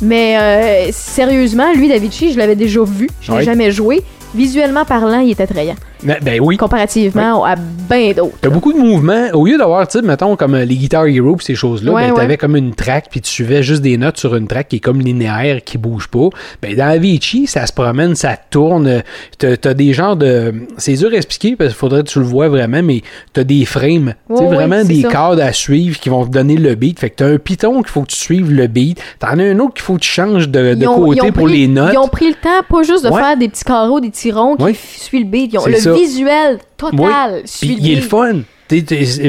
Mais 0.00 0.36
euh, 0.38 0.92
sérieusement, 0.92 1.72
lui, 1.74 1.88
Davici, 1.88 2.32
je 2.32 2.38
l'avais 2.38 2.56
déjà 2.56 2.82
vu. 2.82 3.08
Je 3.20 3.32
l'ai 3.32 3.44
jamais 3.44 3.70
joué. 3.70 4.02
Visuellement 4.34 4.84
parlant, 4.84 5.20
il 5.20 5.30
est 5.30 5.40
attrayant. 5.40 5.76
Ben, 6.04 6.16
ben 6.22 6.40
oui. 6.40 6.56
Comparativement 6.56 7.44
à 7.44 7.54
ben 7.56 8.12
d'autres. 8.14 8.36
T'as 8.40 8.48
beaucoup 8.50 8.72
de 8.72 8.78
mouvements. 8.78 9.28
Au 9.34 9.46
lieu 9.46 9.56
d'avoir, 9.58 9.86
tu 9.86 9.98
sais, 9.98 10.04
mettons, 10.04 10.34
comme 10.36 10.54
euh, 10.54 10.64
les 10.64 10.74
Guitar 10.76 11.06
Hero 11.06 11.36
pis 11.36 11.44
ces 11.44 11.54
choses-là, 11.54 11.92
Ouais, 11.92 12.08
ben, 12.08 12.14
t'avais 12.14 12.28
ouais. 12.28 12.36
comme 12.36 12.56
une 12.56 12.74
track 12.74 13.06
puis 13.10 13.20
tu 13.20 13.30
suivais 13.30 13.62
juste 13.62 13.82
des 13.82 13.96
notes 13.96 14.18
sur 14.18 14.34
une 14.34 14.46
track 14.48 14.68
qui 14.68 14.76
est 14.76 14.80
comme 14.80 15.00
linéaire, 15.00 15.62
qui 15.64 15.78
bouge 15.78 16.08
pas. 16.08 16.28
Ben, 16.60 16.74
dans 16.76 16.86
Avicii, 16.88 17.46
ça 17.46 17.66
se 17.66 17.72
promène, 17.72 18.14
ça 18.14 18.36
tourne. 18.50 19.02
T'as, 19.38 19.56
t'as 19.56 19.74
des 19.74 19.92
genres 19.92 20.16
de... 20.16 20.52
C'est 20.78 20.94
dur 20.94 21.10
à 21.12 21.16
expliquer 21.16 21.56
parce 21.56 21.70
qu'il 21.70 21.78
faudrait 21.78 22.02
que 22.02 22.08
tu 22.08 22.18
le 22.18 22.24
vois 22.24 22.48
vraiment, 22.48 22.82
mais 22.82 23.02
t'as 23.32 23.44
des 23.44 23.64
frames. 23.64 24.14
tu 24.28 24.36
sais, 24.36 24.42
Ouais, 24.42 24.48
ouais, 24.48 24.54
vraiment 24.56 24.84
des 24.84 25.02
ça. 25.02 25.08
cadres 25.08 25.42
à 25.42 25.52
suivre 25.52 25.98
qui 26.00 26.08
vont 26.08 26.24
te 26.26 26.30
donner 26.30 26.56
le 26.56 26.74
beat. 26.74 26.98
Fait 26.98 27.10
que 27.10 27.16
t'as 27.16 27.26
un 27.28 27.38
piton 27.38 27.82
qu'il 27.82 27.88
faut 27.92 28.02
que 28.02 28.08
tu 28.12 28.16
suives 28.16 28.50
le 28.52 28.66
beat. 28.66 29.00
T'en 29.20 29.38
as 29.38 29.42
un 29.44 29.58
autre 29.60 29.74
qu'il 29.74 29.82
faut 29.82 29.94
que 29.94 30.00
tu 30.00 30.08
changes 30.10 30.48
de, 30.48 30.74
de 30.74 30.86
ont- 30.86 30.96
côté 30.96 31.30
pour 31.32 31.44
pris- 31.44 31.58
les 31.60 31.68
notes. 31.68 31.90
Ils 31.92 31.98
ont 31.98 32.08
pris 32.08 32.28
le 32.28 32.34
temps, 32.34 32.48
pas 32.68 32.82
juste 32.82 33.04
de 33.04 33.10
Ouais. 33.10 33.20
faire 33.20 33.36
des 33.36 33.48
petits 33.48 33.64
carreaux, 33.64 34.00
des 34.00 34.10
petits 34.10 34.32
ronds 34.32 34.56
qui 34.56 34.64
Ouais. 34.64 34.74
suivent 34.74 35.22
le 35.24 35.26
beat. 35.28 35.52
Ils 35.52 35.58
ont 35.58 35.66
le 35.66 35.76
ça. 35.76 35.91
Visuel 35.94 36.58
total 36.76 37.42
Puis 37.60 37.76
il 37.80 37.92
est 37.92 37.96
le 37.96 38.02
fun. 38.02 38.40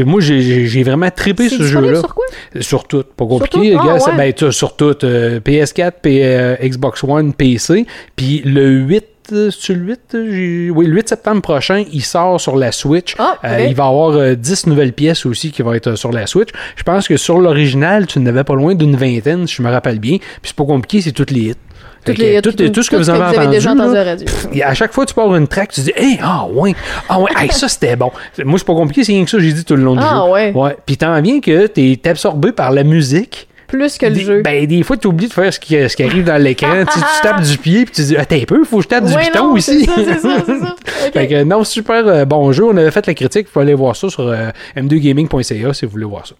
Moi, 0.06 0.22
j'ai- 0.22 0.84
vraiment 0.84 1.10
trippé 1.12 1.50
C'est 1.50 1.58
ce 1.58 1.64
jeu-là. 1.64 2.00
sur 2.00 2.16
quoi? 2.16 2.24
Sur 2.62 2.86
tout, 2.88 3.04
pas 3.18 3.26
compliqué. 3.26 3.60
les 3.72 3.76
Ah, 3.78 3.86
gars, 3.86 4.00
ça- 4.00 4.12
ouais. 4.16 4.34
ben, 4.34 4.52
sur 4.52 4.76
tout, 4.78 4.96
euh, 5.04 5.40
PS4, 5.42 6.00
P- 6.02 6.22
euh, 6.24 6.56
Xbox 6.62 7.04
One, 7.04 7.34
PC. 7.34 7.86
Puis 8.16 8.42
le 8.46 8.70
8, 8.70 9.04
euh, 9.34 9.50
c'est 9.52 9.74
le 9.74 9.82
8, 9.82 10.00
euh, 10.16 10.28
j'ai- 10.32 10.70
oui, 10.70 10.86
le 10.86 10.94
8 10.96 11.10
septembre 11.10 11.42
prochain, 11.42 11.84
il 11.92 12.04
sort 12.04 12.40
sur 12.40 12.56
la 12.56 12.72
Switch. 12.72 13.16
Ah, 13.20 13.38
Euh, 13.44 13.48
ok. 13.64 13.66
il 13.70 13.76
va 13.76 13.84
y 13.84 13.88
avoir 13.88 14.12
euh, 14.16 14.36
10 14.36 14.66
nouvelles 14.68 14.94
pièces 14.94 15.26
aussi 15.26 15.52
qui 15.52 15.62
vont 15.62 15.74
être 15.74 15.88
euh, 15.88 15.96
sur 15.98 16.14
la 16.14 16.26
Switch. 16.26 16.50
Je 16.78 16.84
pense 16.84 17.08
que 17.10 17.18
sur 17.18 17.40
l'original, 17.40 18.08
tu 18.08 18.20
n'avais 18.22 18.46
pas 18.46 18.56
loin 18.56 18.76
d'une 18.76 18.96
vingtaine, 18.96 19.46
si 19.48 19.56
je 19.56 19.62
me 19.62 19.70
rappelle 19.72 20.00
bien. 20.00 20.18
Puis 20.20 20.52
c'est 20.52 20.56
pas 20.56 20.64
compliqué, 20.66 21.02
c'est 21.02 21.12
toutes 21.12 21.32
les 21.32 21.50
hits. 21.50 21.56
Toutes 22.06 22.18
Fait 22.18 22.22
que 22.22 22.22
les- 22.22 22.42
tout, 22.42 22.52
tout- 22.52 22.70
tout 22.70 22.84
ce 22.84 22.90
que 22.90 22.96
tout 22.98 23.02
vous 23.04 23.10
avez 23.10 23.24
entendu. 23.38 23.48
déjà 23.50 23.72
entendu 23.72 23.94
là, 23.96 24.04
radio. 24.04 24.28
et 24.54 24.64
à 24.64 24.74
chaque 24.74 24.92
fois 24.94 25.06
que 25.06 25.10
tu 25.10 25.16
pars 25.16 25.34
une 25.36 25.48
track, 25.48 25.72
tu 25.72 25.82
dis 25.82 25.94
Hey, 25.96 26.20
ah 26.22 26.46
ouais, 26.52 26.76
ah 27.08 27.20
ouais, 27.20 27.32
hey, 27.40 27.50
ça 27.52 27.68
c'était 27.68 27.96
bon. 27.96 28.12
Moi, 28.44 28.60
c'est 28.60 28.66
pas 28.68 28.74
compliqué, 28.74 29.04
c'est 29.04 29.14
rien 29.14 29.24
que 29.24 29.30
ça, 29.32 29.40
j'ai 29.40 29.54
dit 29.54 29.64
tout 29.64 29.76
le 29.76 29.84
long 29.84 29.96
du 29.96 30.02
Ah, 30.04 30.24
jeu. 30.26 30.32
ouais. 30.32 30.52
Ouais. 30.54 30.78
Puis 30.86 30.98
t'en 30.98 31.22
viens 31.22 31.40
que 31.40 31.68
t'es 31.68 32.00
absorbé 32.06 32.52
par 32.52 32.72
la 32.72 32.84
musique. 32.84 33.48
Plus 33.68 33.98
que 33.98 34.06
le 34.06 34.12
Des- 34.14 34.20
jeu. 34.22 34.42
Ben, 34.44 34.68
des 34.68 34.84
fois, 34.84 34.98
tu 34.98 35.08
oublies 35.08 35.30
de 35.30 35.34
faire 35.34 35.52
ce 35.52 35.60
qui, 35.60 35.74
ce 35.90 35.96
qui 35.96 36.04
arrive 36.04 36.26
dans 36.26 36.40
l'écran. 36.40 36.84
tu, 36.94 37.00
tapes 37.24 37.42
du 37.42 37.58
pied, 37.58 37.86
puis 37.86 37.94
tu 37.96 38.04
dis 38.04 38.16
Attends 38.18 38.36
un 38.36 38.44
peu, 38.46 38.64
faut 38.66 38.78
que 38.78 38.84
je 38.84 38.88
tape 38.90 39.06
du 39.06 39.16
piton 39.16 39.46
non, 39.48 39.54
aussi. 39.54 39.86
c'est 39.86 39.86
ça, 39.86 39.94
c'est 39.98 40.20
ça, 40.20 40.46
ça. 40.46 40.76
Fait 41.14 41.28
que, 41.28 41.44
non, 41.44 41.64
super 41.64 42.06
euh, 42.08 42.26
bon 42.26 42.52
jeu. 42.52 42.66
On 42.66 42.78
avait 42.78 42.92
fait 42.92 43.08
la 43.08 43.14
critique. 43.16 43.48
Vous 43.48 43.54
pouvez 43.54 43.64
aller 43.64 43.74
voir 43.74 43.96
ça 43.96 44.10
sur 44.10 44.28
euh, 44.28 44.50
m2gaming.ca 44.78 45.74
si 45.74 45.86
vous 45.86 45.92
voulez 45.92 46.06
voir 46.06 46.28
ça. 46.28 46.36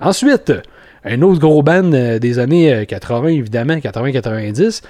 Ensuite, 0.00 0.52
un 1.04 1.22
autre 1.22 1.40
gros 1.40 1.62
band 1.62 1.92
euh, 1.92 2.18
des 2.18 2.38
années 2.38 2.72
euh, 2.72 2.84
80, 2.84 3.28
évidemment, 3.28 3.74
80-90. 3.74 4.82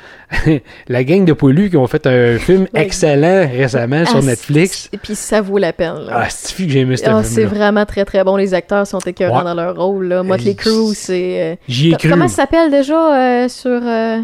la 0.88 1.04
gang 1.04 1.24
de 1.24 1.32
poilus 1.32 1.70
qui 1.70 1.76
ont 1.76 1.86
fait 1.86 2.06
un 2.06 2.38
film 2.38 2.66
excellent 2.74 3.48
récemment 3.50 4.04
sur 4.04 4.18
Ah, 4.18 4.22
Netflix. 4.22 4.88
Et 4.92 4.98
puis 4.98 5.14
ça 5.14 5.40
vaut 5.40 5.58
la 5.58 5.72
peine. 5.72 5.94
là. 6.06 6.12
Ah, 6.24 6.26
c'est 6.30 6.64
que 6.64 6.70
j'ai 6.70 6.80
aimé 6.80 6.96
ce 6.96 7.04
Ah, 7.08 7.22
c'est 7.22 7.44
vraiment 7.44 7.84
très 7.86 8.04
très 8.04 8.24
bon. 8.24 8.36
Les 8.36 8.54
acteurs 8.54 8.86
sont 8.86 8.98
écœurants 9.00 9.38
Ouais. 9.38 9.44
dans 9.44 9.54
leur 9.54 9.76
rôle. 9.76 10.06
Là. 10.08 10.22
Motley 10.22 10.52
Euh, 10.52 10.54
Crue, 10.54 10.94
c'est. 10.94 11.40
euh, 11.42 11.54
J'y 11.68 11.90
ai 11.92 11.96
cru. 11.96 12.08
Comment 12.10 12.28
ça 12.28 12.36
s'appelle 12.42 12.70
déjà 12.70 13.14
euh, 13.44 13.48
sur. 13.48 13.80
Euh... 13.84 14.18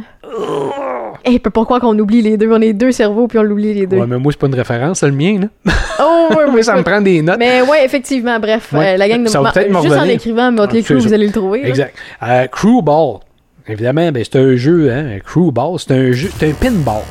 Eh, 1.26 1.38
peut 1.38 1.50
pourquoi 1.50 1.80
qu'on 1.80 1.98
oublie 1.98 2.22
les 2.22 2.36
deux 2.36 2.50
On 2.50 2.60
est 2.60 2.72
deux 2.72 2.92
cerveaux 2.92 3.28
puis 3.28 3.38
on 3.38 3.42
l'oublie 3.42 3.72
les 3.74 3.86
deux. 3.86 3.98
Ouais, 3.98 4.06
mais 4.06 4.18
moi, 4.18 4.32
c'est 4.32 4.38
pas 4.40 4.46
une 4.46 4.54
référence, 4.54 5.00
c'est 5.00 5.06
le 5.06 5.12
mien. 5.12 5.38
Là. 5.40 5.72
Oh, 6.00 6.28
moi, 6.32 6.48
ouais, 6.50 6.62
ça 6.62 6.74
me 6.76 6.82
prend 6.82 7.00
des 7.00 7.22
notes. 7.22 7.36
Mais 7.38 7.62
ouais, 7.62 7.84
effectivement, 7.84 8.38
bref, 8.40 8.72
Ouais. 8.72 8.94
euh, 8.94 8.96
la 8.96 9.08
gang 9.08 9.22
de 9.22 9.28
Ça 9.28 9.40
va 9.40 9.52
peut-être 9.52 9.82
Juste 9.82 9.94
en 9.96 10.04
écrivant 10.04 10.50
Motley 10.52 10.80
Ah, 10.82 10.84
Crue, 10.84 10.98
vous 10.98 11.12
allez 11.12 11.26
le 11.26 11.32
trouver. 11.32 11.62
Exact. 11.74 11.96
Euh, 12.22 12.46
Crew 12.48 12.82
Ball. 12.82 13.20
Évidemment, 13.66 14.12
ben, 14.12 14.22
c'est 14.24 14.38
un 14.38 14.56
jeu, 14.56 14.92
hein, 14.92 15.16
un 15.16 15.18
Crew 15.20 15.50
Ball, 15.50 15.78
c'est 15.78 15.92
un 15.92 16.12
jeu, 16.12 16.30
c'est 16.38 16.50
un 16.50 16.52
pinball. 16.52 17.02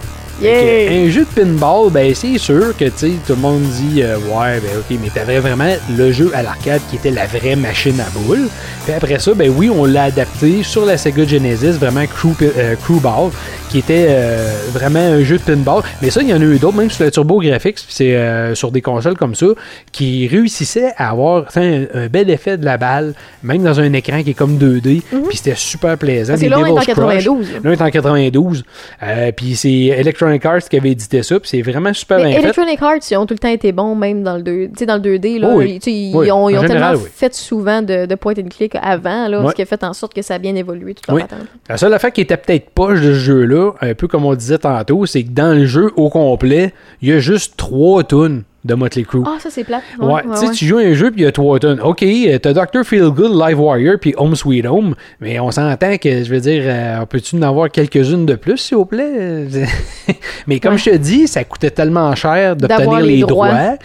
Yeah. 0.41 0.91
Un 0.91 1.09
jeu 1.09 1.25
de 1.25 1.41
pinball, 1.41 1.91
ben 1.91 2.13
c'est 2.15 2.37
sûr 2.37 2.75
que 2.75 2.85
tout 2.89 3.05
le 3.29 3.35
monde 3.35 3.61
dit 3.61 4.01
euh, 4.01 4.17
ouais, 4.17 4.59
ben 4.59 4.79
ok, 4.79 4.97
mais 5.01 5.09
t'avais 5.09 5.39
vraiment 5.39 5.71
le 5.95 6.11
jeu 6.11 6.31
à 6.33 6.41
l'arcade 6.41 6.81
qui 6.89 6.95
était 6.95 7.11
la 7.11 7.27
vraie 7.27 7.55
machine 7.55 7.99
à 7.99 8.09
boules. 8.17 8.49
Puis 8.83 8.93
après 8.93 9.19
ça, 9.19 9.33
ben 9.35 9.51
oui, 9.55 9.69
on 9.69 9.85
l'a 9.85 10.05
adapté 10.05 10.63
sur 10.63 10.85
la 10.85 10.97
Sega 10.97 11.25
Genesis, 11.25 11.73
vraiment 11.73 12.05
Crew, 12.07 12.33
euh, 12.41 12.75
Crew 12.83 12.99
Ball, 12.99 13.29
qui 13.69 13.79
était 13.79 14.07
euh, 14.09 14.51
vraiment 14.71 14.99
un 14.99 15.23
jeu 15.23 15.37
de 15.37 15.43
pinball. 15.43 15.83
Mais 16.01 16.09
ça, 16.09 16.21
il 16.21 16.29
y 16.29 16.33
en 16.33 16.41
a 16.41 16.43
eu 16.43 16.57
d'autres, 16.57 16.77
même 16.77 16.89
sur 16.89 17.05
la 17.05 17.11
Turbo 17.11 17.39
Graphics, 17.39 17.85
c'est 17.87 18.17
sur 18.55 18.71
des 18.71 18.81
consoles 18.81 19.15
comme 19.17 19.35
ça, 19.35 19.47
qui 19.91 20.27
réussissaient 20.27 20.93
à 20.97 21.11
avoir 21.11 21.45
un, 21.55 21.83
un 21.93 22.07
bel 22.07 22.29
effet 22.29 22.57
de 22.57 22.65
la 22.65 22.77
balle, 22.77 23.13
même 23.43 23.63
dans 23.63 23.79
un 23.79 23.93
écran 23.93 24.23
qui 24.23 24.31
est 24.31 24.35
comme 24.35 24.57
2D, 24.57 25.01
puis 25.01 25.37
c'était 25.37 25.55
super 25.55 25.97
plaisant. 25.97 26.33
Parce 26.33 26.41
que 26.41 26.45
Des 26.45 26.49
là, 26.49 26.57
est 26.57 26.71
en 26.71 26.75
Devil's 26.75 26.85
Crush. 26.85 26.95
92. 26.95 27.47
là. 27.63 27.71
Est 27.71 27.81
en 27.81 27.89
92. 27.89 28.63
Euh, 29.03 29.31
puis 29.31 29.55
c'est 29.55 29.91
Electronic 30.33 30.45
Arts 30.63 30.69
qui 30.69 30.77
avait 30.77 30.91
édité 30.91 31.23
ça. 31.23 31.39
Puis 31.39 31.49
c'est 31.49 31.61
vraiment 31.61 31.93
super 31.93 32.17
Mais 32.17 32.25
bien 32.25 32.33
fait. 32.37 32.43
Electronic 32.43 32.81
Arts, 32.81 33.11
ils 33.11 33.17
ont 33.17 33.25
tout 33.25 33.33
le 33.33 33.39
temps 33.39 33.49
été 33.49 33.71
bons, 33.71 33.95
même 33.95 34.23
dans 34.23 34.35
le 34.37 34.43
2, 34.43 34.51
tu 34.67 34.71
sais, 34.79 34.85
dans 34.85 34.95
le 34.95 35.01
2D. 35.01 35.39
Là, 35.39 35.49
Oh 35.51 35.57
oui. 35.57 35.79
Ils, 35.85 36.15
ont, 36.15 36.23
ils 36.23 36.31
en 36.31 36.37
ont 36.43 36.49
général, 36.61 36.67
tellement 36.67 37.03
oui. 37.03 37.09
fait 37.13 37.33
souvent 37.33 37.81
de, 37.81 38.05
de 38.05 38.15
point 38.15 38.33
and 38.37 38.49
click 38.49 38.75
avant, 38.81 39.27
là, 39.27 39.49
ce 39.49 39.55
qui 39.55 39.61
a 39.61 39.65
fait 39.65 39.83
en 39.83 39.93
sorte 39.93 40.13
que 40.13 40.21
ça 40.21 40.35
a 40.35 40.39
bien 40.39 40.55
évolué, 40.55 40.95
Oui. 41.09 41.21
patente. 41.21 41.47
La 41.69 41.77
seule 41.77 41.93
affaire 41.93 42.11
qui 42.11 42.21
était 42.21 42.37
peut-être 42.37 42.69
poche 42.71 42.99
de 43.01 43.13
ce 43.13 43.19
jeu-là, 43.19 43.71
un 43.81 43.93
peu 43.93 44.07
comme 44.07 44.25
on 44.25 44.33
disait 44.35 44.57
tantôt, 44.57 45.05
c'est 45.05 45.23
que 45.23 45.29
dans 45.31 45.57
le 45.57 45.65
jeu 45.65 45.91
au 45.95 46.09
complet, 46.09 46.73
il 47.01 47.09
y 47.09 47.11
a 47.13 47.19
juste 47.19 47.55
trois 47.57 48.03
tunes 48.03 48.43
de 48.65 48.73
Motley 48.75 49.03
Crue. 49.03 49.23
Ah, 49.25 49.37
ça, 49.39 49.49
c'est 49.49 49.63
plate. 49.63 49.81
Ouais, 49.99 50.21
tu 50.31 50.37
sais, 50.37 50.51
tu 50.51 50.65
joues 50.65 50.77
un 50.77 50.93
jeu 50.93 51.11
puis 51.11 51.21
il 51.21 51.23
y 51.25 51.27
a 51.27 51.31
trois 51.31 51.59
tonnes. 51.59 51.81
Ok, 51.81 52.01
euh, 52.03 52.37
t'as 52.39 52.53
Dr. 52.53 52.83
Feelgood, 52.85 53.31
Live 53.33 53.59
Warrior 53.59 53.95
puis 53.99 54.13
Home 54.17 54.35
Sweet 54.35 54.65
Home, 54.65 54.95
mais 55.19 55.39
on 55.39 55.51
s'entend 55.51 55.97
que, 55.97 56.23
je 56.23 56.29
veux 56.29 56.39
dire, 56.39 56.63
euh, 56.65 57.05
peux-tu 57.05 57.35
en 57.35 57.41
avoir 57.41 57.69
quelques-unes 57.69 58.25
de 58.25 58.35
plus, 58.35 58.57
s'il 58.57 58.77
vous 58.77 58.85
plaît? 58.85 59.47
mais 60.47 60.59
comme 60.59 60.73
Ouais. 60.73 60.77
je 60.77 60.89
te 60.91 60.95
dis, 60.97 61.27
ça 61.27 61.43
coûtait 61.43 61.71
tellement 61.71 62.13
cher 62.15 62.55
d'obtenir 62.55 62.99
les, 63.01 63.17
les 63.17 63.21
droits. 63.21 63.49
droits. 63.49 63.75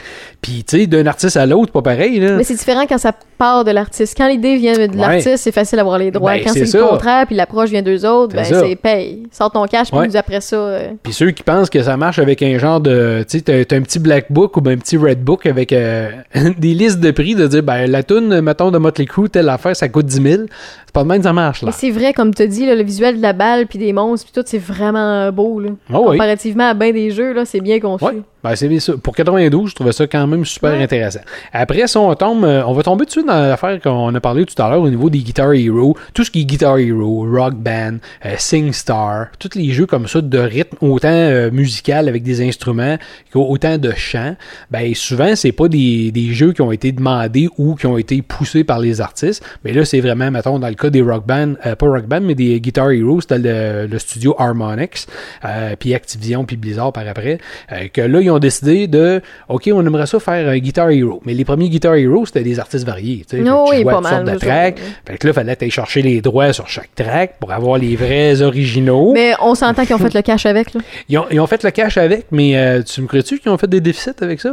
Puis, 0.40 0.62
tu 0.64 0.78
sais, 0.78 0.86
d'un 0.86 1.04
artiste 1.06 1.36
à 1.36 1.46
l'autre, 1.46 1.72
pas 1.72 1.82
pareil, 1.82 2.20
là. 2.20 2.36
Mais 2.36 2.44
c'est 2.44 2.54
différent 2.54 2.86
quand 2.88 2.96
ça 2.98 3.12
part 3.36 3.64
de 3.64 3.72
l'artiste. 3.72 4.16
Quand 4.16 4.28
l'idée 4.28 4.54
vient 4.56 4.74
de 4.74 4.78
Ouais. 4.82 4.88
l'artiste, 4.96 5.38
c'est 5.38 5.50
facile 5.52 5.78
d'avoir 5.78 5.98
les 5.98 6.12
droits. 6.12 6.30
Ben, 6.34 6.42
quand 6.44 6.52
c'est 6.52 6.72
le 6.72 6.84
contraire, 6.86 7.26
puis 7.26 7.34
l'approche 7.34 7.70
vient 7.70 7.82
d'eux 7.82 8.06
autres, 8.06 8.36
ben 8.36 8.44
C'est 8.44 8.76
paye. 8.76 9.24
Sors 9.32 9.50
ton 9.50 9.64
cash, 9.66 9.88
puis 9.90 9.98
Ouais. 9.98 10.06
nous, 10.06 10.16
après 10.16 10.40
ça. 10.40 10.54
euh, 10.56 10.90
Puis 11.02 11.12
ceux 11.12 11.32
qui 11.32 11.42
pensent 11.42 11.68
que 11.68 11.82
ça 11.82 11.96
marche 11.96 12.20
avec 12.20 12.40
un 12.44 12.56
genre 12.58 12.80
de. 12.80 13.24
Tu 13.28 13.38
sais, 13.38 13.44
t'as 13.44 13.64
t'as 13.64 13.76
un 13.76 13.82
petit 13.82 13.98
black 13.98 14.26
book 14.30 14.56
ou 14.56 14.60
un 14.68 14.76
petit 14.76 14.96
Red 14.96 15.22
Book 15.22 15.46
avec 15.46 15.72
euh, 15.72 16.11
des 16.59 16.74
listes 16.74 17.00
de 17.00 17.11
prix, 17.11 17.35
de 17.35 17.46
dire, 17.46 17.62
ben, 17.62 17.90
la 17.90 18.02
toune, 18.02 18.40
mettons, 18.40 18.70
de 18.70 18.78
Motley 18.78 19.07
Crue, 19.07 19.28
telle 19.28 19.48
affaire, 19.48 19.74
ça 19.74 19.88
coûte 19.88 20.07
10 20.07 20.22
000. 20.22 20.42
C'est 20.87 20.94
pas 20.94 21.02
de 21.02 21.09
même 21.09 21.18
que 21.18 21.24
ça 21.24 21.33
marche, 21.33 21.62
là. 21.62 21.70
C'est 21.72 21.90
vrai, 21.90 22.12
comme 22.14 22.35
tu 22.35 22.46
dit, 22.48 22.64
là, 22.66 22.74
le 22.74 22.83
visuel 22.83 23.18
de 23.18 23.22
la 23.22 23.33
balle, 23.35 23.66
puis 23.66 23.78
des 23.78 23.92
monstres, 23.92 24.26
puis 24.31 24.40
tout, 24.40 24.46
c'est 24.48 24.59
vraiment 24.59 25.31
beau. 25.33 25.61
Là. 25.61 25.70
Ah 25.92 26.00
oui. 26.00 26.12
Comparativement 26.12 26.70
à 26.70 26.74
bien 26.74 26.92
des 26.92 27.11
jeux, 27.11 27.33
là, 27.35 27.44
c'est 27.44 27.61
bien 27.61 27.78
conçu. 27.81 28.04
Ouais. 28.04 28.22
Ben, 28.42 28.54
c'est 28.54 28.68
bien 28.68 28.78
ça. 28.78 28.94
Pour 28.96 29.14
92, 29.16 29.70
je 29.70 29.74
trouvais 29.74 29.92
ça 29.92 30.07
quand 30.07 30.26
même 30.26 30.44
super 30.44 30.70
Ouais. 30.72 30.83
intéressant. 30.83 31.20
Après, 31.52 31.87
ça, 31.88 31.98
on 32.00 32.14
tombe, 32.14 32.44
euh, 32.44 32.62
on 32.66 32.72
va 32.72 32.83
tomber 32.85 33.04
dessus 33.04 33.24
dans 33.24 33.48
l'affaire 33.48 33.81
qu'on 33.81 34.14
a 34.14 34.20
parlé 34.20 34.44
tout 34.46 34.61
à 34.62 34.70
l'heure 34.70 34.81
au 34.81 34.88
niveau 34.88 35.11
des 35.11 35.18
Guitar 35.18 35.52
Hero. 35.52 35.96
Tout 36.14 36.22
ce 36.24 36.31
qui 36.31 36.42
est 36.42 36.44
Guitar 36.44 36.78
Hero, 36.78 37.26
Rock 37.31 37.54
Band, 37.54 37.96
euh, 38.24 38.35
SingStar, 38.38 39.26
tous 39.38 39.50
les 39.57 39.70
jeux 39.72 39.87
comme 39.87 40.07
ça 40.07 40.20
de 40.20 40.38
rythme, 40.38 40.76
autant 40.81 41.09
euh, 41.11 41.50
musical 41.50 42.09
avec 42.09 42.22
des 42.22 42.46
instruments 42.46 42.96
qu'autant 43.33 43.76
de 43.76 43.92
chant. 43.96 44.37
Ben, 44.71 44.94
souvent, 44.94 45.35
c'est 45.37 45.53
pas 45.53 45.68
des, 45.68 46.11
des 46.11 46.33
jeux 46.33 46.53
qui 46.53 46.62
ont 46.62 46.73
été 46.73 46.92
demandés 46.92 47.49
ou 47.59 47.75
qui 47.75 47.87
ont 47.87 47.99
été 47.99 48.23
poussés 48.23 48.64
par 48.64 48.79
les 48.79 49.01
artistes. 49.01 49.42
Mais 49.64 49.73
là, 49.73 49.85
c'est 49.85 50.00
vraiment, 50.00 50.31
mettons, 50.31 50.59
dans 50.59 50.69
le 50.69 50.75
cas 50.75 50.90
des 50.90 51.02
Rock 51.02 51.27
Band, 51.27 51.54
euh, 51.67 51.75
pas 51.75 51.87
Rock 51.87 52.06
Band, 52.06 52.21
mais 52.21 52.35
des 52.35 52.61
Guitar 52.61 52.90
Hero, 52.90 53.21
c'était 53.21 53.38
le, 53.38 53.87
le 53.87 53.98
studio 53.98 54.35
Harmonix, 54.38 55.06
euh, 55.44 55.75
puis 55.79 55.94
Activision, 55.94 56.44
puis 56.44 56.56
Blizzard 56.56 56.92
par 56.92 57.06
après, 57.06 57.38
euh, 57.73 57.88
que 57.92 58.00
là, 58.00 58.21
ils 58.21 58.31
ont 58.31 58.38
décidé 58.38 58.87
de, 58.87 59.21
OK, 59.48 59.71
on 59.73 59.85
aimerait 59.87 60.06
ça 60.06 60.21
faire 60.21 60.48
un 60.48 60.59
Guitar 60.59 60.90
Hero. 60.90 61.21
Mais 61.25 61.35
les 61.35 61.44
premiers 61.44 61.69
Guitar 61.69 61.94
Hero, 61.94 62.27
c'était 62.27 62.42
des 62.42 62.59
artistes 62.59 62.87
variés. 62.87 63.25
tu 63.29 63.38
sais. 63.38 63.42
Tu 63.42 63.50
oui, 63.50 63.85
pas 63.85 63.96
toutes 63.96 64.06
sortes 64.06 64.25
de 64.25 64.38
tracks. 64.38 64.79
Fait 65.06 65.19
que 65.19 65.27
là, 65.27 65.33
fallait 65.33 65.56
aller 65.61 65.71
chercher 65.71 66.02
les 66.02 66.21
droits 66.21 66.52
sur 66.52 66.69
chaque 66.69 66.94
track 66.94 67.35
pour 67.40 67.52
avoir 67.52 67.79
les 67.79 67.96
vrais 67.96 68.42
originaux. 68.42 69.13
Mais 69.13 69.35
on 69.40 69.54
s'entend 69.54 69.85
qu'ils 69.85 69.94
ont 69.94 69.98
fait 69.98 70.15
le 70.15 70.23
cash 70.23 70.46
avec. 70.46 70.75
Là. 70.75 70.81
Ils, 71.09 71.19
ont, 71.19 71.27
ils 71.31 71.40
ont 71.40 71.46
fait 71.46 71.63
le 71.63 71.71
cash 71.71 71.96
avec, 71.96 72.27
mais 72.31 72.83
tu 72.85 73.02
me 73.02 73.06
crois-tu 73.06 73.38
qu'ils 73.38 73.50
ont 73.50 73.59
fait 73.59 73.69
des 73.69 73.81
déficits 73.81 74.11
avec 74.21 74.40
ça? 74.40 74.48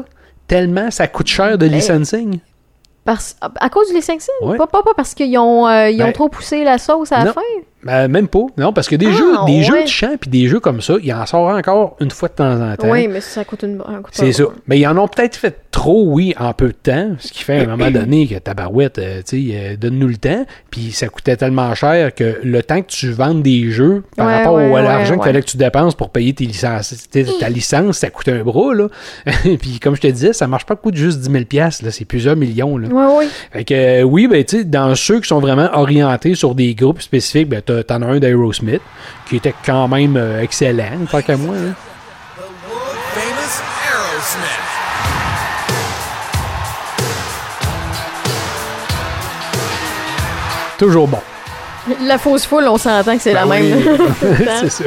Tellement 0.47 0.91
ça 0.91 1.07
coûte 1.07 1.27
cher 1.27 1.57
de 1.57 1.65
licensing? 1.65 2.39
Parce, 3.03 3.35
à 3.41 3.69
cause 3.69 3.87
du 3.89 3.93
licensing? 3.93 4.33
Ouais. 4.41 4.57
Pas, 4.57 4.67
pas, 4.67 4.81
pas 4.81 4.93
parce 4.95 5.13
qu'ils 5.13 5.37
ont, 5.37 5.67
euh, 5.67 5.89
ils 5.89 6.01
ont 6.01 6.07
Ben, 6.07 6.13
trop 6.13 6.27
poussé 6.27 6.63
la 6.63 6.77
sauce 6.79 7.11
à 7.11 7.23
la 7.23 7.33
fin? 7.33 7.41
Ben, 7.85 8.07
même 8.07 8.27
pas. 8.27 8.45
Non, 8.57 8.73
parce 8.73 8.87
que 8.89 8.95
des 8.95 9.05
Ah, 9.07 9.11
jeux, 9.11 9.31
des 9.45 9.57
ouais. 9.59 9.63
jeux 9.63 9.83
de 9.83 9.87
chant 9.87 10.15
puis 10.19 10.29
des 10.29 10.47
jeux 10.47 10.59
comme 10.59 10.81
ça, 10.81 10.95
il 11.03 11.13
en 11.13 11.25
sort 11.27 11.47
encore 11.49 11.95
une 11.99 12.09
fois 12.09 12.29
de 12.29 12.33
temps 12.33 12.59
en 12.59 12.75
temps. 12.75 12.89
Oui, 12.89 13.07
mais 13.07 13.21
ça 13.21 13.45
coûte 13.45 13.61
une. 13.63 13.79
un 13.87 14.01
coûte 14.01 14.11
C'est 14.13 14.31
ça. 14.31 14.45
Mais 14.67 14.79
ils 14.79 14.87
en 14.87 14.97
ont 14.97 15.07
peut-être 15.07 15.35
fait 15.35 15.55
trop, 15.69 16.03
oui, 16.07 16.33
en 16.39 16.51
peu 16.53 16.69
de 16.69 16.71
temps. 16.73 17.11
Ce 17.19 17.31
qui 17.31 17.43
fait 17.43 17.59
à 17.59 17.61
un 17.61 17.77
moment 17.77 17.91
donné 17.91 18.27
que 18.27 18.35
tabarouette, 18.39 18.97
euh, 18.97 19.21
tu 19.27 19.49
sais, 19.49 19.55
euh, 19.55 19.75
donne-nous 19.77 20.07
le 20.07 20.17
temps. 20.17 20.45
Puis 20.71 20.91
ça 20.93 21.09
coûtait 21.09 21.35
tellement 21.37 21.75
cher 21.75 22.15
que 22.15 22.39
le 22.43 22.63
temps 22.63 22.81
que 22.81 22.87
tu 22.87 23.11
vendes 23.11 23.43
des 23.43 23.69
jeux 23.69 24.03
par 24.17 24.25
Ouais, 24.27 24.37
rapport 24.37 24.55
ouais, 24.55 24.75
à 24.79 24.81
l'argent 24.81 25.21
fallait 25.21 25.41
que 25.41 25.47
tu 25.47 25.57
dépenses 25.57 25.93
pour 25.93 26.09
payer 26.09 26.33
tes 26.33 26.45
licences, 26.45 27.07
ta 27.39 27.49
licence, 27.49 27.99
ça 27.99 28.09
coûtait 28.09 28.31
un 28.31 28.43
bras, 28.43 28.73
là. 28.73 28.87
puis 29.43 29.79
comme 29.79 29.95
je 29.95 30.01
te 30.01 30.07
disais, 30.07 30.33
ça 30.33 30.47
marche 30.47 30.65
pas 30.65 30.75
coûte 30.75 30.95
juste 30.95 31.19
10 31.19 31.31
000 31.31 31.43
là. 31.53 31.69
C'est 31.91 32.05
plusieurs 32.05 32.35
millions, 32.35 32.77
là. 32.77 32.87
Ouais, 32.87 33.13
oui. 33.19 33.25
Fait 33.51 33.63
que, 33.63 33.73
euh, 33.73 34.01
oui, 34.03 34.27
ben, 34.27 34.43
tu 34.43 34.57
sais, 34.57 34.63
dans 34.63 34.95
ceux 34.95 35.19
qui 35.19 35.27
sont 35.27 35.39
vraiment 35.39 35.69
orientés 35.73 36.33
sur 36.33 36.55
des 36.55 36.73
groupes 36.73 37.01
spécifiques, 37.01 37.49
ben, 37.49 37.61
t'as- 37.83 37.83
t'en 37.83 38.01
as 38.01 38.05
un 38.07 38.19
d'Aerosmith, 38.19 38.81
qui 39.27 39.35
était 39.37 39.53
quand 39.65 39.87
même 39.87 40.17
euh, 40.17 40.41
excellent, 40.41 41.05
tant 41.11 41.21
qu'à 41.21 41.37
moi, 41.37 41.55
Aerosmith. 41.55 41.75
Toujours 50.77 51.07
bon. 51.07 51.19
La 52.01 52.17
fausse 52.17 52.45
foule, 52.45 52.67
on 52.67 52.77
s'entend 52.77 53.15
que 53.15 53.21
c'est 53.21 53.33
la 53.33 53.45
Ben 53.45 53.61
même. 53.61 53.77
oui. 53.77 53.97
C'est 54.61 54.71
ça. 54.71 54.83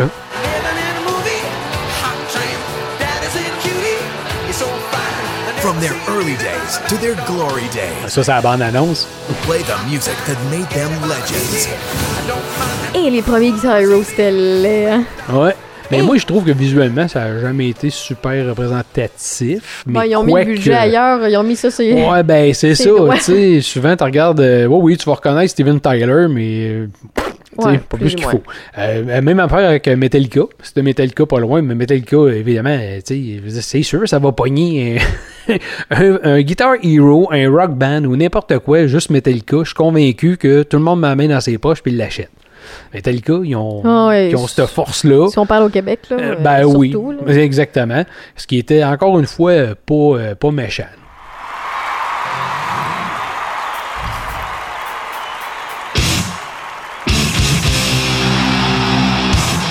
From 5.61 5.77
their 5.81 5.93
early 6.09 6.37
days 6.37 6.79
to 6.89 6.97
their 6.97 7.15
glory 7.27 7.63
days, 7.73 8.09
Ça, 8.13 8.23
c'est 8.23 8.31
la 8.31 8.41
bande-annonce. 8.41 9.07
play 9.47 9.59
the 9.61 9.91
music 9.91 10.15
that 10.27 10.37
made 10.51 10.69
them 10.71 10.91
legends. 11.03 11.69
Et 12.95 13.11
les 13.11 13.23
premiers 13.23 13.51
Guitar 13.51 13.79
Hero, 13.79 14.03
c'était 14.05 14.31
laid. 14.31 15.01
Ouais. 15.33 15.55
Mais 15.91 16.03
moi, 16.03 16.17
je 16.19 16.27
trouve 16.27 16.45
que 16.45 16.53
visuellement, 16.53 17.09
ça 17.09 17.21
n'a 17.21 17.41
jamais 17.41 17.71
été 17.71 17.89
super 17.91 18.47
représentatif. 18.47 19.83
Mais 19.87 19.93
Bon, 19.95 20.03
ils 20.03 20.17
ont 20.17 20.23
mis 20.23 20.35
le 20.35 20.45
budget 20.45 20.75
ailleurs, 20.75 21.27
ils 21.27 21.37
ont 21.37 21.43
mis 21.43 21.57
ça 21.57 21.71
sur. 21.71 21.85
Ouais, 21.97 22.23
ben, 22.23 22.53
c'est 22.55 22.75
ça. 22.77 22.85
Tu 23.17 23.21
sais, 23.21 23.61
souvent, 23.63 23.97
tu 23.97 24.05
regardes. 24.05 24.41
euh, 24.41 24.67
ouais, 24.67 24.79
oui, 24.81 24.97
tu 24.97 25.07
vas 25.07 25.15
reconnaître 25.17 25.51
Steven 25.51 25.81
Tyler, 25.81 26.27
mais. 26.31 26.69
euh, 26.69 26.87
Ouais, 27.59 27.79
pas 27.79 27.97
plus 27.97 28.15
qu'il 28.15 28.25
faut. 28.25 28.43
Euh, 28.79 29.21
même 29.21 29.41
affaire 29.41 29.69
avec 29.69 29.89
euh, 29.89 29.97
Metallica. 29.97 30.43
C'était 30.63 30.83
Metallica 30.83 31.27
pas 31.27 31.41
loin, 31.41 31.61
mais 31.61 31.75
Metallica, 31.75 32.17
évidemment, 32.29 32.77
euh, 32.81 33.01
c'est 33.05 33.83
sûr, 33.83 34.09
ça 34.09 34.19
va 34.19 34.33
pogner 34.33 34.99
un, 35.91 36.41
Guitar 36.41 36.77
Hero, 36.83 37.29
un 37.33 37.51
rock 37.51 37.73
band 37.73 38.05
ou 38.05 38.17
n'importe 38.17 38.59
quoi, 38.61 38.87
juste 38.87 39.11
Metallica. 39.11 39.59
Je 39.61 39.69
suis 39.69 39.75
convaincu 39.75 40.37
que 40.37 40.63
tout 40.63 40.77
le 40.77 40.83
monde 40.85 41.01
main 41.01 41.29
dans 41.29 41.41
ses 41.41 41.59
poches 41.59 41.83
puis 41.83 41.93
il 41.93 41.99
l'achète. 41.99 42.31
Metallica, 42.93 43.35
ils 43.45 43.57
ont, 43.57 43.83
Ah 43.85 44.19
ils 44.19 44.37
ont 44.37 44.47
cette 44.47 44.67
force-là. 44.67 45.29
Si 45.29 45.39
on 45.39 45.47
parle 45.47 45.65
au 45.65 45.69
Québec, 45.69 46.01
là. 46.11 46.17
Euh, 46.17 46.33
euh, 46.33 46.37
ben 46.37 46.65
oui, 46.65 46.91
surtout, 46.91 47.13
là. 47.13 47.35
exactement. 47.35 48.05
Ce 48.37 48.47
qui 48.47 48.59
était 48.59 48.85
encore 48.85 49.19
une 49.19 49.27
fois 49.27 49.51
euh, 49.53 49.75
pas, 49.87 49.95
euh, 49.95 50.35
pas 50.35 50.51
méchant. 50.51 50.85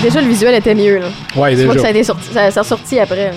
Déjà, 0.08 0.22
le 0.22 0.30
visuel 0.30 0.56
était 0.56 0.74
mieux, 0.74 1.00
là. 1.00 1.08
Ouais, 1.36 1.54
vois 1.66 1.74
que 1.74 1.80
déjà. 1.80 1.80
ça 1.82 1.88
a, 1.88 1.90
été 1.90 2.04
sorti, 2.06 2.30
ça, 2.32 2.50
ça 2.50 2.64
sorti 2.64 2.98
après. 2.98 3.26
là. 3.26 3.32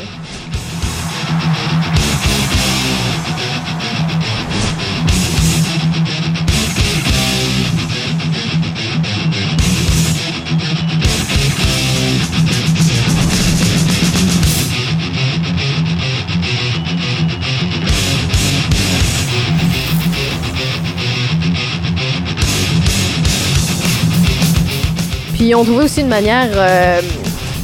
Ils 25.50 25.54
ont 25.56 25.64
trouvé 25.64 25.84
aussi 25.84 26.00
une 26.00 26.08
manière, 26.08 26.48
euh, 26.54 27.00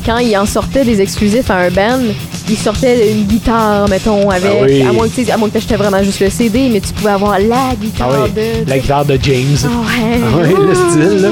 quand 0.04 0.18
ils 0.18 0.36
en 0.36 0.44
sortaient 0.46 0.84
des 0.84 1.00
exclusifs 1.00 1.50
à 1.50 1.56
un 1.56 1.70
band, 1.70 2.00
ils 2.48 2.56
sortaient 2.56 3.10
une 3.12 3.24
guitare, 3.24 3.88
mettons, 3.88 4.28
avec. 4.30 4.50
Ah 4.60 4.64
oui. 4.64 4.82
À 4.82 4.92
moins 4.92 5.08
que 5.08 5.30
à 5.30 5.36
moins 5.36 5.48
que 5.48 5.54
t'achetais 5.54 5.76
vraiment 5.76 6.02
juste 6.02 6.20
le 6.20 6.30
CD, 6.30 6.68
mais 6.72 6.80
tu 6.80 6.92
pouvais 6.92 7.10
avoir 7.10 7.38
la 7.38 7.70
Ah 7.70 7.74
guitare 7.80 8.08
oui, 8.24 8.30
de. 8.64 8.68
la 8.70 8.78
guitare 8.78 9.04
de 9.04 9.18
James. 9.22 9.56
Ah 9.64 9.68
ouais. 9.68 10.20
Ah 10.22 10.36
ouais, 10.38 10.54
le 10.66 10.74
style, 10.74 11.22
là. 11.22 11.28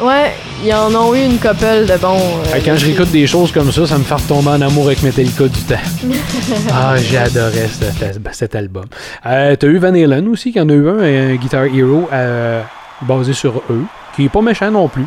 Ouais, 0.00 0.32
ils 0.62 0.72
en 0.74 0.94
ont 0.94 1.14
eu 1.14 1.24
une 1.24 1.38
couple 1.38 1.86
de 1.86 1.96
bons. 2.00 2.18
euh, 2.54 2.60
Quand 2.64 2.76
je 2.76 2.86
réécoute 2.86 3.10
des 3.10 3.26
choses 3.26 3.50
comme 3.52 3.72
ça, 3.72 3.86
ça 3.86 3.98
me 3.98 4.04
fait 4.04 4.14
retomber 4.14 4.50
en 4.50 4.60
amour 4.60 4.86
avec 4.86 5.02
Metallica 5.02 5.44
du 5.48 5.60
temps. 5.62 5.74
ah, 6.72 6.94
j'adorais 6.96 7.68
cet, 7.68 8.34
cet 8.34 8.54
album. 8.54 8.84
Euh, 9.26 9.56
T'as 9.56 9.66
eu 9.66 9.78
Van 9.78 9.88
Halen 9.94 10.28
aussi, 10.28 10.52
qui 10.52 10.60
en 10.60 10.68
a 10.68 10.72
eu 10.72 10.88
un, 10.88 11.32
un 11.32 11.34
Guitar 11.36 11.64
Hero 11.64 12.08
euh, 12.12 12.62
basé 13.02 13.32
sur 13.32 13.56
eux, 13.70 13.84
qui 14.14 14.26
est 14.26 14.28
pas 14.28 14.40
méchant 14.42 14.70
non 14.70 14.88
plus. 14.88 15.06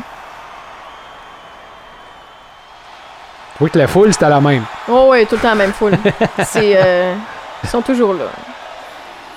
Vois 3.59 3.69
que 3.69 3.77
la 3.79 3.87
foule, 3.87 4.11
c'était 4.11 4.27
la 4.27 4.41
même. 4.41 4.63
Oh 4.89 5.07
ouais, 5.11 5.25
tout 5.25 5.35
le 5.35 5.41
temps 5.41 5.49
la 5.49 5.55
même 5.55 5.71
foule. 5.73 5.93
Euh, 6.57 7.13
Ils 7.63 7.69
sont 7.69 7.81
toujours 7.81 8.13
là. 8.13 8.25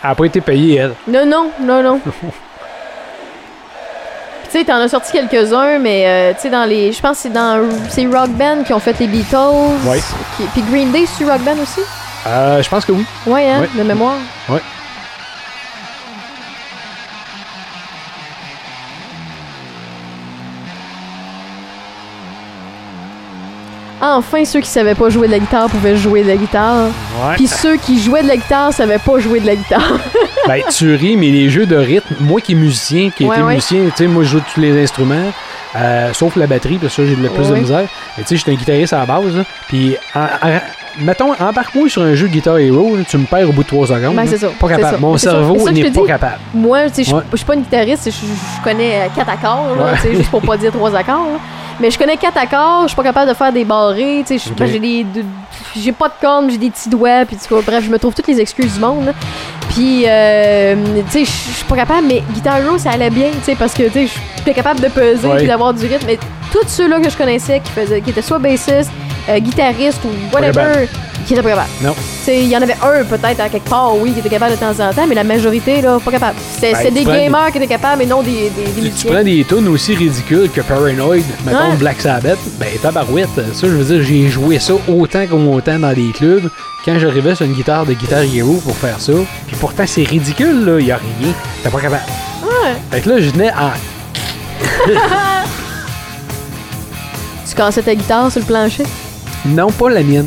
Elle 0.03 0.11
a 0.11 0.15
pas 0.15 0.25
été 0.25 0.41
payée, 0.41 0.77
elle. 0.79 0.95
Non, 1.07 1.25
non, 1.25 1.51
non, 1.61 1.83
non. 1.83 2.01
Tu 4.51 4.59
sais, 4.59 4.65
t'en 4.65 4.77
as 4.77 4.89
sorti 4.89 5.13
quelques-uns, 5.13 5.79
mais 5.79 6.05
euh, 6.07 6.33
tu 6.35 6.41
sais, 6.43 6.51
dans 6.51 6.65
les. 6.65 6.91
Je 6.93 7.01
pense 7.03 7.17
que 7.19 7.23
c'est 7.25 7.33
dans. 7.33 7.69
C'est 7.91 8.07
Rock 8.07 8.31
Band 8.31 8.63
qui 8.65 8.73
ont 8.73 8.79
fait 8.81 8.99
les 8.99 9.07
Beatles. 9.07 9.77
Qui- 10.37 10.45
Puis 10.55 10.63
Green 10.71 10.91
Day, 10.91 11.05
c'est 11.07 11.25
Rock 11.25 11.41
Band 11.43 11.57
aussi? 11.63 11.81
Euh, 12.27 12.63
je 12.63 12.69
pense 12.69 12.85
que 12.85 12.93
oui. 12.93 13.05
Ouais, 13.27 13.51
hein, 13.51 13.61
Ouais. 13.61 13.69
de 13.77 13.83
mémoire. 13.87 14.17
Ouais. 14.49 14.61
Enfin, 24.01 24.45
ceux 24.45 24.61
qui 24.61 24.69
savaient 24.71 24.95
pas 24.95 25.09
jouer 25.09 25.27
de 25.27 25.33
la 25.33 25.39
guitare 25.41 25.69
pouvaient 25.69 25.97
jouer 25.97 26.23
de 26.23 26.29
la 26.29 26.37
guitare. 26.37 26.85
Ouais. 26.87 27.35
Puis 27.37 27.47
ceux 27.49 27.77
qui 27.77 28.01
jouaient 28.01 28.23
de 28.23 28.29
la 28.29 28.37
guitare 28.37 28.73
savaient 28.73 28.99
pas 28.99 29.19
jouer 29.19 29.41
de 29.41 29.47
la 29.47 29.57
guitare. 29.57 29.99
Ben, 30.47 30.63
tu 30.71 30.95
ris, 30.95 31.15
mais 31.17 31.27
les 31.31 31.51
jeux 31.51 31.67
de 31.67 31.77
rythme, 31.77 32.15
moi 32.21 32.41
qui 32.41 32.53
est 32.53 32.55
musicien, 32.55 33.11
qui 33.11 33.27
Ouais, 33.27 33.37
était 33.37 33.45
ouais. 33.45 33.55
musicien, 33.57 33.81
tu 33.89 33.93
sais, 33.97 34.07
moi 34.07 34.23
je 34.23 34.29
joue 34.31 34.41
tous 34.55 34.59
les 34.61 34.83
instruments, 34.83 35.31
euh, 35.77 36.11
sauf 36.15 36.37
la 36.37 36.47
batterie, 36.47 36.79
parce 36.79 36.97
que 36.97 37.03
ça, 37.03 37.09
j'ai 37.09 37.17
le 37.21 37.29
plus 37.29 37.49
de 37.49 37.55
misère. 37.57 37.87
Mais 38.17 38.23
tu 38.23 38.29
sais, 38.31 38.37
j'étais 38.37 38.53
un 38.53 38.55
guitariste 38.55 38.95
à 38.95 39.01
la 39.01 39.05
base. 39.07 39.45
Puis, 39.67 39.95
mettons, 41.01 41.35
embarque-moi 41.39 41.91
sur 41.91 42.01
un 42.03 42.15
jeu 42.15 42.29
de 42.29 42.33
Guitar 42.33 42.57
Hero, 42.59 42.97
là, 42.97 43.03
tu 43.07 43.19
me 43.19 43.27
perds 43.27 43.51
au 43.51 43.53
bout 43.53 43.63
de 43.63 43.69
3 43.69 43.89
secondes. 43.89 44.17
Ben, 44.17 44.27
c'est 44.27 44.39
ça, 44.39 44.47
Pas 44.59 44.69
c'est 44.69 44.77
capable. 44.77 44.95
ça. 44.95 45.01
Mon 45.01 45.19
cerveau 45.19 45.71
n'est 45.71 45.83
pas 45.91 46.01
dis. 46.01 46.07
capable. 46.07 46.39
Moi, 46.55 46.89
tu 46.89 46.95
sais, 46.95 47.05
je 47.05 47.15
Ouais. 47.15 47.23
suis 47.35 47.45
pas 47.45 47.55
une 47.55 47.63
guitariste, 47.63 48.11
je 48.11 48.65
connais 48.65 49.11
quatre 49.15 49.31
accords, 49.31 49.67
Ouais. 49.79 49.93
tu 49.97 50.09
sais, 50.09 50.15
juste 50.17 50.31
pour 50.31 50.41
pas 50.41 50.57
dire 50.57 50.73
trois 50.73 50.95
accords. 50.95 51.27
là. 51.33 51.39
Mais 51.81 51.91
je 51.91 51.99
connais 51.99 52.17
quatre 52.17 52.37
accords, 52.39 52.83
je 52.83 52.89
suis 52.89 52.97
pas 52.97 53.03
capable 53.05 53.29
de 53.31 53.35
faire 53.35 53.53
des 53.53 53.65
barrés, 53.65 54.25
tu 54.27 54.39
sais, 54.39 54.53
j'ai 54.67 54.79
des, 54.81 55.05
de- 55.05 55.25
j'ai 55.77 55.93
pas 55.93 56.09
de 56.09 56.15
cornes, 56.21 56.51
j'ai 56.51 56.59
des 56.59 56.71
petits 56.71 56.89
doigts, 56.89 57.25
puis 57.27 57.37
tu 57.37 57.49
vois, 57.49 57.63
bref, 57.63 57.85
je 57.85 57.91
me 57.91 57.99
trouve 57.99 58.15
toutes 58.15 58.27
les 58.27 58.41
excuses 58.41 58.75
du 58.75 58.81
monde. 58.81 59.07
là. 59.07 59.13
Puis, 59.71 60.05
euh, 60.07 60.75
tu 61.11 61.25
sais, 61.25 61.25
je 61.25 61.31
suis 61.57 61.65
pas 61.69 61.77
capable, 61.77 62.07
mais 62.09 62.23
Guitar 62.33 62.59
Hero, 62.59 62.79
ça 62.79 62.91
allait 62.91 63.11
bien, 63.11 63.29
tu 63.31 63.45
sais, 63.45 63.55
parce 63.55 63.75
que, 63.75 63.85
tu 63.85 63.91
sais, 63.93 64.07
je 64.07 64.43
suis 64.43 64.55
capable 64.55 64.81
de 64.81 64.89
peser 64.89 65.29
puis 65.37 65.47
d'avoir 65.47 65.73
du 65.75 65.87
rythme. 65.87 66.07
Mais 66.07 66.19
tous 66.51 66.67
ceux-là 66.67 66.99
que 67.01 67.11
je 67.11 67.17
connaissais 67.17 67.61
qui 67.61 67.71
faisaient, 67.71 68.01
qui 68.01 68.11
étaient 68.11 68.23
soit 68.23 68.39
bassistes, 68.39 68.91
euh, 69.29 69.39
guitaristes 69.39 70.01
ou 70.05 70.09
whatever. 70.35 70.89
Qui 71.27 71.33
étaient 71.35 71.43
pas 71.43 71.51
capables. 71.51 71.69
Non. 71.83 71.95
Tu 71.95 72.25
sais, 72.25 72.39
il 72.41 72.49
y 72.49 72.57
en 72.57 72.63
avait 72.63 72.77
un 72.83 73.05
peut-être 73.05 73.41
à 73.41 73.49
quelque 73.49 73.69
part, 73.69 73.97
oui, 73.97 74.13
qui 74.13 74.21
était 74.21 74.29
capable 74.29 74.53
de 74.53 74.57
temps 74.59 74.71
en 74.81 74.93
temps, 74.93 75.07
mais 75.09 75.15
la 75.15 75.25
majorité, 75.25 75.81
là, 75.83 75.99
pas 76.05 76.11
capable. 76.11 76.37
C'est 76.59 76.73
Ben, 76.73 76.85
des 76.85 76.91
des- 76.91 77.05
gamers 77.05 77.51
qui 77.53 77.59
étaient 77.59 77.67
capables 77.67 78.03
et 78.03 78.07
non 78.07 78.23
des, 78.23 78.51
des, 78.51 78.81
des 78.81 78.91
Tu, 78.91 79.07
prends 79.07 79.23
des 79.23 79.45
tunes 79.49 79.69
aussi 79.69 79.95
ridicules 79.95 80.51
que 80.51 80.61
Paranoid, 80.63 81.23
mettons 81.45 81.59
Ouais. 81.71 81.77
Black 81.79 82.01
Sabbath, 82.01 82.39
ben 82.59 82.69
tabarouette, 82.83 83.29
ça 83.53 83.67
je 83.67 83.73
veux 83.75 83.85
dire, 83.97 84.03
j'ai 84.07 84.29
joué 84.29 84.59
ça 84.59 84.75
autant 84.89 85.27
comme 85.27 85.49
autant 85.49 85.79
dans 85.79 85.91
les 85.95 86.11
clubs. 86.13 86.49
Quand 86.85 86.99
j'arrivais 86.99 87.35
sur 87.35 87.45
une 87.45 87.53
guitare 87.55 87.85
de 87.85 87.93
Guitar 87.93 88.23
Hero 88.23 88.55
pour 88.65 88.75
faire 88.77 89.01
ça, 89.01 89.13
puis 89.47 89.57
pourtant 89.61 89.85
c'est 89.87 90.05
ridicule, 90.05 90.65
là, 90.65 90.81
y 90.81 90.91
a 90.93 90.97
rien, 90.97 91.33
t'es 91.63 91.69
pas 91.69 91.81
capable. 91.81 92.03
Ouais. 92.43 92.75
Fait 92.91 93.01
que 93.01 93.09
là, 93.11 93.21
je 93.21 93.31
venais 93.31 93.51
en... 93.51 93.71
Tu 97.49 97.55
cassais 97.55 97.83
ta 97.83 97.95
guitare 97.95 98.31
sur 98.31 98.41
le 98.41 98.47
plancher? 98.47 98.85
Non, 99.49 99.71
pas 99.71 99.91
la 99.91 100.03
mienne. 100.03 100.27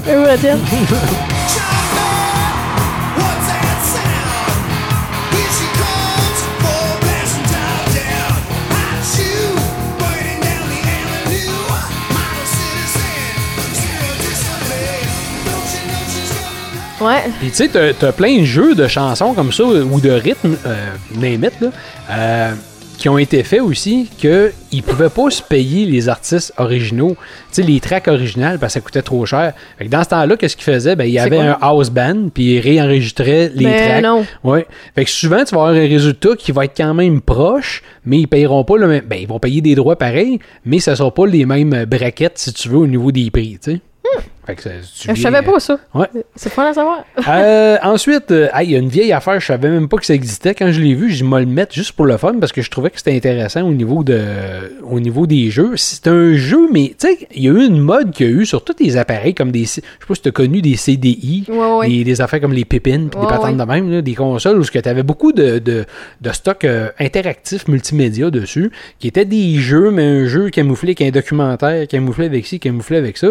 Ouais? 17.01 17.23
Puis 17.39 17.49
tu 17.49 17.55
sais, 17.55 17.93
t'as, 17.99 18.11
plein 18.11 18.39
de 18.39 18.45
jeux 18.45 18.75
de 18.75 18.87
chansons 18.87 19.33
comme 19.33 19.51
ça, 19.51 19.63
ou 19.63 19.99
de 19.99 20.11
rythmes, 20.11 20.55
euh, 20.65 20.91
name 21.15 21.43
it, 21.45 21.53
là, 21.59 21.69
euh, 22.11 22.51
qui 23.01 23.09
ont 23.09 23.17
été 23.17 23.41
faits 23.41 23.61
aussi, 23.61 24.07
qu'ils 24.19 24.83
pouvaient 24.83 25.09
pas 25.09 25.31
se 25.31 25.41
payer 25.41 25.87
les 25.87 26.07
artistes 26.07 26.53
originaux, 26.57 27.15
tu 27.51 27.53
sais, 27.53 27.63
les 27.63 27.79
tracks 27.79 28.07
originales, 28.07 28.59
parce 28.59 28.73
que 28.75 28.79
ça 28.79 28.81
coûtait 28.81 29.01
trop 29.01 29.25
cher. 29.25 29.53
Fait 29.79 29.85
que 29.85 29.89
dans 29.89 30.03
ce 30.03 30.09
temps-là, 30.09 30.37
qu'est-ce 30.37 30.55
qu'ils 30.55 30.71
faisaient? 30.71 30.95
Ben, 30.95 31.05
il 31.05 31.13
y 31.13 31.17
avait 31.17 31.39
un 31.39 31.57
house 31.61 31.89
band, 31.89 32.29
puis 32.31 32.53
ils 32.53 32.59
réenregistraient 32.59 33.51
les 33.55 33.65
Mais 33.65 33.87
tracks. 33.87 34.03
non. 34.03 34.23
Ouais. 34.43 34.67
Fait 34.93 35.03
que 35.03 35.09
souvent, 35.09 35.43
tu 35.43 35.55
vas 35.55 35.61
avoir 35.61 35.73
un 35.73 35.87
résultat 35.87 36.35
qui 36.37 36.51
va 36.51 36.65
être 36.65 36.77
quand 36.77 36.93
même 36.93 37.21
proche, 37.21 37.81
mais 38.05 38.19
ils 38.19 38.27
payeront 38.27 38.63
pas 38.65 38.77
le 38.77 38.85
même. 38.87 39.03
Ben, 39.07 39.17
ils 39.19 39.27
vont 39.27 39.39
payer 39.39 39.61
des 39.61 39.73
droits 39.73 39.95
pareils, 39.95 40.37
mais 40.63 40.79
ça 40.79 40.95
sera 40.95 41.11
pas 41.11 41.25
les 41.25 41.47
mêmes 41.47 41.85
braquettes, 41.85 42.37
si 42.37 42.53
tu 42.53 42.69
veux, 42.69 42.77
au 42.77 42.87
niveau 42.87 43.11
des 43.11 43.31
prix, 43.31 43.57
tu 43.59 43.71
sais. 43.71 43.81
Fait 44.55 44.69
que 44.69 44.69
tu 45.01 45.11
Hmm. 45.11 45.15
Je 45.15 45.21
savais 45.21 45.41
pas 45.41 45.59
ça. 45.59 45.79
Ouais. 45.93 46.07
C'est 46.35 46.51
fun 46.51 46.65
à 46.65 46.73
savoir. 46.73 47.05
Euh, 47.27 47.77
ensuite, 47.83 48.31
euh, 48.31 48.49
hey, 48.53 48.67
il 48.67 48.71
y 48.71 48.75
a 48.75 48.79
une 48.79 48.89
vieille 48.89 49.13
affaire, 49.13 49.39
je 49.39 49.45
savais 49.45 49.69
même 49.69 49.87
pas 49.87 49.97
que 49.97 50.05
ça 50.05 50.13
existait. 50.13 50.53
Quand 50.53 50.71
je 50.71 50.81
l'ai 50.81 50.93
vu, 50.95 51.09
je 51.11 51.23
vais 51.23 51.39
le 51.39 51.45
mettre 51.45 51.73
juste 51.73 51.93
pour 51.93 52.05
le 52.05 52.17
fun 52.17 52.35
parce 52.39 52.51
que 52.51 52.61
je 52.61 52.69
trouvais 52.69 52.89
que 52.89 52.97
c'était 52.97 53.15
intéressant 53.15 53.61
au 53.61 53.71
niveau 53.71 54.03
de 54.03 54.19
au 54.83 54.99
niveau 54.99 55.25
des 55.27 55.49
jeux. 55.49 55.73
C'est 55.77 56.07
un 56.07 56.33
jeu, 56.35 56.67
mais 56.71 56.93
tu 56.99 57.07
sais, 57.07 57.17
il 57.33 57.43
y 57.43 57.47
a 57.47 57.51
eu 57.51 57.65
une 57.65 57.79
mode 57.79 58.11
qu'il 58.11 58.25
y 58.27 58.29
a 58.29 58.33
eu 58.33 58.45
sur 58.45 58.63
tous 58.63 58.75
les 58.79 58.97
appareils 58.97 59.33
comme 59.33 59.51
des. 59.51 59.63
Je 59.63 59.67
sais 59.69 59.81
pas 60.07 60.15
si 60.15 60.21
tu 60.21 60.29
as 60.29 60.31
connu 60.31 60.61
des 60.61 60.75
CDI, 60.75 61.45
Ouais, 61.47 61.57
ouais. 61.77 61.87
Des, 61.89 62.03
des 62.03 62.21
affaires 62.21 62.41
comme 62.41 62.53
les 62.53 62.65
pépines, 62.65 63.09
Ouais, 63.15 63.21
des 63.21 63.27
patentes 63.27 63.57
de 63.57 63.63
même, 63.63 63.89
là, 63.91 64.01
des 64.01 64.15
consoles 64.15 64.59
où 64.59 64.63
tu 64.65 64.77
avais 64.83 65.03
beaucoup 65.03 65.31
de, 65.31 65.59
de, 65.59 65.85
de 66.21 66.31
stock 66.31 66.65
euh, 66.65 66.89
interactif 66.99 67.67
multimédia 67.67 68.29
dessus, 68.29 68.71
qui 68.99 69.07
étaient 69.07 69.25
des 69.25 69.55
jeux, 69.55 69.91
mais 69.91 70.03
un 70.03 70.25
jeu 70.25 70.49
camouflé 70.49 70.89
avec 70.89 71.01
un 71.01 71.11
documentaire, 71.11 71.87
camouflé 71.87 72.25
avec 72.25 72.45
ci, 72.45 72.59
camouflé 72.59 72.97
avec 72.97 73.17
ça. 73.17 73.27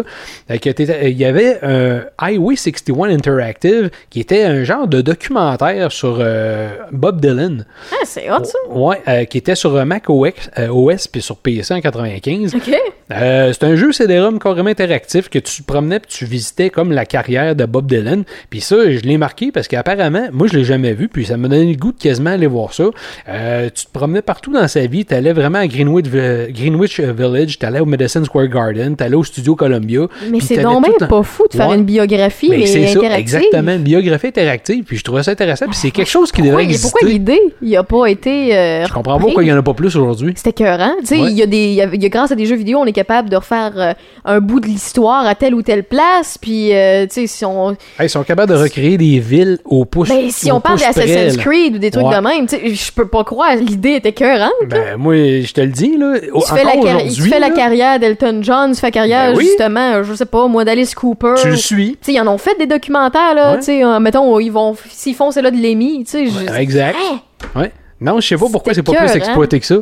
Fait 0.47 0.59
que 0.59 0.69
Il 1.11 1.17
y 1.17 1.25
avait 1.25 1.59
un 1.61 2.03
Highway 2.17 2.55
61 2.55 3.09
Interactive 3.09 3.89
qui 4.09 4.19
était 4.19 4.43
un 4.43 4.63
genre 4.63 4.87
de 4.87 5.01
documentaire 5.01 5.91
sur 5.91 6.17
euh, 6.19 6.69
Bob 6.91 7.19
Dylan. 7.19 7.65
Ah, 7.91 7.95
c'est 8.05 8.31
hot 8.31 8.43
ça. 8.43 8.57
Ouais, 8.69 9.01
euh, 9.07 9.25
qui 9.25 9.37
était 9.37 9.55
sur 9.55 9.85
Mac 9.85 10.09
OS, 10.09 10.31
euh, 10.57 10.69
OS 10.69 11.07
puis 11.07 11.21
sur 11.21 11.37
PC 11.37 11.73
en 11.73 11.81
95. 11.81 12.55
Ok. 12.55 12.75
Euh, 13.11 13.51
c'est 13.51 13.65
un 13.65 13.75
jeu 13.75 13.91
CD-ROM 13.91 14.39
carrément 14.39 14.69
interactif 14.69 15.29
que 15.29 15.39
tu 15.39 15.63
promenais 15.63 15.99
puis 15.99 16.09
tu 16.09 16.25
visitais 16.25 16.69
comme 16.69 16.91
la 16.91 17.05
carrière 17.05 17.55
de 17.55 17.65
Bob 17.65 17.87
Dylan. 17.87 18.23
Puis 18.49 18.61
ça, 18.61 18.89
je 18.89 18.99
l'ai 18.99 19.17
marqué 19.17 19.51
parce 19.51 19.67
qu'apparemment, 19.67 20.29
moi 20.31 20.47
je 20.47 20.57
l'ai 20.57 20.63
jamais 20.63 20.93
vu, 20.93 21.09
puis 21.09 21.25
ça 21.25 21.37
m'a 21.37 21.47
donné 21.47 21.71
le 21.71 21.77
goût 21.77 21.91
de 21.91 21.99
quasiment 21.99 22.31
aller 22.31 22.47
voir 22.47 22.73
ça. 22.73 22.85
Euh, 23.27 23.69
tu 23.73 23.85
te 23.85 23.91
promenais 23.91 24.21
partout 24.21 24.53
dans 24.53 24.67
sa 24.67 24.85
vie, 24.85 25.05
tu 25.05 25.13
allais 25.13 25.33
vraiment 25.33 25.59
à 25.59 25.67
Greenwich, 25.67 26.05
Greenwich 26.05 26.99
Village, 26.99 27.59
tu 27.59 27.65
allais 27.65 27.79
au 27.79 27.85
Madison 27.85 28.23
Square 28.23 28.47
Garden, 28.47 28.95
tu 28.95 29.03
allais 29.03 29.15
au 29.15 29.23
Studio 29.23 29.55
Columbia. 29.55 30.07
Mais 30.29 30.39
c'est 30.39 30.57
donc 30.61 30.85
tout 30.99 31.07
pas 31.07 31.23
fou 31.23 31.43
de 31.51 31.55
faire 31.57 31.69
Ouais. 31.69 31.75
une 31.77 31.83
biographie, 31.83 32.47
mais 32.49 32.65
c'est 32.65 32.87
ça, 32.87 32.99
interactive. 32.99 33.19
exactement, 33.19 33.71
une 33.73 33.83
biographie 33.83 34.27
interactive, 34.27 34.83
puis 34.83 34.97
je 34.97 35.03
trouvais 35.03 35.23
ça 35.23 35.31
intéressant, 35.31 35.65
puis 35.67 35.75
c'est 35.75 35.91
quelque 35.91 36.09
chose 36.09 36.31
qui 36.31 36.41
devrait 36.41 36.63
exister. 36.63 36.89
pourquoi 36.91 37.09
l'idée, 37.09 37.39
il 37.61 37.75
a 37.77 37.83
pas 37.83 38.07
été. 38.07 38.55
euh, 38.55 38.85
Je 38.85 38.93
comprends 38.93 39.15
pas 39.17 39.21
pourquoi 39.21 39.43
il 39.43 39.49
y 39.49 39.53
en 39.53 39.57
a 39.57 39.63
pas 39.63 39.73
plus 39.73 39.95
aujourd'hui. 39.95 40.33
C'était 40.35 40.49
écœurant. 40.51 40.93
Tu 41.01 41.05
sais, 41.07 41.17
Ouais. 41.19 41.31
il 41.31 41.37
y 41.37 41.41
a 41.41 41.45
des, 41.45 41.57
il 41.65 41.73
y 41.73 41.81
a- 41.81 41.85
y 41.93 42.05
a- 42.05 42.09
grâce 42.09 42.31
à 42.31 42.35
des 42.35 42.45
jeux 42.45 42.55
vidéo, 42.55 42.79
on 42.79 42.85
est 42.85 42.91
capable 42.91 43.29
de 43.29 43.35
refaire 43.35 43.71
euh, 43.77 43.93
un 44.25 44.39
bout 44.39 44.59
de 44.59 44.67
l'histoire 44.67 45.25
à 45.25 45.35
telle 45.35 45.53
ou 45.55 45.61
telle 45.61 45.83
place. 45.83 46.37
Puis, 46.37 46.73
euh, 46.73 47.05
tu 47.07 47.13
sais, 47.21 47.27
si 47.27 47.45
on, 47.45 47.71
Hey, 47.71 48.05
ils 48.05 48.09
sont 48.09 48.23
capables 48.23 48.51
de 48.51 48.57
recréer 48.57 48.97
des 48.97 49.19
villes 49.19 49.59
au 49.65 49.85
pouce. 49.85 50.09
ben, 50.09 50.29
si 50.29 50.51
on 50.51 50.59
parle 50.61 50.79
d'Assassin's. 50.79 51.37
Creed 51.37 51.75
ou 51.75 51.77
des 51.79 51.91
trucs 51.91 52.05
Ouais. 52.05 52.15
de 52.15 52.21
même, 52.21 52.47
tu 52.47 52.55
sais, 52.57 52.73
je 52.73 52.91
peux 52.91 53.07
pas 53.07 53.23
croire. 53.23 53.55
L'idée 53.55 53.95
était 53.95 54.09
écœurante. 54.09 54.51
Ben, 54.67 54.97
moi, 54.97 55.13
je 55.15 55.51
te 55.53 55.61
le 55.61 55.67
dis, 55.67 55.95
là. 55.97 56.15
Tu 56.19 57.21
fais, 57.29 57.39
la, 57.39 57.49
carrière 57.49 57.99
d'Elton 57.99 58.39
John, 58.41 58.71
tu 58.73 58.79
fais 58.79 58.87
la 58.87 58.91
carrière, 58.91 59.33
Ben 59.33 59.39
justement, 59.39 60.03
je 60.03 60.13
sais 60.13 60.25
pas, 60.25 60.47
moi, 60.47 60.65
Cooper. 60.95 61.33
Tu 61.41 61.49
le 61.49 61.55
suis. 61.55 61.97
Tu 62.03 62.11
ils 62.11 62.19
en 62.21 62.27
ont 62.27 62.37
fait 62.37 62.55
des 62.57 62.67
documentaires, 62.67 63.33
là. 63.35 63.51
Ouais. 63.53 63.57
Tu 63.59 63.65
sais, 63.65 63.83
euh, 63.83 63.99
mettons, 63.99 64.39
ils 64.39 64.49
vont, 64.51 64.75
s'ils 64.89 65.15
font 65.15 65.31
celle-là 65.31 65.51
de 65.51 65.57
Lemmy, 65.61 66.03
tu 66.05 66.11
sais. 66.11 66.25
je- 66.27 66.53
Exact. 66.59 66.95
Hein? 66.99 67.19
Ouais. 67.55 67.71
Non, 67.99 68.19
je 68.19 68.27
sais 68.27 68.37
pas 68.37 68.47
pourquoi 68.51 68.73
c'est 68.73 68.83
pas 68.83 68.93
plus 68.93 69.03
écœurant. 69.05 69.17
exploité 69.17 69.59
que 69.59 69.65
ça. 69.65 69.75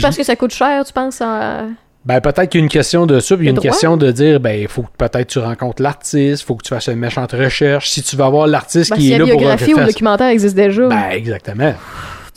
Parce 0.00 0.14
je- 0.14 0.18
que 0.18 0.24
ça 0.24 0.36
coûte 0.36 0.52
cher, 0.54 0.84
tu 0.84 0.92
penses? 0.92 1.20
à- 1.20 1.62
Ben, 2.04 2.20
peut-être 2.20 2.50
qu'il 2.50 2.60
y 2.60 2.62
a 2.62 2.64
une 2.64 2.68
question 2.70 3.06
de 3.06 3.18
ça, 3.20 3.34
puis 3.34 3.44
il 3.44 3.46
y 3.46 3.48
a 3.48 3.50
une 3.50 3.56
droit. 3.56 3.70
question 3.70 3.96
de 3.96 4.10
dire, 4.10 4.38
ben, 4.38 4.60
il 4.60 4.68
faut 4.68 4.82
que 4.82 4.88
peut-être 4.98 5.26
tu 5.26 5.38
rencontres 5.38 5.82
l'artiste, 5.82 6.42
faut 6.46 6.54
que 6.54 6.62
tu 6.62 6.68
fasses 6.68 6.88
une 6.88 6.98
méchante 6.98 7.32
recherche. 7.32 7.88
Si 7.88 8.02
tu 8.02 8.14
vas 8.16 8.28
voir 8.28 8.46
l'artiste 8.46 8.90
Ben, 8.90 8.96
qui 8.96 9.02
si 9.04 9.08
est 9.12 9.18
la 9.18 9.24
là 9.24 9.30
pour 9.30 9.38
biographie 9.40 9.72
ou 9.72 9.78
le 9.78 9.86
documentaire 9.86 10.26
existe 10.28 10.54
déjà. 10.54 10.86
Ben, 10.86 11.10
exactement. 11.12 11.72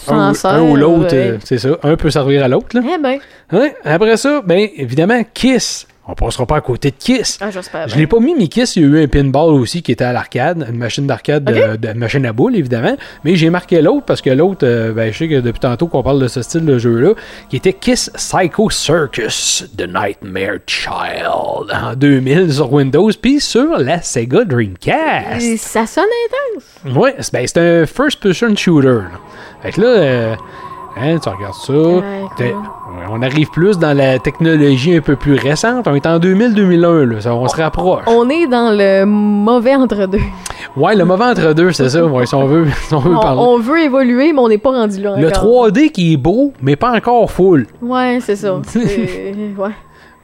tu 0.05 0.13
Un, 0.13 0.61
ou 0.61 0.75
l'autre, 0.77 1.13
ouais. 1.13 1.31
euh, 1.31 1.37
c'est 1.43 1.57
ça. 1.57 1.69
Un 1.83 1.97
peut 1.97 2.09
servir 2.09 2.43
à 2.45 2.47
l'autre, 2.47 2.67
là. 2.79 2.81
Eh 2.95 3.01
ben. 3.01 3.17
Ouais. 3.51 3.75
Après 3.83 4.15
ça, 4.15 4.41
ben, 4.45 4.69
évidemment, 4.77 5.21
Kiss. 5.33 5.85
On 6.09 6.13
passera 6.15 6.45
pas 6.45 6.55
à 6.57 6.61
côté 6.61 6.91
de 6.91 6.95
Kiss. 6.97 7.37
Ah, 7.41 7.51
j'espère. 7.51 7.87
Je 7.89 7.97
l'ai 7.97 8.07
pas 8.07 8.19
mis, 8.19 8.33
mais 8.33 8.47
Kiss, 8.47 8.77
il 8.77 8.83
y 8.83 8.85
a 8.85 8.87
eu 8.87 9.03
un 9.03 9.07
pinball 9.07 9.53
aussi 9.53 9.81
qui 9.81 9.91
était 9.91 10.05
à 10.05 10.13
l'arcade, 10.13 10.65
une 10.69 10.77
machine 10.77 11.05
d'arcade, 11.05 11.43
de, 11.43 11.75
de- 11.75 11.93
machine 11.93 12.25
à 12.25 12.31
boules, 12.31 12.55
évidemment. 12.55 12.95
Mais 13.25 13.35
j'ai 13.35 13.49
marqué 13.49 13.81
l'autre 13.81 14.05
parce 14.05 14.21
que 14.21 14.29
l'autre, 14.29 14.65
euh, 14.65 14.93
ben, 14.93 15.11
je 15.11 15.17
sais 15.17 15.27
que 15.27 15.41
depuis 15.41 15.59
tantôt 15.59 15.87
qu'on 15.87 16.03
parle 16.03 16.21
de 16.21 16.27
ce 16.29 16.41
style 16.41 16.65
de 16.65 16.77
jeu-là, 16.77 17.11
qui 17.49 17.57
était 17.57 17.73
Kiss 17.73 18.09
Psycho 18.15 18.69
Circus 18.69 19.65
The 19.77 19.81
Nightmare 19.87 20.59
Child 20.65 21.71
en 21.73 21.93
2000 21.95 22.53
sur 22.53 22.71
Windows, 22.71 23.11
puis 23.21 23.41
sur 23.41 23.77
la 23.77 24.01
Sega 24.01 24.45
Dreamcast. 24.45 25.41
Et 25.43 25.57
Ça 25.57 25.85
sonne 25.85 26.05
intense. 26.85 26.95
Ouais, 26.97 27.15
c'est 27.19 27.33
ben, 27.33 27.45
c'est 27.45 27.57
un 27.81 27.85
first-person 27.85 28.55
shooter. 28.55 28.87
Là. 28.87 29.01
Fait 29.61 29.71
que 29.73 29.81
là, 29.81 29.87
euh, 29.87 30.35
hein, 30.95 31.17
tu 31.21 31.27
regardes 31.29 31.53
ça. 31.55 31.73
ouais, 31.73 32.53
on 33.09 33.21
arrive 33.21 33.49
plus 33.49 33.77
dans 33.77 33.95
la 33.95 34.19
technologie 34.19 34.95
un 34.95 35.01
peu 35.01 35.15
plus 35.15 35.35
récente. 35.35 35.87
On 35.87 35.95
est 35.95 36.05
en 36.05 36.19
2000-2001, 36.19 37.03
là. 37.03 37.21
Ça, 37.21 37.33
on 37.35 37.47
se 37.47 37.55
rapproche. 37.55 38.03
On 38.07 38.29
est 38.29 38.47
dans 38.47 38.71
le 38.75 39.05
mauvais 39.05 39.75
entre-deux. 39.75 40.19
Ouais, 40.75 40.95
le 40.95 41.05
mauvais 41.05 41.25
entre 41.25 41.53
deux, 41.53 41.71
c'est 41.71 41.89
ça, 41.89 42.05
ouais, 42.05 42.25
si 42.27 42.35
on 42.35 42.45
veut, 42.45 42.67
si 42.87 42.93
on 42.93 42.99
veut 42.99 43.15
On, 43.15 43.19
parler. 43.19 43.41
on 43.41 43.57
veut 43.57 43.79
évoluer, 43.83 44.31
mais 44.31 44.39
on 44.39 44.47
n'est 44.47 44.57
pas 44.59 44.71
rendu 44.71 45.01
là 45.01 45.15
Le 45.17 45.27
encore. 45.29 45.69
3D 45.69 45.89
qui 45.91 46.13
est 46.13 46.17
beau, 46.17 46.53
mais 46.61 46.75
pas 46.75 46.91
encore 46.95 47.31
full. 47.31 47.65
Ouais, 47.81 48.19
c'est 48.21 48.35
ça. 48.35 48.53
Ouais. 49.57 49.69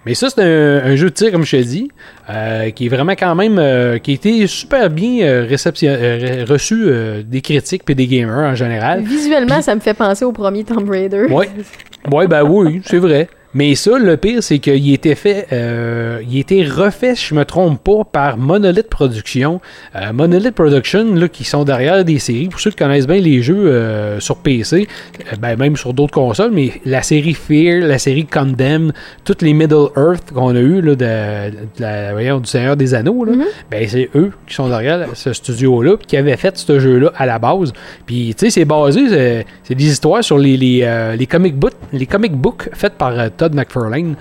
Mais 0.06 0.16
ça, 0.16 0.30
c'est 0.30 0.42
un, 0.44 0.82
un 0.92 0.96
jeu 0.98 1.10
de 1.10 1.14
tir, 1.14 1.32
comme 1.32 1.46
je 1.46 1.56
te 1.58 1.62
dis, 1.64 1.90
euh, 2.30 2.70
qui 2.72 2.88
est 2.88 2.90
vraiment 2.90 3.14
quand 3.14 3.34
même, 3.36 3.58
euh, 3.58 3.98
qui 4.00 4.12
a 4.12 4.14
été 4.16 4.46
super 4.48 4.90
bien 4.90 5.26
euh, 5.26 5.48
réception- 5.50 5.96
euh, 5.98 6.44
reçu 6.48 6.84
euh, 6.86 7.24
des 7.26 7.40
critiques 7.42 7.84
et 7.90 7.96
des 7.96 8.06
gamers 8.06 8.52
en 8.52 8.54
général. 8.54 9.02
Visuellement, 9.02 9.62
ça 9.62 9.74
me 9.74 9.80
fait 9.80 9.94
penser 9.94 10.26
au 10.26 10.34
premier 10.34 10.66
Tomb 10.66 10.88
Raider. 10.90 11.28
Ouais. 11.32 11.50
Ouais, 12.12 12.28
ben 12.28 12.44
oui, 12.44 12.82
c'est 12.86 12.98
vrai. 13.00 13.30
Mais 13.56 13.76
ça, 13.76 14.00
le 14.00 14.18
pire, 14.18 14.42
c'est 14.42 14.58
qu'il 14.60 14.92
était 14.94 15.14
fait, 15.16 15.48
euh, 15.54 16.22
il 16.28 16.38
a 16.38 16.40
été 16.40 16.64
refait, 16.66 17.14
si 17.16 17.28
je 17.28 17.36
me 17.36 17.46
trompe 17.46 17.84
pas, 17.84 18.04
par 18.04 18.38
Monolith 18.38 18.88
Production. 18.90 19.62
Euh, 19.96 20.12
Monolith 20.12 20.56
Production, 20.56 21.14
là, 21.14 21.28
qui 21.28 21.44
sont 21.44 21.64
derrière 21.64 22.04
des 22.04 22.18
séries. 22.18 22.48
Pour 22.48 22.60
ceux 22.60 22.72
qui 22.72 22.78
connaissent 22.78 23.06
bien 23.06 23.20
les 23.20 23.44
jeux 23.44 23.68
euh, 23.68 24.20
sur 24.20 24.38
PC, 24.38 24.88
euh, 25.32 25.36
ben, 25.40 25.56
même 25.58 25.78
sur 25.78 25.94
d'autres 25.94 26.14
consoles, 26.14 26.50
mais 26.52 26.72
la 26.86 27.04
série 27.04 27.36
Fear, 27.36 27.86
la 27.86 28.00
série 28.00 28.26
Condemn, 28.26 28.92
toutes 29.24 29.44
les 29.44 29.54
Middle 29.54 29.90
Earth 29.96 30.32
qu'on 30.34 30.56
a 30.56 30.60
eu 30.60 30.82
là, 30.82 30.96
de, 30.96 31.06
de 31.52 31.58
la, 31.80 32.12
voyons, 32.14 32.40
du 32.40 32.50
Seigneur 32.50 32.76
des 32.76 32.96
Anneaux, 32.96 33.24
là, 33.24 33.34
ben, 33.70 33.88
c'est 33.88 34.10
eux 34.16 34.32
qui 34.48 34.56
sont 34.56 34.68
derrière 34.68 35.06
ce 35.14 35.32
studio-là, 35.32 35.98
qui 36.08 36.18
avaient 36.18 36.38
fait 36.38 36.58
ce 36.58 36.80
jeu-là 36.80 37.12
à 37.16 37.28
la 37.28 37.38
base. 37.38 37.72
Puis, 38.08 38.34
tu 38.36 38.46
sais, 38.46 38.50
c'est 38.50 38.66
basé, 38.66 39.10
c'est- 39.10 39.76
des 39.76 39.86
histoires 39.86 40.24
sur 40.24 40.38
les, 40.38 40.56
les, 40.58 41.14
les 41.18 41.26
comic 41.28 41.56
books, 41.56 41.74
les 41.92 42.06
comic 42.06 42.34
books 42.34 42.70
faites 42.74 42.94
par 42.94 43.12
Todd 43.44 43.54
McFarlane. 43.56 44.16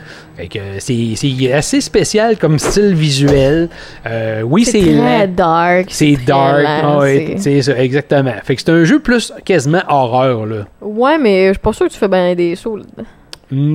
C'est 0.81 1.13
c'est 1.17 1.53
assez 1.53 1.81
spécial 1.81 2.37
comme 2.39 2.59
style 2.59 2.95
visuel. 2.95 3.69
Euh, 4.07 4.43
oui, 4.43 4.65
c'est 4.65 4.81
très 4.97 5.29
dark. 5.29 5.87
C'est 5.91 6.15
très 6.15 6.25
dark. 6.25 6.65
Ah 6.67 6.99
c'est- 7.05 7.35
c'est 7.39 7.63
ça, 7.63 7.79
exactement. 7.81 8.33
Fait 8.43 8.57
que 8.57 8.63
c'est 8.63 8.73
un 8.73 8.83
jeu 8.85 8.99
plus 8.99 9.33
quasiment 9.45 9.83
horreur, 9.89 10.45
là. 10.47 10.65
Ouais, 10.81 11.19
mais 11.19 11.49
je 11.49 11.53
suis 11.53 11.61
pas 11.61 11.73
sûr 11.73 11.87
que 11.87 11.93
tu 11.93 11.99
fais 11.99 12.09
bien 12.09 12.35
des 12.35 12.57
sauts 12.57 12.77
là-dedans. 12.79 13.09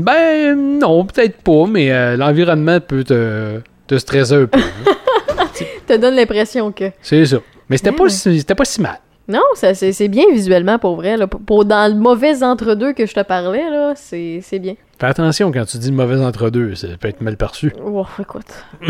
Ben, 0.03 0.79
non, 0.79 1.05
peut-être 1.05 1.37
pas, 1.37 1.65
mais 1.69 1.91
euh, 1.91 2.17
l'environnement 2.17 2.79
peut 2.79 3.03
te, 3.03 3.61
te 3.87 3.97
stresser 3.97 4.33
un 4.35 4.45
peu. 4.47 4.59
te 5.87 5.95
donne 5.97 6.15
l'impression 6.15 6.71
que. 6.71 6.85
c'est 7.01 7.25
ça. 7.25 7.37
Mais 7.69 7.77
c'était 7.77 7.91
Ouais, 7.91 7.95
pas, 7.95 8.03
ouais. 8.03 8.09
si- 8.09 8.39
c'était 8.39 8.55
pas 8.55 8.65
si 8.65 8.81
mal. 8.81 8.99
Non, 9.28 9.41
ça, 9.55 9.73
c'est, 9.73 9.91
c'est 9.91 10.07
bien 10.07 10.23
visuellement 10.32 10.80
pour 10.80 10.95
vrai. 10.95 11.17
Là. 11.17 11.28
Pour, 11.28 11.41
pour- 11.41 11.65
dans 11.65 11.91
le 11.93 11.99
mauvais 11.99 12.43
entre-deux 12.43 12.93
que 12.93 13.05
je 13.05 13.13
te 13.13 13.21
parlais, 13.23 13.69
là, 13.69 13.93
c'est, 13.95 14.39
c'est 14.41 14.59
bien. 14.59 14.75
Fais 14.99 15.07
attention 15.07 15.51
quand 15.51 15.65
tu 15.65 15.78
dis 15.78 15.91
mauvais 15.91 16.15
entre-deux, 16.23 16.75
ça 16.75 16.88
peut 16.99 17.09
être 17.09 17.21
mal 17.21 17.36
perçu. 17.38 17.73
Oh, 17.86 18.05
écoute. 18.19 18.45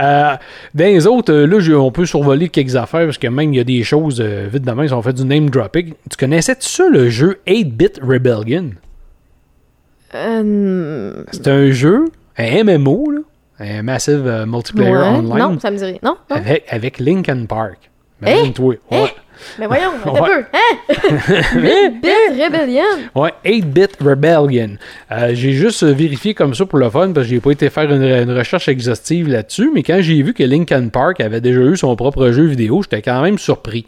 Euh, 0.00 0.34
dans 0.74 0.84
les 0.86 1.06
autres, 1.06 1.32
euh, 1.32 1.46
là, 1.46 1.78
on 1.78 1.92
peut 1.92 2.04
survoler 2.04 2.48
quelques 2.48 2.74
affaires 2.74 3.04
parce 3.04 3.16
que 3.16 3.28
même 3.28 3.54
il 3.54 3.58
y 3.58 3.60
a 3.60 3.64
des 3.64 3.84
choses 3.84 4.20
euh, 4.20 4.48
vite 4.52 4.64
de 4.64 4.70
même, 4.72 4.88
si 4.88 4.92
on 4.92 5.00
fait 5.02 5.12
du 5.12 5.24
name 5.24 5.48
dropping. 5.50 5.94
Tu 6.10 6.16
connaissais-tu 6.18 6.68
ça, 6.68 6.88
le 6.88 7.08
jeu 7.10 7.38
8-Bit 7.46 8.00
Rebellion? 8.02 8.70
Euh, 10.16 11.22
C'est 11.30 11.46
un 11.46 11.70
jeu, 11.70 12.06
un 12.36 12.64
MMO, 12.64 13.10
là, 13.12 13.20
un 13.60 13.82
Massive 13.82 14.44
Multiplayer 14.48 14.90
ouais. 14.90 14.98
Online, 14.98 15.38
Non, 15.38 15.60
ça 15.60 15.70
me 15.70 15.76
dit 15.76 15.84
rien. 15.84 15.98
Non, 16.02 16.16
non. 16.28 16.36
avec, 16.36 16.64
avec 16.68 16.98
Linkin 16.98 17.46
Park. 17.46 17.90
Ouais. 18.22 18.52
Hein? 18.92 19.06
Mais 19.58 19.66
voyons, 19.66 19.90
Ouais. 20.06 20.20
un 20.20 20.24
peu. 20.24 20.44
Hein? 20.52 21.90
Bit 22.02 22.42
Rebellion. 22.42 22.82
Ouais, 23.14 23.32
8-Bit 23.44 23.96
Rebellion. 24.00 24.76
Euh, 25.10 25.30
j'ai 25.34 25.52
juste 25.52 25.82
euh, 25.82 25.92
vérifié 25.92 26.32
comme 26.34 26.54
ça 26.54 26.64
pour 26.64 26.78
le 26.78 26.88
fun 26.88 27.12
parce 27.12 27.26
que 27.26 27.34
j'ai 27.34 27.40
pas 27.40 27.50
été 27.50 27.68
faire 27.68 27.90
une, 27.92 28.02
une 28.04 28.36
recherche 28.36 28.68
exhaustive 28.68 29.28
là-dessus, 29.28 29.70
mais 29.74 29.82
quand 29.82 29.98
j'ai 30.00 30.22
vu 30.22 30.32
que 30.34 30.44
Linkin 30.44 30.88
Park 30.88 31.20
avait 31.20 31.40
déjà 31.40 31.60
eu 31.60 31.76
son 31.76 31.94
propre 31.96 32.30
jeu 32.30 32.44
vidéo, 32.44 32.82
j'étais 32.82 33.02
quand 33.02 33.20
même 33.22 33.36
surpris. 33.38 33.86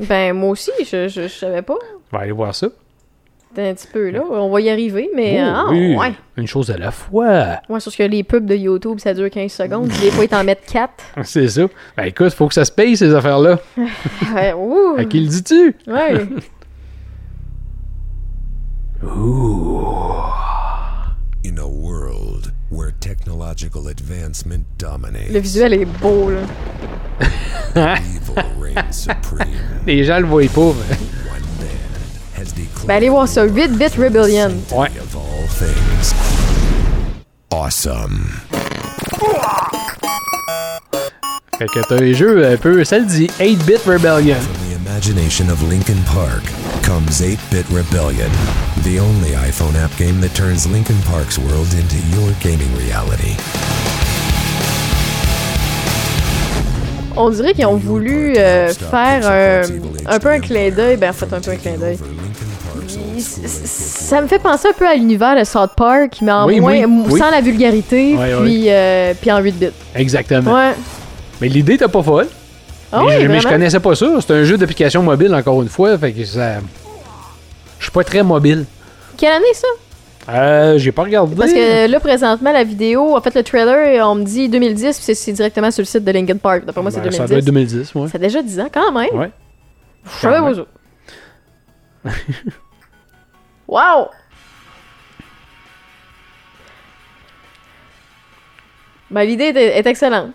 Ben, 0.00 0.32
moi 0.34 0.50
aussi, 0.50 0.72
je, 0.80 1.08
je, 1.08 1.22
je 1.22 1.28
savais 1.28 1.62
pas. 1.62 1.76
On 2.12 2.16
va 2.16 2.22
aller 2.24 2.32
voir 2.32 2.54
ça. 2.54 2.68
Un 3.60 3.74
petit 3.74 3.88
peu 3.92 4.10
là. 4.10 4.20
On 4.30 4.50
va 4.50 4.60
y 4.60 4.70
arriver, 4.70 5.10
mais. 5.16 5.38
Oh, 5.42 5.46
ah, 5.52 5.66
oui, 5.70 5.96
ouais. 5.96 6.12
Une 6.36 6.46
chose 6.46 6.70
à 6.70 6.76
la 6.78 6.92
fois. 6.92 7.58
Ouais, 7.68 7.80
sauf 7.80 7.96
que 7.96 8.04
les 8.04 8.22
pubs 8.22 8.46
de 8.46 8.54
YouTube, 8.54 8.98
ça 9.00 9.12
dure 9.14 9.28
15 9.28 9.50
secondes. 9.50 9.88
Des 10.00 10.12
fois, 10.12 10.24
ils 10.24 10.28
t'en 10.28 10.44
mettent 10.44 10.64
4. 10.72 10.92
C'est 11.24 11.48
ça. 11.48 11.62
Ben 11.96 12.04
écoute, 12.04 12.32
faut 12.34 12.46
que 12.46 12.54
ça 12.54 12.64
se 12.64 12.70
paye 12.70 12.96
ces 12.96 13.12
affaires-là. 13.12 13.58
Ouais, 14.34 14.52
ouh. 14.52 14.94
À 14.96 15.04
qui 15.04 15.20
le 15.20 15.26
dis-tu? 15.28 15.74
Ouais. 15.88 16.24
In 21.44 21.56
a 21.58 21.66
world 21.66 22.52
where 22.70 22.90
technological 23.00 23.88
advancement 23.88 24.64
dominates, 24.78 25.30
Le 25.32 25.38
visuel 25.40 25.72
est 25.74 25.84
beau, 25.84 26.30
là. 26.30 26.40
evil 27.96 28.34
reigns 28.60 28.92
supreme. 28.92 29.46
Les 29.86 30.04
gens 30.04 30.20
le 30.20 30.26
voient 30.26 30.42
pas. 30.54 30.72
mais- 30.90 30.96
Ben, 32.86 32.96
allez 32.96 33.08
voir 33.08 33.28
ça. 33.28 33.46
8-Bit 33.46 33.96
Rebellion. 33.98 34.52
Ouais. 34.72 34.88
of 35.00 35.16
all 35.16 35.46
things 35.48 36.14
awesome. 37.50 38.40
Fait 41.58 41.66
que 41.66 41.80
t'as 41.88 41.96
les 41.96 42.14
jeux 42.14 42.46
un 42.46 42.56
peu, 42.56 42.84
ça 42.84 42.98
le 42.98 43.06
dit, 43.06 43.26
8-Bit 43.40 43.80
Rebellion. 43.84 44.36
From 44.40 44.70
the 44.70 44.76
imagination 44.76 45.50
of 45.50 45.60
Lincoln 45.68 46.00
Park 46.04 46.44
comes 46.82 47.20
8-Bit 47.20 47.66
Rebellion, 47.70 48.30
the 48.84 49.00
only 49.00 49.30
iPhone 49.30 49.74
app 49.74 49.94
game 49.96 50.20
that 50.20 50.34
turns 50.34 50.66
Lincoln 50.70 51.00
Park's 51.02 51.38
world 51.38 51.72
into 51.74 51.96
your 52.14 52.32
gaming 52.40 52.72
reality. 52.76 53.34
On 57.18 57.30
dirait 57.30 57.52
qu'ils 57.52 57.66
ont 57.66 57.76
voulu 57.76 58.34
euh, 58.36 58.68
faire 58.68 59.28
un, 59.28 59.62
un 60.14 60.18
peu 60.18 60.28
un 60.28 60.40
clin 60.40 60.70
d'œil. 60.70 60.96
Ben, 60.96 61.10
en 61.10 61.12
fait, 61.12 61.32
un 61.32 61.40
peu 61.40 61.50
un 61.50 61.56
clin 61.56 61.76
d'œil. 61.76 61.98
Ça 63.18 64.20
me 64.22 64.28
fait 64.28 64.38
penser 64.38 64.68
un 64.68 64.72
peu 64.72 64.86
à 64.86 64.94
l'univers 64.94 65.36
de 65.38 65.44
South 65.44 65.72
Park, 65.76 66.18
mais 66.22 66.32
en 66.32 66.46
Oui, 66.46 66.60
moins, 66.60 66.84
oui, 67.08 67.18
sans 67.18 67.30
la 67.30 67.40
vulgarité, 67.40 68.16
puis, 68.42 68.64
euh, 68.68 69.12
puis 69.20 69.30
en 69.32 69.38
8 69.40 69.52
bits. 69.58 69.66
Exactement. 69.94 70.54
Ouais. 70.54 70.74
Mais 71.40 71.48
l'idée 71.48 71.74
était 71.74 71.88
pas 71.88 72.02
folle. 72.02 72.28
Ah 72.92 73.02
mais, 73.06 73.20
je, 73.20 73.26
mais 73.26 73.40
je 73.40 73.48
connaissais 73.48 73.80
pas 73.80 73.94
ça. 73.94 74.06
C'est 74.20 74.32
un 74.32 74.44
jeu 74.44 74.56
d'application 74.56 75.02
mobile, 75.02 75.34
encore 75.34 75.60
une 75.62 75.68
fois. 75.68 75.98
Fait 75.98 76.12
que 76.12 76.24
ça. 76.24 76.54
Je 77.78 77.84
suis 77.84 77.92
pas 77.92 78.04
très 78.04 78.22
mobile. 78.22 78.64
Quelle 79.16 79.32
année 79.32 79.44
ça? 79.52 79.66
Euh, 80.28 80.76
j'ai 80.78 80.92
pas 80.92 81.02
regardé. 81.04 81.34
Parce 81.34 81.52
que 81.52 81.86
là, 81.90 82.00
présentement, 82.00 82.52
la 82.52 82.62
vidéo, 82.64 83.16
en 83.16 83.20
fait, 83.22 83.34
le 83.34 83.42
trailer, 83.42 84.06
on 84.06 84.14
me 84.14 84.24
dit 84.24 84.48
2010, 84.48 84.98
puis 85.00 85.14
c'est- 85.14 85.32
directement 85.32 85.70
sur 85.70 85.80
le 85.80 85.86
site 85.86 86.04
de 86.04 86.10
Linkin 86.12 86.36
Park. 86.36 86.64
D'après 86.66 86.82
moi, 86.82 86.90
c'est 86.90 86.98
Ben, 86.98 87.04
2010. 87.04 87.16
Ça 87.18 87.26
doit 87.26 87.38
être 87.38 87.44
2010, 87.46 87.94
ouais. 87.94 88.08
Ça 88.08 88.16
a 88.16 88.18
déjà 88.18 88.42
10 88.42 88.60
ans, 88.60 88.68
quand 88.72 88.92
même. 88.92 89.14
Ouais. 89.14 89.30
Je 90.04 90.10
savais 90.18 90.38
pas 90.40 90.54
ça. 90.54 90.66
wow! 93.68 94.08
Ben, 99.10 99.22
l'idée 99.24 99.44
est, 99.44 99.78
est 99.78 99.86
excellente. 99.86 100.34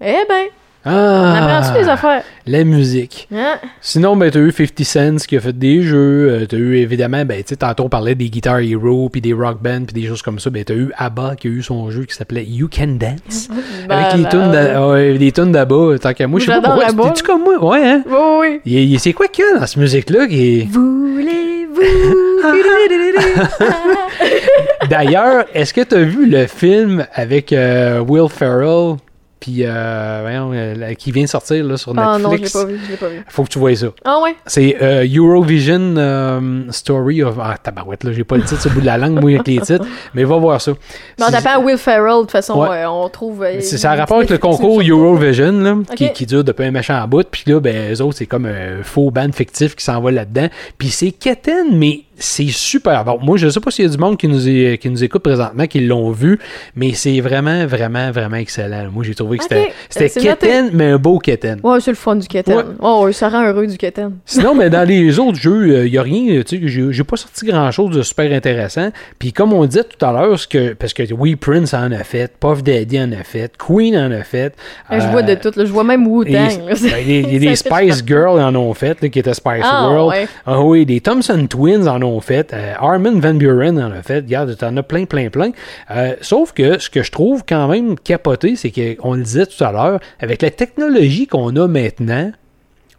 Eh 0.00 0.24
ben, 0.28 0.46
Ah, 0.86 1.72
les 1.76 1.88
affaires? 1.88 2.22
la 2.46 2.64
musique. 2.64 3.28
Hein? 3.34 3.56
Sinon, 3.80 4.16
ben, 4.16 4.30
t'as 4.30 4.38
eu 4.38 4.52
50 4.52 4.84
Cent 4.84 5.26
qui 5.26 5.36
a 5.36 5.40
fait 5.40 5.56
des 5.56 5.82
jeux. 5.82 6.28
euh, 6.30 6.46
t'as 6.46 6.56
eu 6.56 6.76
évidemment, 6.76 7.24
ben, 7.24 7.42
tu 7.42 7.48
sais, 7.48 7.56
tantôt 7.56 7.84
on 7.84 7.88
parlait 7.88 8.14
des 8.14 8.30
Guitar 8.30 8.60
Hero, 8.60 9.08
puis 9.08 9.20
des 9.20 9.32
Rock 9.32 9.60
Band, 9.60 9.82
puis 9.86 10.00
des 10.00 10.06
choses 10.06 10.22
comme 10.22 10.38
ça. 10.38 10.50
Ben, 10.50 10.64
t'as 10.64 10.74
eu 10.74 10.92
ABBA 10.96 11.36
qui 11.36 11.48
a 11.48 11.50
eu 11.50 11.62
son 11.62 11.90
jeu 11.90 12.04
qui 12.04 12.14
s'appelait 12.14 12.44
You 12.44 12.68
Can 12.72 12.98
Dance. 12.98 13.48
Ben, 13.88 13.98
avec 13.98 14.16
les 14.16 14.22
ben, 14.24 14.30
tunes 14.30 15.32
tunes 15.32 15.52
d'ABBA. 15.52 15.98
Tant 16.00 16.12
qu'à 16.12 16.26
moi, 16.26 16.40
je 16.40 16.46
sais 16.46 16.60
pas 16.60 16.60
pourquoi. 16.60 17.08
T'es-tu 17.08 17.22
comme 17.22 17.44
moi? 17.44 17.64
Ouais, 17.64 17.88
hein? 17.88 18.02
Oui, 18.08 18.60
oui. 18.64 18.96
C'est 18.98 19.12
quoi 19.12 19.28
qu'il 19.28 19.44
y 19.44 19.48
a 19.48 19.60
dans 19.60 19.66
cette 19.66 19.76
musique-là 19.76 20.26
qui 20.26 20.60
est... 20.60 20.68
Voulez-vous? 20.68 21.76
D'ailleurs, 24.90 25.44
est-ce 25.54 25.72
que 25.72 25.82
t'as 25.82 26.02
vu 26.02 26.26
le 26.26 26.46
film 26.46 27.06
avec 27.14 27.52
euh, 27.52 28.00
Will 28.00 28.28
Ferrell? 28.28 28.96
Puis 29.40 29.58
euh, 29.64 30.18
voyons, 30.22 30.50
euh, 30.54 30.94
qui 30.94 31.12
vient 31.12 31.24
de 31.24 31.28
sortir 31.28 31.64
là, 31.64 31.76
sur 31.76 31.92
Ah 31.96 32.18
non, 32.18 32.30
je 32.30 32.36
l'ai 32.36 32.42
Netflix? 32.42 32.52
pas 32.52 32.64
vu, 32.64 32.80
je 32.84 32.90
l'ai 32.90 32.96
pas 32.96 33.08
vu. 33.08 33.24
Faut 33.28 33.44
que 33.44 33.48
tu 33.48 33.58
vois 33.58 33.74
ça. 33.76 33.86
Ah 34.04 34.20
ouais? 34.22 34.34
C'est 34.46 34.76
euh, 34.82 35.06
Eurovision 35.08 35.94
euh, 35.96 36.62
Story 36.70 37.22
of... 37.22 37.36
Ah, 37.40 37.56
tabarouette, 37.62 38.04
là, 38.04 38.12
j'ai 38.12 38.24
pas 38.24 38.36
le 38.36 38.44
titre 38.44 38.60
sur 38.62 38.70
le 38.70 38.74
bout 38.76 38.80
de 38.80 38.86
la 38.86 38.98
langue, 38.98 39.20
moi, 39.20 39.30
avec 39.30 39.46
les 39.46 39.58
titres, 39.60 39.84
mais 40.14 40.24
va 40.24 40.36
voir 40.38 40.60
ça. 40.60 40.72
Mais 41.18 41.26
C'est- 41.26 41.32
tapant 41.42 41.62
Will 41.62 41.78
Ferrell, 41.78 42.16
de 42.16 42.20
toute 42.22 42.30
façon, 42.32 42.58
Ouais. 42.60 42.84
on 42.86 43.08
trouve... 43.08 43.44
C'est 43.60 43.78
ça 43.78 43.92
a 43.92 43.96
rapport 43.96 44.18
avec 44.18 44.30
le 44.30 44.38
concours. 44.38 44.80
Eurovision, 44.82 45.52
là, 45.52 45.76
qui, 45.94 46.10
qui 46.12 46.26
dure 46.26 46.42
depuis 46.44 46.64
un 46.64 46.70
méchant 46.70 47.06
bout. 47.06 47.26
Puis 47.30 47.44
là, 47.46 47.60
ben, 47.60 47.92
eux 47.94 48.00
autres, 48.02 48.16
c'est 48.18 48.26
comme 48.26 48.46
un 48.46 48.82
faux 48.82 49.10
band 49.10 49.30
fictif 49.32 49.76
qui 49.76 49.84
s'en 49.84 50.00
va 50.00 50.10
là-dedans. 50.10 50.48
Puis 50.78 50.88
c'est 50.88 51.10
quétaine, 51.12 51.76
mais 51.78 52.00
c'est 52.18 52.46
super 52.48 53.04
bon. 53.04 53.18
Moi, 53.20 53.36
je 53.36 53.48
sais 53.48 53.60
pas 53.60 53.70
s'il 53.70 53.84
y 53.84 53.88
a 53.88 53.90
du 53.90 53.98
monde 53.98 54.16
qui 54.16 54.26
nous, 54.28 54.48
est- 54.48 54.78
qui 54.78 54.88
nous 54.88 55.02
écoute 55.04 55.22
présentement, 55.22 55.66
qui 55.66 55.80
l'ont 55.80 56.10
vu, 56.10 56.38
mais 56.74 56.92
c'est 56.94 57.20
vraiment, 57.20 57.66
vraiment, 57.66 58.10
vraiment 58.10 58.36
excellent. 58.36 58.88
Moi, 58.92 59.04
j'ai 59.04 59.14
trouvé 59.14 59.38
que 59.38 59.44
c'était 59.44 59.72
noté. 60.04 60.20
quétaine, 60.20 60.70
mais 60.72 60.86
un 60.92 60.98
beau 60.98 61.18
quétaine. 61.18 61.60
Ouais, 61.62 61.80
c'est 61.80 61.90
le 61.90 61.96
fun 61.96 62.16
du 62.16 62.26
Keten. 62.26 62.54
Ouais. 62.56 62.62
Oh, 62.80 63.08
ça 63.12 63.28
rend 63.28 63.44
heureux 63.46 63.66
du 63.66 63.76
Keten. 63.76 64.12
Sinon, 64.24 64.54
mais 64.56 64.70
dans 64.70 64.86
les 64.88 65.18
autres 65.18 65.38
jeux, 65.38 65.84
il 65.86 65.90
n'y 65.90 65.98
a 65.98 66.02
rien, 66.02 66.42
tu 66.42 66.68
sais, 66.68 66.90
j'ai 66.92 67.04
pas 67.04 67.16
sorti 67.16 67.46
grand-chose 67.46 67.94
de 67.96 68.02
super 68.02 68.32
intéressant. 68.32 68.90
Puis 69.18 69.32
comme 69.32 69.52
on 69.52 69.64
disait 69.66 69.84
tout 69.84 70.04
à 70.04 70.12
l'heure, 70.12 70.38
que, 70.48 70.72
parce 70.74 70.92
que 70.94 71.02
oui, 71.12 71.36
Prince 71.36 71.74
en 71.74 71.90
a 71.92 72.04
fait, 72.04 72.32
Puff 72.38 72.62
Daddy 72.62 73.00
en 73.00 73.12
a 73.12 73.24
fait, 73.24 73.52
Queen 73.58 73.96
en 73.96 74.10
a 74.10 74.22
fait. 74.22 74.54
Je 74.90 74.96
euh, 74.96 75.10
vois 75.10 75.22
de 75.22 75.34
tout, 75.34 75.50
là. 75.56 75.64
Je 75.64 75.72
vois 75.72 75.84
même 75.84 76.06
Wu-Tang. 76.06 76.32
ben, 76.32 76.76
il 77.06 77.32
y 77.32 77.36
a 77.36 77.38
des 77.50 77.56
Spice 77.56 78.02
Girls 78.06 78.40
en 78.40 78.54
ont 78.54 78.72
fait, 78.74 79.00
là, 79.02 79.08
qui 79.08 79.18
étaient 79.18 79.34
Spice 79.34 79.62
Ah, 79.64 79.88
World. 79.90 80.08
ouais. 80.10 80.28
Ah 80.46 80.60
oui, 80.62 80.86
des 80.86 81.00
Thompson 81.00 81.46
Twins 81.48 81.86
en 81.88 82.00
ont 82.02 82.05
fait. 82.20 82.52
euh, 82.52 82.74
Armin 82.78 83.18
Van 83.20 83.34
Buren 83.34 83.78
en 83.78 83.90
a 83.90 84.02
fait. 84.02 84.20
Regarde, 84.20 84.56
t'en 84.56 84.76
as 84.76 84.82
plein, 84.82 85.04
plein, 85.04 85.28
plein. 85.28 85.50
Euh, 85.90 86.14
sauf 86.20 86.52
que 86.52 86.78
ce 86.78 86.90
que 86.90 87.02
je 87.02 87.10
trouve 87.10 87.44
quand 87.46 87.68
même 87.68 87.98
capoté, 87.98 88.56
c'est 88.56 88.70
qu'on 88.70 89.14
le 89.14 89.22
disait 89.22 89.46
tout 89.46 89.62
à 89.62 89.72
l'heure, 89.72 90.00
avec 90.20 90.42
la 90.42 90.50
technologie 90.50 91.26
qu'on 91.26 91.54
a 91.56 91.68
maintenant, 91.68 92.32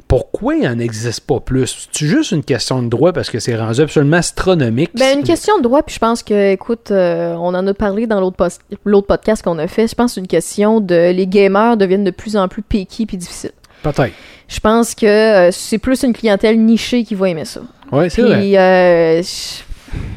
pourquoi 0.08 0.56
il 0.56 0.64
n'en 0.64 0.80
existe 0.80 1.22
pas 1.22 1.40
plus? 1.40 1.90
C'est 1.92 2.06
juste 2.06 2.32
une 2.32 2.44
question 2.44 2.82
de 2.82 2.88
droit 2.88 3.12
parce 3.12 3.30
que 3.30 3.40
c'est 3.40 3.56
rendu 3.58 3.82
absolument 3.82 4.18
astronomique? 4.18 4.92
Ben, 4.96 5.20
une 5.20 5.26
question 5.26 5.58
de 5.58 5.64
droit, 5.64 5.84
puis 5.84 5.96
je 5.96 6.00
pense 6.00 6.24
que, 6.24 6.54
écoute, 6.54 6.92
euh, 6.92 7.34
on 7.36 7.54
en 7.54 7.68
a 7.68 7.74
parlé 7.74 8.08
dans 8.08 8.22
l'autre 8.22 9.08
podcast 9.08 9.44
qu'on 9.44 9.60
a 9.60 9.68
fait. 9.68 9.88
Je 9.88 9.96
pense 9.96 10.12
que 10.12 10.16
c'est 10.16 10.22
une 10.22 10.28
question 10.28 10.80
de. 10.80 11.12
Les 11.12 11.28
gamers 11.28 11.76
deviennent 11.76 12.06
de 12.06 12.12
plus 12.12 12.38
en 12.38 12.48
plus 12.48 12.62
piqués 12.62 13.06
puis 13.06 13.18
difficiles. 13.18 13.52
Peut-être. 13.84 14.14
Je 14.48 14.60
pense 14.60 14.96
que 14.96 15.06
euh, 15.06 15.52
c'est 15.52 15.78
plus 15.78 16.04
une 16.04 16.14
clientèle 16.14 16.60
nichée 16.60 17.04
qui 17.04 17.16
va 17.16 17.30
aimer 17.30 17.46
ça. 17.46 17.62
Oui, 17.92 18.10
c'est 18.10 18.22
vrai. 18.22 18.42
Euh, 18.58 19.22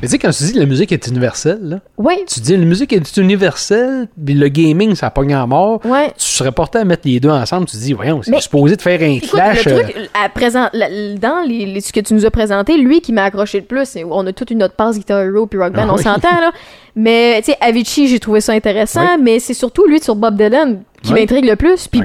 Mais 0.03 0.09
tu 0.09 0.09
sais, 0.09 0.19
quand 0.19 0.31
tu 0.31 0.43
dis 0.45 0.53
que 0.53 0.59
la 0.59 0.67
musique 0.67 0.91
est 0.93 1.07
universelle, 1.09 1.59
là, 1.63 1.79
Oui, 1.99 2.15
tu 2.33 2.41
dis 2.41 2.57
la 2.57 2.65
musique 2.65 2.93
est 2.93 3.17
universelle, 3.17 4.09
puis 4.25 4.35
le 4.35 4.49
gaming, 4.49 4.95
ça 4.95 5.11
pogne 5.11 5.35
en 5.35 5.47
mort. 5.47 5.81
ouais. 5.85 6.09
Tu 6.17 6.25
serais 6.27 6.53
porté 6.53 6.79
à 6.79 6.85
mettre 6.85 7.03
les 7.07 7.19
deux 7.21 7.29
ensemble, 7.29 7.67
tu 7.67 7.77
te 7.77 7.83
dis, 7.83 7.93
voyons, 7.93 8.23
c'est 8.23 8.31
Mais- 8.33 8.41
supposé 8.41 8.77
de 8.77 8.83
faire 8.83 9.01
un 9.01 9.15
Écoute, 9.15 9.31
clash. 9.31 9.65
le 9.65 9.73
euh, 9.73 9.83
truc, 9.83 9.97
à 10.21 10.29
présent, 10.29 10.69
la- 10.73 10.89
dans 11.15 11.45
les, 11.47 11.67
les- 11.67 11.81
ce 11.81 11.93
que 11.93 12.01
tu 12.01 12.15
nous 12.15 12.25
as 12.27 12.31
présenté, 12.31 12.77
lui 12.77 13.01
qui 13.01 13.13
m'a 13.13 13.25
accroché 13.25 13.59
le 13.61 13.67
plus, 13.67 13.97
on 14.09 14.27
a 14.27 14.33
toute 14.33 14.51
une 14.51 14.63
autre 14.63 14.75
passe 14.75 14.97
Guitar 14.99 15.21
Hero 15.23 15.47
puis 15.47 15.59
Rock 15.61 15.73
Band, 15.73 15.87
Ah 15.89 15.93
on 15.93 15.97
oui. 15.97 16.03
s'entend, 16.03 16.41
là. 16.41 16.53
Mais, 16.97 17.41
tu 17.45 17.53
sais, 17.53 17.59
Avicii, 17.61 18.09
j'ai 18.09 18.19
trouvé 18.19 18.41
ça 18.41 18.53
intéressant, 18.53 19.17
Oui. 19.17 19.23
mais 19.23 19.39
c'est 19.39 19.55
surtout 19.55 19.87
lui 19.87 20.01
sur 20.01 20.17
Bob 20.17 20.37
Dylan 20.37 20.83
qui 21.03 21.13
Oui. 21.13 21.21
m'intrigue 21.21 21.45
le 21.47 21.57
plus. 21.57 21.87
Puis. 21.89 22.01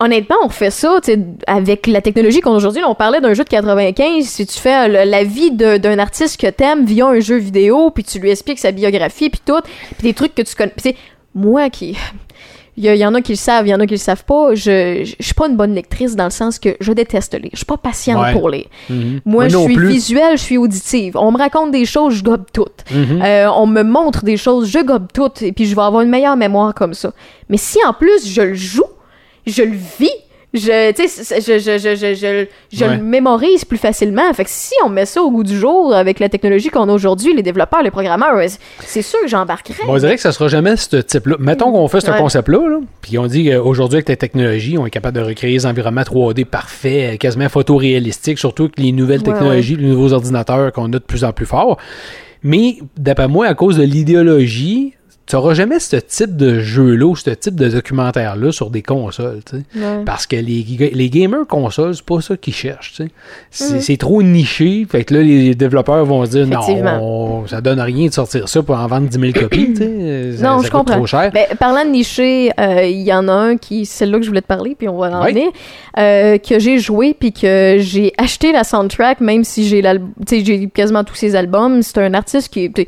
Honnêtement, 0.00 0.36
on 0.42 0.48
fait 0.48 0.70
ça, 0.70 0.98
avec 1.46 1.86
la 1.86 2.00
technologie 2.00 2.40
qu'on 2.40 2.52
a 2.52 2.56
aujourd'hui. 2.56 2.82
On 2.86 2.94
parlait 2.94 3.20
d'un 3.20 3.34
jeu 3.34 3.44
de 3.44 3.48
95. 3.48 4.24
Si 4.24 4.46
tu 4.46 4.58
fais 4.58 4.88
euh, 4.88 5.04
le- 5.04 5.10
la 5.10 5.24
vie 5.24 5.50
d'un 5.52 5.98
artiste 5.98 6.40
que 6.40 6.48
t'aimes 6.48 6.84
via 6.84 7.06
un 7.06 7.20
jeu 7.20 7.36
vidéo, 7.36 7.90
puis 7.90 8.02
tu 8.04 8.18
lui 8.18 8.30
expliques 8.30 8.58
sa 8.58 8.72
biographie, 8.72 9.30
puis 9.30 9.40
tout, 9.44 9.60
puis 9.98 10.08
des 10.08 10.14
trucs 10.14 10.34
que 10.34 10.42
tu 10.42 10.54
connais. 10.54 10.72
Sais, 10.78 10.96
moi 11.34 11.70
qui. 11.70 11.96
Il 12.76 12.84
y, 12.86 13.04
en 13.04 13.14
a 13.14 13.20
qui 13.20 13.32
le 13.32 13.36
savent, 13.36 13.66
il 13.66 13.70
y 13.70 13.74
en 13.74 13.80
a 13.80 13.84
qui 13.84 13.92
le 13.94 13.98
savent 13.98 14.24
pas. 14.24 14.54
Je, 14.54 15.02
je, 15.04 15.14
je 15.18 15.24
suis 15.24 15.34
pas 15.34 15.48
une 15.48 15.56
bonne 15.56 15.74
lectrice 15.74 16.16
dans 16.16 16.24
le 16.24 16.30
sens 16.30 16.58
que 16.58 16.76
je 16.80 16.92
déteste 16.92 17.34
lire. 17.38 17.50
Je 17.52 17.58
suis 17.58 17.66
pas 17.66 17.76
patiente 17.76 18.22
Ouais. 18.22 18.32
pour 18.32 18.48
lire. 18.48 18.64
Mhm. 18.88 19.20
Moi, 19.26 19.48
je 19.48 19.58
suis 19.58 19.74
plus. 19.74 19.88
visuelle, 19.88 20.38
je 20.38 20.42
suis 20.42 20.56
auditive. 20.56 21.14
On 21.18 21.30
me 21.30 21.36
raconte 21.36 21.72
des 21.72 21.84
choses, 21.84 22.14
je 22.14 22.24
gobe 22.24 22.44
toutes. 22.54 22.84
Mhm. 22.90 23.20
Euh, 23.22 23.50
on 23.54 23.66
me 23.66 23.82
montre 23.82 24.24
des 24.24 24.38
choses, 24.38 24.70
je 24.70 24.78
gobe 24.78 25.08
toutes, 25.12 25.42
et 25.42 25.52
puis 25.52 25.66
je 25.66 25.74
vais 25.76 25.82
avoir 25.82 26.00
une 26.00 26.08
meilleure 26.08 26.36
mémoire 26.38 26.72
comme 26.72 26.94
ça. 26.94 27.12
Mais 27.50 27.58
si 27.58 27.76
en 27.86 27.92
plus 27.92 28.26
je 28.26 28.40
le 28.40 28.54
joue, 28.54 28.84
je 29.46 29.62
le 29.62 29.76
vis, 29.98 30.10
je, 30.52 30.60
je, 30.60 31.40
je, 31.40 31.78
je, 31.78 31.94
je, 31.94 32.14
je, 32.14 32.46
je 32.76 32.84
Ouais. 32.84 32.96
le 32.96 33.02
mémorise 33.04 33.64
plus 33.64 33.78
facilement. 33.78 34.32
Fait 34.34 34.42
que 34.42 34.50
si 34.50 34.74
on 34.84 34.88
met 34.88 35.06
ça 35.06 35.22
au 35.22 35.30
goût 35.30 35.44
du 35.44 35.56
jour 35.56 35.94
avec 35.94 36.18
la 36.18 36.28
technologie 36.28 36.70
qu'on 36.70 36.88
a 36.88 36.92
aujourd'hui, 36.92 37.32
les 37.34 37.42
développeurs, 37.44 37.84
les 37.84 37.92
programmeurs, 37.92 38.36
c'est 38.80 39.02
sûr 39.02 39.20
que 39.20 39.28
j'embarquerais. 39.28 39.84
Bon, 39.86 39.94
on 39.94 39.98
dirait 39.98 40.16
que 40.16 40.20
ça 40.22 40.32
sera 40.32 40.48
jamais 40.48 40.76
ce 40.76 40.96
type-là. 40.96 41.36
Mettons 41.38 41.70
qu'on 41.70 41.86
fait 41.86 42.00
ce 42.00 42.10
Ouais. 42.10 42.18
concept-là, 42.18 42.68
là, 42.68 42.80
puis 43.00 43.16
on 43.18 43.26
dit 43.28 43.48
qu'aujourd'hui, 43.48 43.98
avec 43.98 44.08
la 44.08 44.16
technologie, 44.16 44.76
on 44.76 44.86
est 44.86 44.90
capable 44.90 45.16
de 45.18 45.22
recréer 45.24 45.52
des 45.52 45.66
environnements 45.66 46.02
3D 46.02 46.44
parfaits, 46.44 47.14
euh, 47.14 47.16
quasiment 47.16 47.48
photoréalistiques, 47.48 48.40
surtout 48.40 48.64
avec 48.64 48.78
les 48.80 48.90
nouvelles 48.90 49.20
Ouais, 49.20 49.26
technologies, 49.32 49.76
les 49.76 49.86
nouveaux 49.86 50.12
ordinateurs 50.12 50.72
qu'on 50.72 50.86
a 50.86 50.88
de 50.88 50.98
plus 50.98 51.22
en 51.22 51.32
plus 51.32 51.46
forts. 51.46 51.78
Mais, 52.42 52.78
d'après 52.96 53.28
moi, 53.28 53.46
à 53.46 53.54
cause 53.54 53.76
de 53.76 53.84
l'idéologie, 53.84 54.94
tu 55.30 55.36
n'auras 55.36 55.54
jamais 55.54 55.78
ce 55.78 55.96
type 55.96 56.36
de 56.36 56.58
jeu-là 56.58 57.06
ou 57.06 57.14
ce 57.16 57.30
type 57.30 57.54
de 57.54 57.68
documentaire-là 57.68 58.50
sur 58.52 58.68
des 58.68 58.82
consoles. 58.82 59.40
Ouais. 59.52 60.02
Parce 60.04 60.26
que 60.26 60.34
les, 60.36 60.66
les 60.92 61.08
gamers 61.08 61.46
consoles, 61.48 61.94
c'est 61.94 62.04
pas 62.04 62.20
ça 62.20 62.36
qu'ils 62.36 62.52
cherchent, 62.54 62.94
sais. 62.96 63.08
C'est 63.50 63.80
c'est 63.80 63.96
trop 63.96 64.22
niché, 64.22 64.86
fait 64.90 65.04
que 65.04 65.14
là, 65.14 65.22
les 65.22 65.54
développeurs 65.54 66.04
vont 66.04 66.24
se 66.26 66.30
dire, 66.32 66.46
non, 66.46 66.60
on- 67.00 67.46
ça 67.46 67.60
donne 67.60 67.80
rien 67.80 68.08
de 68.08 68.12
sortir 68.12 68.48
ça 68.48 68.62
pour 68.62 68.74
en 68.76 68.86
vendre 68.88 69.08
10 69.08 69.18
000 69.20 69.32
copies. 69.32 69.74
Ça- 69.76 69.84
non, 69.84 70.58
ça 70.58 70.66
je 70.66 70.70
coûte 70.70 70.70
comprends. 70.80 70.96
trop 70.96 71.06
cher. 71.06 71.30
Ben, 71.32 71.46
parlant 71.58 71.84
de 71.84 71.90
nicher, 71.90 72.50
euh, 72.58 72.82
il 72.84 73.02
y 73.02 73.12
en 73.12 73.28
a 73.28 73.32
un 73.32 73.56
qui, 73.56 73.86
c'est 73.86 74.06
là 74.06 74.18
que 74.18 74.24
je 74.24 74.28
voulais 74.28 74.42
te 74.42 74.46
parler, 74.48 74.74
puis 74.76 74.88
on 74.88 74.98
va 74.98 75.10
en 75.20 75.22
Ouais. 75.24 75.32
venir, 75.32 75.50
euh, 75.98 76.38
que 76.38 76.58
j'ai 76.58 76.78
joué, 76.78 77.14
puis 77.18 77.32
que 77.32 77.76
j'ai 77.78 78.12
acheté 78.18 78.52
la 78.52 78.64
soundtrack, 78.64 79.20
même 79.20 79.44
si 79.44 79.68
j'ai 79.68 79.80
j'ai 80.28 80.68
quasiment 80.68 81.04
tous 81.04 81.14
ses 81.14 81.36
albums. 81.36 81.82
C'est 81.82 81.98
un 81.98 82.14
artiste 82.14 82.52
qui, 82.52 82.70
sais, 82.76 82.86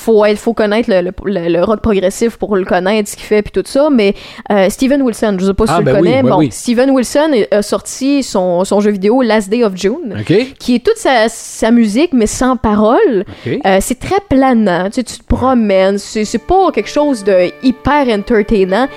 faut 0.00 0.24
être, 0.24 0.38
faut 0.38 0.54
connaître 0.54 0.90
le, 0.90 1.00
le, 1.02 1.12
le- 1.24 1.48
le 1.52 1.62
rock 1.64 1.80
progressif 1.80 2.36
pour 2.36 2.56
le 2.56 2.64
connaître, 2.64 3.08
ce 3.08 3.16
qu'il 3.16 3.24
fait, 3.26 3.42
puis 3.42 3.52
tout 3.52 3.62
ça. 3.64 3.88
Mais 3.90 4.14
euh, 4.50 4.68
Steven 4.70 5.02
Wilson, 5.02 5.36
je 5.38 5.46
sais 5.46 5.54
pas 5.54 5.66
si 5.66 5.72
Ah, 5.74 5.78
tu 5.78 5.84
ben 5.84 5.92
le 5.96 6.00
oui, 6.00 6.08
connais. 6.08 6.22
ben 6.22 6.30
bon, 6.30 6.38
oui. 6.38 6.48
Steven 6.50 6.90
Wilson 6.90 7.30
a 7.50 7.62
sorti 7.62 8.22
son, 8.22 8.64
son 8.64 8.80
jeu 8.80 8.90
vidéo 8.90 9.22
Last 9.22 9.48
Day 9.50 9.62
of 9.64 9.74
June. 9.76 10.22
Qui 10.58 10.74
est 10.76 10.84
toute 10.84 10.96
sa, 10.96 11.28
sa 11.28 11.70
musique, 11.70 12.12
mais 12.12 12.26
sans 12.26 12.56
parole. 12.56 13.24
OK. 13.46 13.58
Euh, 13.66 13.78
c'est 13.80 13.98
très 13.98 14.20
planant, 14.28 14.86
tu, 14.86 14.92
sais, 14.96 15.02
tu 15.04 15.18
te 15.18 15.24
promènes, 15.24 15.98
c'est 15.98 16.24
c'est 16.24 16.38
pas 16.38 16.70
quelque 16.72 16.88
chose 16.90 17.22
de 17.24 17.50
hyper 17.62 18.08
entertainant, 18.08 18.88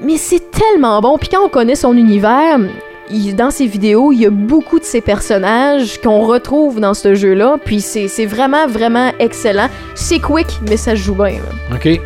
mais 0.00 0.16
c'est 0.16 0.50
tellement 0.50 1.00
bon. 1.00 1.16
Puis 1.18 1.28
quand 1.28 1.44
on 1.44 1.48
connaît 1.48 1.74
son 1.76 1.96
univers, 1.96 2.58
il- 3.10 3.34
dans 3.36 3.50
ses 3.50 3.66
vidéos, 3.66 4.12
il 4.12 4.20
y 4.20 4.26
a 4.26 4.30
beaucoup 4.30 4.78
de 4.78 4.84
ses 4.84 5.00
personnages 5.00 6.00
qu'on 6.00 6.20
retrouve 6.20 6.80
dans 6.80 6.94
ce 6.94 7.14
jeu-là, 7.14 7.56
puis 7.64 7.80
c'est 7.80 8.26
vraiment, 8.26 8.66
vraiment 8.66 9.10
excellent. 9.18 9.68
C'est 9.94 10.20
quick, 10.20 10.46
mais 10.68 10.76
ça 10.76 10.92
se 10.92 10.96
joue 11.02 11.14
bien. 11.14 11.32
là. 11.70 11.76
OK. 11.76 12.00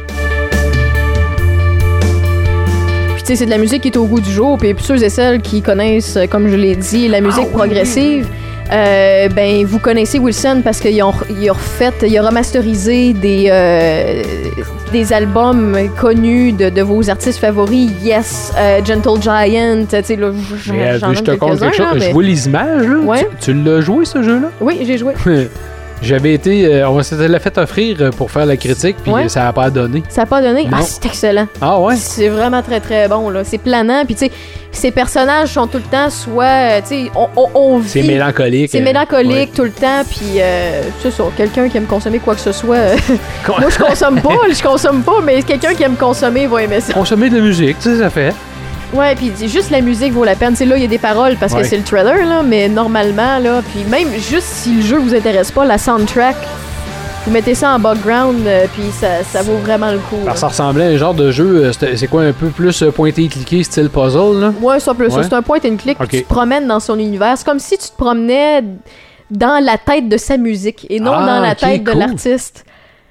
Puis 3.15 3.23
tu 3.23 3.27
sais, 3.27 3.37
c'est 3.37 3.45
de 3.47 3.51
la 3.51 3.59
musique 3.59 3.83
qui 3.83 3.89
est 3.89 3.97
au 3.97 4.05
goût 4.07 4.21
du 4.21 4.31
jour, 4.31 4.57
puis 4.59 4.75
ceux 4.79 5.03
et 5.03 5.09
celles 5.11 5.41
qui 5.43 5.61
connaissent, 5.63 6.17
euh, 6.17 6.27
comme 6.27 6.49
je 6.49 6.57
l'ai 6.57 6.77
dit, 6.77 7.09
la 7.09 7.21
musique 7.21 7.45
Ah 7.45 7.49
oui, 7.51 7.53
progressive, 7.57 8.27
euh, 8.73 9.29
ben 9.29 9.65
vous 9.65 9.79
connaissez 9.79 10.19
Wilson 10.19 10.61
parce 10.63 10.81
qu'il 10.81 11.01
a, 11.01 11.11
il 11.31 11.49
a 11.49 11.53
refait, 11.53 11.93
il 12.07 12.19
a 12.19 12.23
remasterisé 12.23 13.13
des, 13.15 13.49
euh, 13.51 14.23
des 14.93 15.13
albums 15.13 15.77
connus 15.99 16.53
de, 16.53 16.69
de 16.69 16.83
vos 16.83 17.09
artistes 17.09 17.39
favoris, 17.41 17.91
Yes, 18.03 18.53
euh, 18.59 18.81
Gentle 18.85 19.21
Giant, 19.23 19.85
tu 19.89 19.97
sais, 20.05 20.17
là, 20.17 20.31
j'en- 20.99 21.15
je 21.15 21.21
te 21.23 21.31
compte 21.33 21.59
quelque 21.61 21.77
chose. 21.77 21.95
là, 21.99 22.09
Je 22.09 22.13
vois 22.13 22.23
les 22.23 22.47
images, 22.47 22.87
là. 22.87 22.97
Ouais. 22.99 23.29
Tu, 23.41 23.53
tu 23.53 23.55
l'as 23.55 23.81
joué, 23.81 24.05
ce 24.05 24.23
jeu-là? 24.23 24.49
Oui, 24.61 24.81
j'ai 24.85 24.99
joué. 24.99 25.15
J'avais 26.01 26.33
été. 26.35 26.65
euh, 26.73 26.89
on 26.89 27.03
s'était 27.03 27.27
l'a 27.27 27.41
fait 27.41 27.59
offrir 27.59 28.11
pour 28.17 28.31
faire 28.31 28.47
la 28.47 28.57
critique, 28.57 28.95
puis 29.03 29.11
Ouais. 29.11 29.29
ça 29.29 29.43
n'a 29.43 29.53
pas 29.53 29.69
donné. 29.69 30.05
Ça 30.09 30.23
a 30.23 30.27
pas 30.27 30.41
donné? 30.41 30.63
Non. 30.63 30.77
Ah, 30.79 30.83
c'est 30.83 31.05
excellent. 31.07 31.49
Ah 31.61 31.81
ouais? 31.81 31.97
C'est 31.97 32.29
vraiment 32.29 32.63
très 32.63 32.79
très 32.79 33.09
bon 33.09 33.31
là. 33.31 33.43
C'est 33.43 33.59
planant. 33.59 34.05
Puis 34.05 34.15
tu 34.15 34.27
sais, 34.27 34.33
ces 34.79 34.91
personnages 34.91 35.49
sont 35.53 35.67
tout 35.67 35.79
le 35.79 35.85
temps 35.85 36.09
soit, 36.09 36.45
euh, 36.45 36.81
tu 36.81 37.05
sais, 37.05 37.11
on, 37.15 37.29
on, 37.37 37.49
on 37.55 37.83
C'est 37.85 38.03
mélancolique. 38.03 38.71
C'est 38.71 38.81
euh, 38.81 38.85
mélancolique 38.85 39.31
ouais. 39.33 39.51
tout 39.55 39.65
le 39.65 39.71
temps, 39.73 40.03
puis 40.09 40.41
euh, 40.41 40.83
c'est 41.03 41.11
ça, 41.11 41.25
quelqu'un 41.37 41.69
qui 41.69 41.77
aime 41.77 41.87
consommer 41.87 42.19
quoi 42.19 42.35
que 42.35 42.41
ce 42.41 42.53
soit. 42.53 42.77
euh, 42.77 42.97
moi, 43.49 43.69
je 43.69 43.79
consomme 43.79 44.21
pas, 44.21 44.37
je 44.51 44.63
consomme 44.63 45.03
pas, 45.03 45.21
mais 45.23 45.43
quelqu'un 45.43 45.75
qui 45.75 45.83
aime 45.83 45.97
consommer 45.97 46.47
va 46.47 46.63
aimer 46.63 46.81
ça. 46.81 46.93
Consommer 46.95 47.29
de 47.29 47.37
la 47.37 47.43
musique, 47.43 47.79
tu 47.81 47.91
sais, 47.91 47.99
ça 47.99 48.09
fait. 48.11 48.33
Ouais, 48.95 49.15
puis 49.15 49.31
juste 49.49 49.71
la 49.71 49.83
musique 49.83 50.13
vaut 50.15 50.25
la 50.25 50.35
peine. 50.35 50.57
C'est 50.57 50.65
là, 50.65 50.77
il 50.77 50.83
y 50.83 50.87
a 50.87 50.89
des 50.89 50.97
paroles 50.97 51.37
parce 51.39 51.53
Ouais. 51.53 51.61
que 51.61 51.67
c'est 51.67 51.77
le 51.77 51.83
trailer, 51.83 52.25
là, 52.25 52.43
mais 52.43 52.69
normalement, 52.71 53.39
là, 53.39 53.61
puis 53.71 53.85
même 53.85 54.09
juste 54.15 54.47
si 54.47 54.77
le 54.77 54.83
jeu 54.83 54.97
vous 54.99 55.15
intéresse 55.15 55.51
pas, 55.51 55.67
la 55.67 55.77
soundtrack, 55.77 56.37
vous 57.25 57.33
mettez 57.33 57.55
ça 57.55 57.75
en 57.75 57.79
background, 57.79 58.47
euh, 58.47 58.67
puis 58.73 58.85
ça, 58.91 59.23
ça 59.23 59.43
vaut 59.43 59.59
vraiment 59.59 59.91
le 59.93 59.99
coup. 59.99 60.17
là. 60.17 60.23
Alors, 60.23 60.39
ça 60.39 60.49
ressemblait 60.49 60.85
à 60.85 60.89
un 60.89 60.97
genre 60.97 61.13
de 61.15 61.31
jeu, 61.31 61.65
euh, 61.67 61.73
c'était- 61.73 61.97
c'est 61.97 62.07
quoi, 62.07 62.23
un 62.23 62.33
peu 62.33 62.49
plus 62.49 62.83
euh, 62.83 62.91
pointé 62.91 63.25
et 63.25 63.29
cliqué, 63.29 63.63
style 63.63 63.91
puzzle, 63.91 64.41
là? 64.41 64.53
Ouais, 64.63 64.81
c'est 64.81 64.89
un 64.91 64.95
peu 64.95 65.11
ça. 65.11 65.17
Ouais. 65.19 65.23
C'est 65.25 65.35
un 65.35 65.43
point 65.43 65.59
and 65.59 65.77
click. 65.77 65.99
puis 65.99 66.05
Ok. 66.05 66.11
Tu 66.11 66.23
te 66.23 66.29
promènes 66.29 66.67
dans 66.67 66.81
son 66.81 66.99
univers. 66.99 67.37
C'est 67.37 67.45
comme 67.45 67.59
si 67.59 67.77
tu 67.77 67.89
te 67.91 67.97
promenais 67.97 68.65
dans 69.31 69.63
la 69.63 69.77
tête 69.77 70.09
de 70.09 70.17
sa 70.17 70.39
musique 70.39 70.87
et 70.89 71.01
non 71.01 71.13
Ah, 71.15 71.27
dans 71.27 71.41
la 71.43 71.53
ok, 71.53 71.59
tête 71.59 71.85
de 71.85 71.91
cool. 71.91 72.01
l'artiste. 72.01 72.65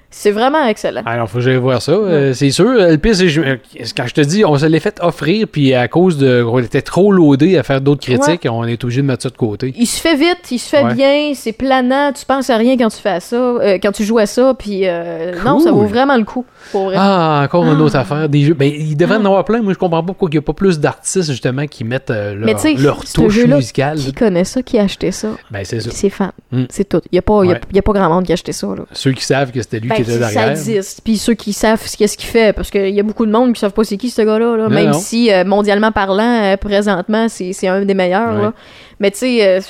C'est 0.10 0.32
vraiment 0.32 0.66
excellent. 0.66 1.02
Alors, 1.06 1.30
faut 1.30 1.38
que 1.40 1.44
j'aille 1.44 1.58
voir 1.58 1.82
ça. 1.82 1.92
euh, 1.92 2.34
c'est 2.34 2.50
sûr. 2.50 2.66
Euh, 2.68 2.92
Le 2.92 2.98
pire, 2.98 3.14
c'est 3.16 3.28
euh, 3.38 3.58
quand 3.96 4.08
je 4.08 4.14
te 4.14 4.22
dis, 4.22 4.46
on 4.46 4.58
se 4.58 4.66
l'est 4.66 4.80
fait 4.80 4.98
offrir, 5.02 5.48
puis 5.52 5.74
à 5.74 5.88
cause 5.88 6.18
de. 6.18 6.42
On 6.44 6.60
était 6.60 6.82
trop 6.82 7.12
loadé 7.12 7.58
à 7.58 7.64
faire 7.64 7.82
d'autres 7.82 8.02
critiques, 8.02 8.48
on 8.50 8.64
est 8.64 8.82
obligé 8.84 9.02
de 9.02 9.08
mettre 9.08 9.24
ça 9.24 9.30
de 9.30 9.36
côté. 9.38 9.74
Il 9.78 9.86
se 9.86 10.00
fait 10.00 10.16
vite, 10.16 10.50
il 10.50 10.60
se 10.60 10.70
fait 10.70 10.84
Ouais. 10.84 10.94
bien, 10.94 11.32
c'est 11.36 11.52
planant, 11.52 12.14
tu 12.14 12.26
penses 12.26 12.50
à 12.50 12.56
rien 12.58 12.78
quand 12.78 12.88
tu 12.90 12.98
fais 12.98 13.20
ça, 13.20 13.36
euh, 13.36 13.78
quand 13.82 13.92
tu 13.92 14.04
joues 14.06 14.20
à 14.20 14.26
ça, 14.26 14.54
puis 14.58 14.82
euh, 14.88 15.34
non, 15.46 15.60
ça 15.60 15.72
vaut 15.72 15.86
vraiment 15.86 16.16
le 16.18 16.24
coup. 16.24 16.46
Pour 16.72 16.86
vrai. 16.86 16.96
Ah, 16.98 17.42
encore 17.44 17.66
une 17.66 17.82
autre 17.82 17.96
affaire. 17.98 18.30
Des 18.30 18.42
jeux. 18.44 18.54
Ben, 18.54 18.72
il 18.74 18.96
devrait 18.96 19.18
en 19.18 19.26
avoir 19.26 19.44
plein. 19.46 19.62
Moi, 19.62 19.74
je 19.74 19.78
comprends 19.78 20.02
pas 20.02 20.08
pourquoi 20.08 20.30
il 20.32 20.36
n'y 20.36 20.40
a 20.40 20.42
pas 20.42 20.54
plus 20.54 20.80
d'artistes, 20.80 21.30
justement, 21.30 21.66
qui 21.68 21.84
mettent 21.84 22.12
leur, 22.12 23.04
touche 23.14 23.46
musicale. 23.46 23.98
Qui 23.98 24.14
connaît 24.14 24.44
ça, 24.46 24.62
qui 24.64 24.80
a 24.80 24.84
acheté 24.84 25.12
ça? 25.12 25.30
Ben, 25.52 25.64
c'est 25.66 25.82
ça. 25.82 25.90
C'est 25.92 26.10
fan. 26.10 26.32
Mm. 26.52 26.64
C'est 26.70 26.88
tout. 26.88 27.02
Il 27.12 27.16
n'y 27.16 27.20
a, 27.20 27.22
pas- 27.22 27.44
y 27.44 27.50
a- 27.50 27.52
Ouais. 27.54 27.62
y 27.74 27.80
a 27.80 27.82
pas 27.82 27.94
grand 27.94 28.10
monde 28.10 28.26
qui 28.26 28.32
a 28.32 28.34
acheté 28.34 28.52
ça. 28.54 28.68
Là. 28.68 28.84
Ceux 28.94 29.12
qui 29.12 29.24
savent 29.26 29.52
que 29.52 29.62
c'était 29.62 29.80
lui 29.80 29.90
Ben, 29.90 29.98
ça 30.08 30.52
existe. 30.52 31.02
Puis 31.04 31.18
ceux 31.18 31.34
qui 31.34 31.54
savent 31.54 31.86
ce 31.86 31.98
qu'est-ce 31.98 32.18
qu'il 32.18 32.30
fait, 32.30 32.54
parce 32.54 32.70
qu'il 32.70 32.90
y 32.90 33.00
a 33.00 33.04
beaucoup 33.04 33.26
de 33.26 33.32
monde 33.32 33.54
qui 33.54 33.60
savent 33.60 33.74
pas 33.74 33.84
c'est 33.84 33.98
qui 33.98 34.10
ce 34.10 34.22
gars-là. 34.22 34.58
là. 34.58 34.70
Même 34.70 34.92
non. 34.92 35.00
si, 35.00 35.32
euh, 35.32 35.44
mondialement 35.46 35.92
parlant, 35.92 36.44
euh, 36.44 36.58
présentement, 36.58 37.28
c'est 37.30 37.68
un 37.68 37.86
des 37.86 37.94
meilleurs. 37.94 38.36
Ouais. 38.36 38.42
là. 38.42 38.54
Mais 39.00 39.12
tu 39.12 39.20
sais, 39.20 39.48
euh, 39.48 39.62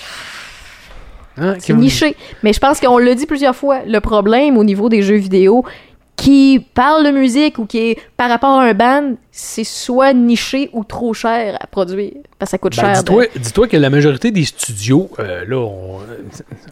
Hein, 1.40 1.56
c'est 1.60 1.74
niché. 1.74 2.16
Mais 2.44 2.54
je 2.54 2.60
pense 2.60 2.80
qu'on 2.80 2.98
l'a 2.98 3.14
dit 3.14 3.26
plusieurs 3.26 3.56
fois, 3.56 3.82
le 3.86 4.00
problème 4.00 4.58
au 4.58 4.64
niveau 4.64 4.90
des 4.90 5.02
jeux 5.02 5.18
vidéo 5.18 5.64
qui 6.18 6.66
parlent 6.74 7.06
de 7.06 7.12
musique 7.12 7.58
ou 7.60 7.66
qui 7.66 7.78
est 7.92 7.98
par 8.18 8.28
rapport 8.30 8.60
à 8.60 8.64
un 8.64 8.74
band, 8.74 9.14
c'est 9.32 9.64
soit 9.64 10.14
niché 10.14 10.70
ou 10.74 10.84
trop 10.84 11.14
cher 11.14 11.56
à 11.62 11.68
produire. 11.68 12.12
Parce 12.40 12.50
que 12.50 12.52
ça 12.52 12.58
coûte 12.58 12.76
Ben, 12.76 12.94
cher. 12.96 13.04
de- 13.04 13.40
dis-toi, 13.40 13.68
que 13.68 13.78
la 13.78 13.90
majorité 13.92 14.32
des 14.32 14.44
studios, 14.44 15.10
euh, 15.20 15.46
là, 15.48 15.58
on, 15.58 16.00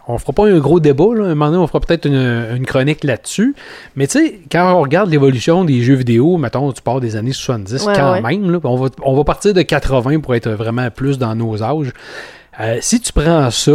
on 0.08 0.18
fera 0.18 0.32
pas 0.32 0.46
un 0.48 0.58
gros 0.58 0.80
débat, 0.80 1.14
là. 1.14 1.24
un 1.26 1.28
moment 1.30 1.46
donné, 1.46 1.58
on 1.58 1.66
fera 1.68 1.80
peut-être 1.80 2.06
une, 2.06 2.46
une 2.56 2.66
chronique 2.66 3.04
là-dessus. 3.04 3.54
Mais 3.94 4.06
tu 4.08 4.18
sais, 4.18 4.40
quand 4.50 4.74
on 4.74 4.80
regarde 4.82 5.10
l'évolution 5.10 5.64
des 5.64 5.80
jeux 5.80 5.94
vidéo, 5.94 6.36
mettons, 6.38 6.72
tu 6.72 6.82
pars 6.82 7.00
des 7.00 7.14
années 7.16 7.32
70 7.32 7.86
Ouais, 7.86 7.92
quand 7.96 8.12
ouais. 8.12 8.20
même, 8.20 8.50
là, 8.50 8.58
on, 8.64 8.76
va, 8.76 8.88
on 9.02 9.14
va 9.16 9.24
partir 9.24 9.54
de 9.54 9.62
80 9.62 10.20
pour 10.20 10.34
être 10.34 10.50
vraiment 10.50 10.90
plus 10.90 11.18
dans 11.18 11.34
nos 11.36 11.62
âges. 11.62 11.92
Euh, 12.60 12.78
si 12.80 13.00
tu 13.00 13.12
prends 13.12 13.48
ça, 13.50 13.72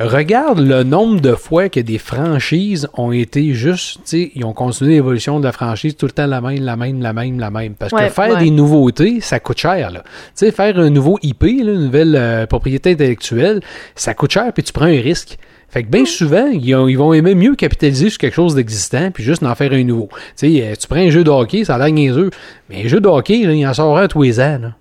regarde 0.00 0.58
le 0.60 0.82
nombre 0.82 1.20
de 1.20 1.34
fois 1.34 1.68
que 1.68 1.80
des 1.80 1.98
franchises 1.98 2.88
ont 2.94 3.12
été 3.12 3.52
juste, 3.54 3.96
tu 3.96 4.00
sais, 4.04 4.32
ils 4.34 4.44
ont 4.44 4.52
continué 4.52 4.94
l'évolution 4.94 5.38
de 5.40 5.44
la 5.44 5.52
franchise 5.52 5.96
tout 5.96 6.06
le 6.06 6.12
temps 6.12 6.26
la 6.26 6.40
même, 6.40 6.62
la 6.64 6.76
même, 6.76 7.00
la 7.02 7.12
même, 7.12 7.38
la 7.38 7.50
même. 7.50 7.74
Parce 7.74 7.92
Ouais, 7.92 8.08
que 8.08 8.12
faire 8.12 8.34
ouais. 8.34 8.44
des 8.44 8.50
nouveautés, 8.50 9.20
ça 9.20 9.40
coûte 9.40 9.58
cher, 9.58 9.90
là. 9.90 10.02
Tu 10.04 10.10
sais, 10.34 10.50
faire 10.52 10.78
un 10.78 10.90
nouveau 10.90 11.18
IP, 11.22 11.42
là, 11.42 11.72
une 11.72 11.84
nouvelle 11.86 12.16
euh, 12.16 12.46
propriété 12.46 12.92
intellectuelle, 12.92 13.60
ça 13.94 14.14
coûte 14.14 14.32
cher, 14.32 14.52
puis 14.52 14.62
tu 14.62 14.72
prends 14.72 14.86
un 14.86 15.00
risque. 15.00 15.36
Fait 15.68 15.84
que 15.84 15.88
bien 15.88 16.04
souvent, 16.04 16.46
ils, 16.52 16.74
ont- 16.74 16.88
ils 16.88 16.98
vont 16.98 17.12
aimer 17.12 17.36
mieux 17.36 17.54
capitaliser 17.54 18.10
sur 18.10 18.18
quelque 18.18 18.34
chose 18.34 18.56
d'existant 18.56 19.12
puis 19.12 19.22
juste 19.22 19.44
en 19.44 19.54
faire 19.54 19.72
un 19.72 19.84
nouveau. 19.84 20.08
Tu 20.36 20.56
sais, 20.56 20.62
euh, 20.66 20.74
tu 20.80 20.88
prends 20.88 20.98
un 20.98 21.10
jeu 21.10 21.22
de 21.22 21.30
hockey, 21.30 21.64
ça 21.64 21.76
a 21.76 21.78
l'air 21.78 21.92
niaiseux, 21.94 22.30
mais 22.68 22.84
un 22.84 22.88
jeu 22.88 23.00
de 23.00 23.06
hockey, 23.06 23.44
là, 23.44 23.52
il 23.52 23.64
en 23.66 23.74
sort 23.74 23.96
un 23.98 24.08
tous 24.08 24.22
les 24.22 24.40
ans, 24.40 24.58
là. 24.60 24.72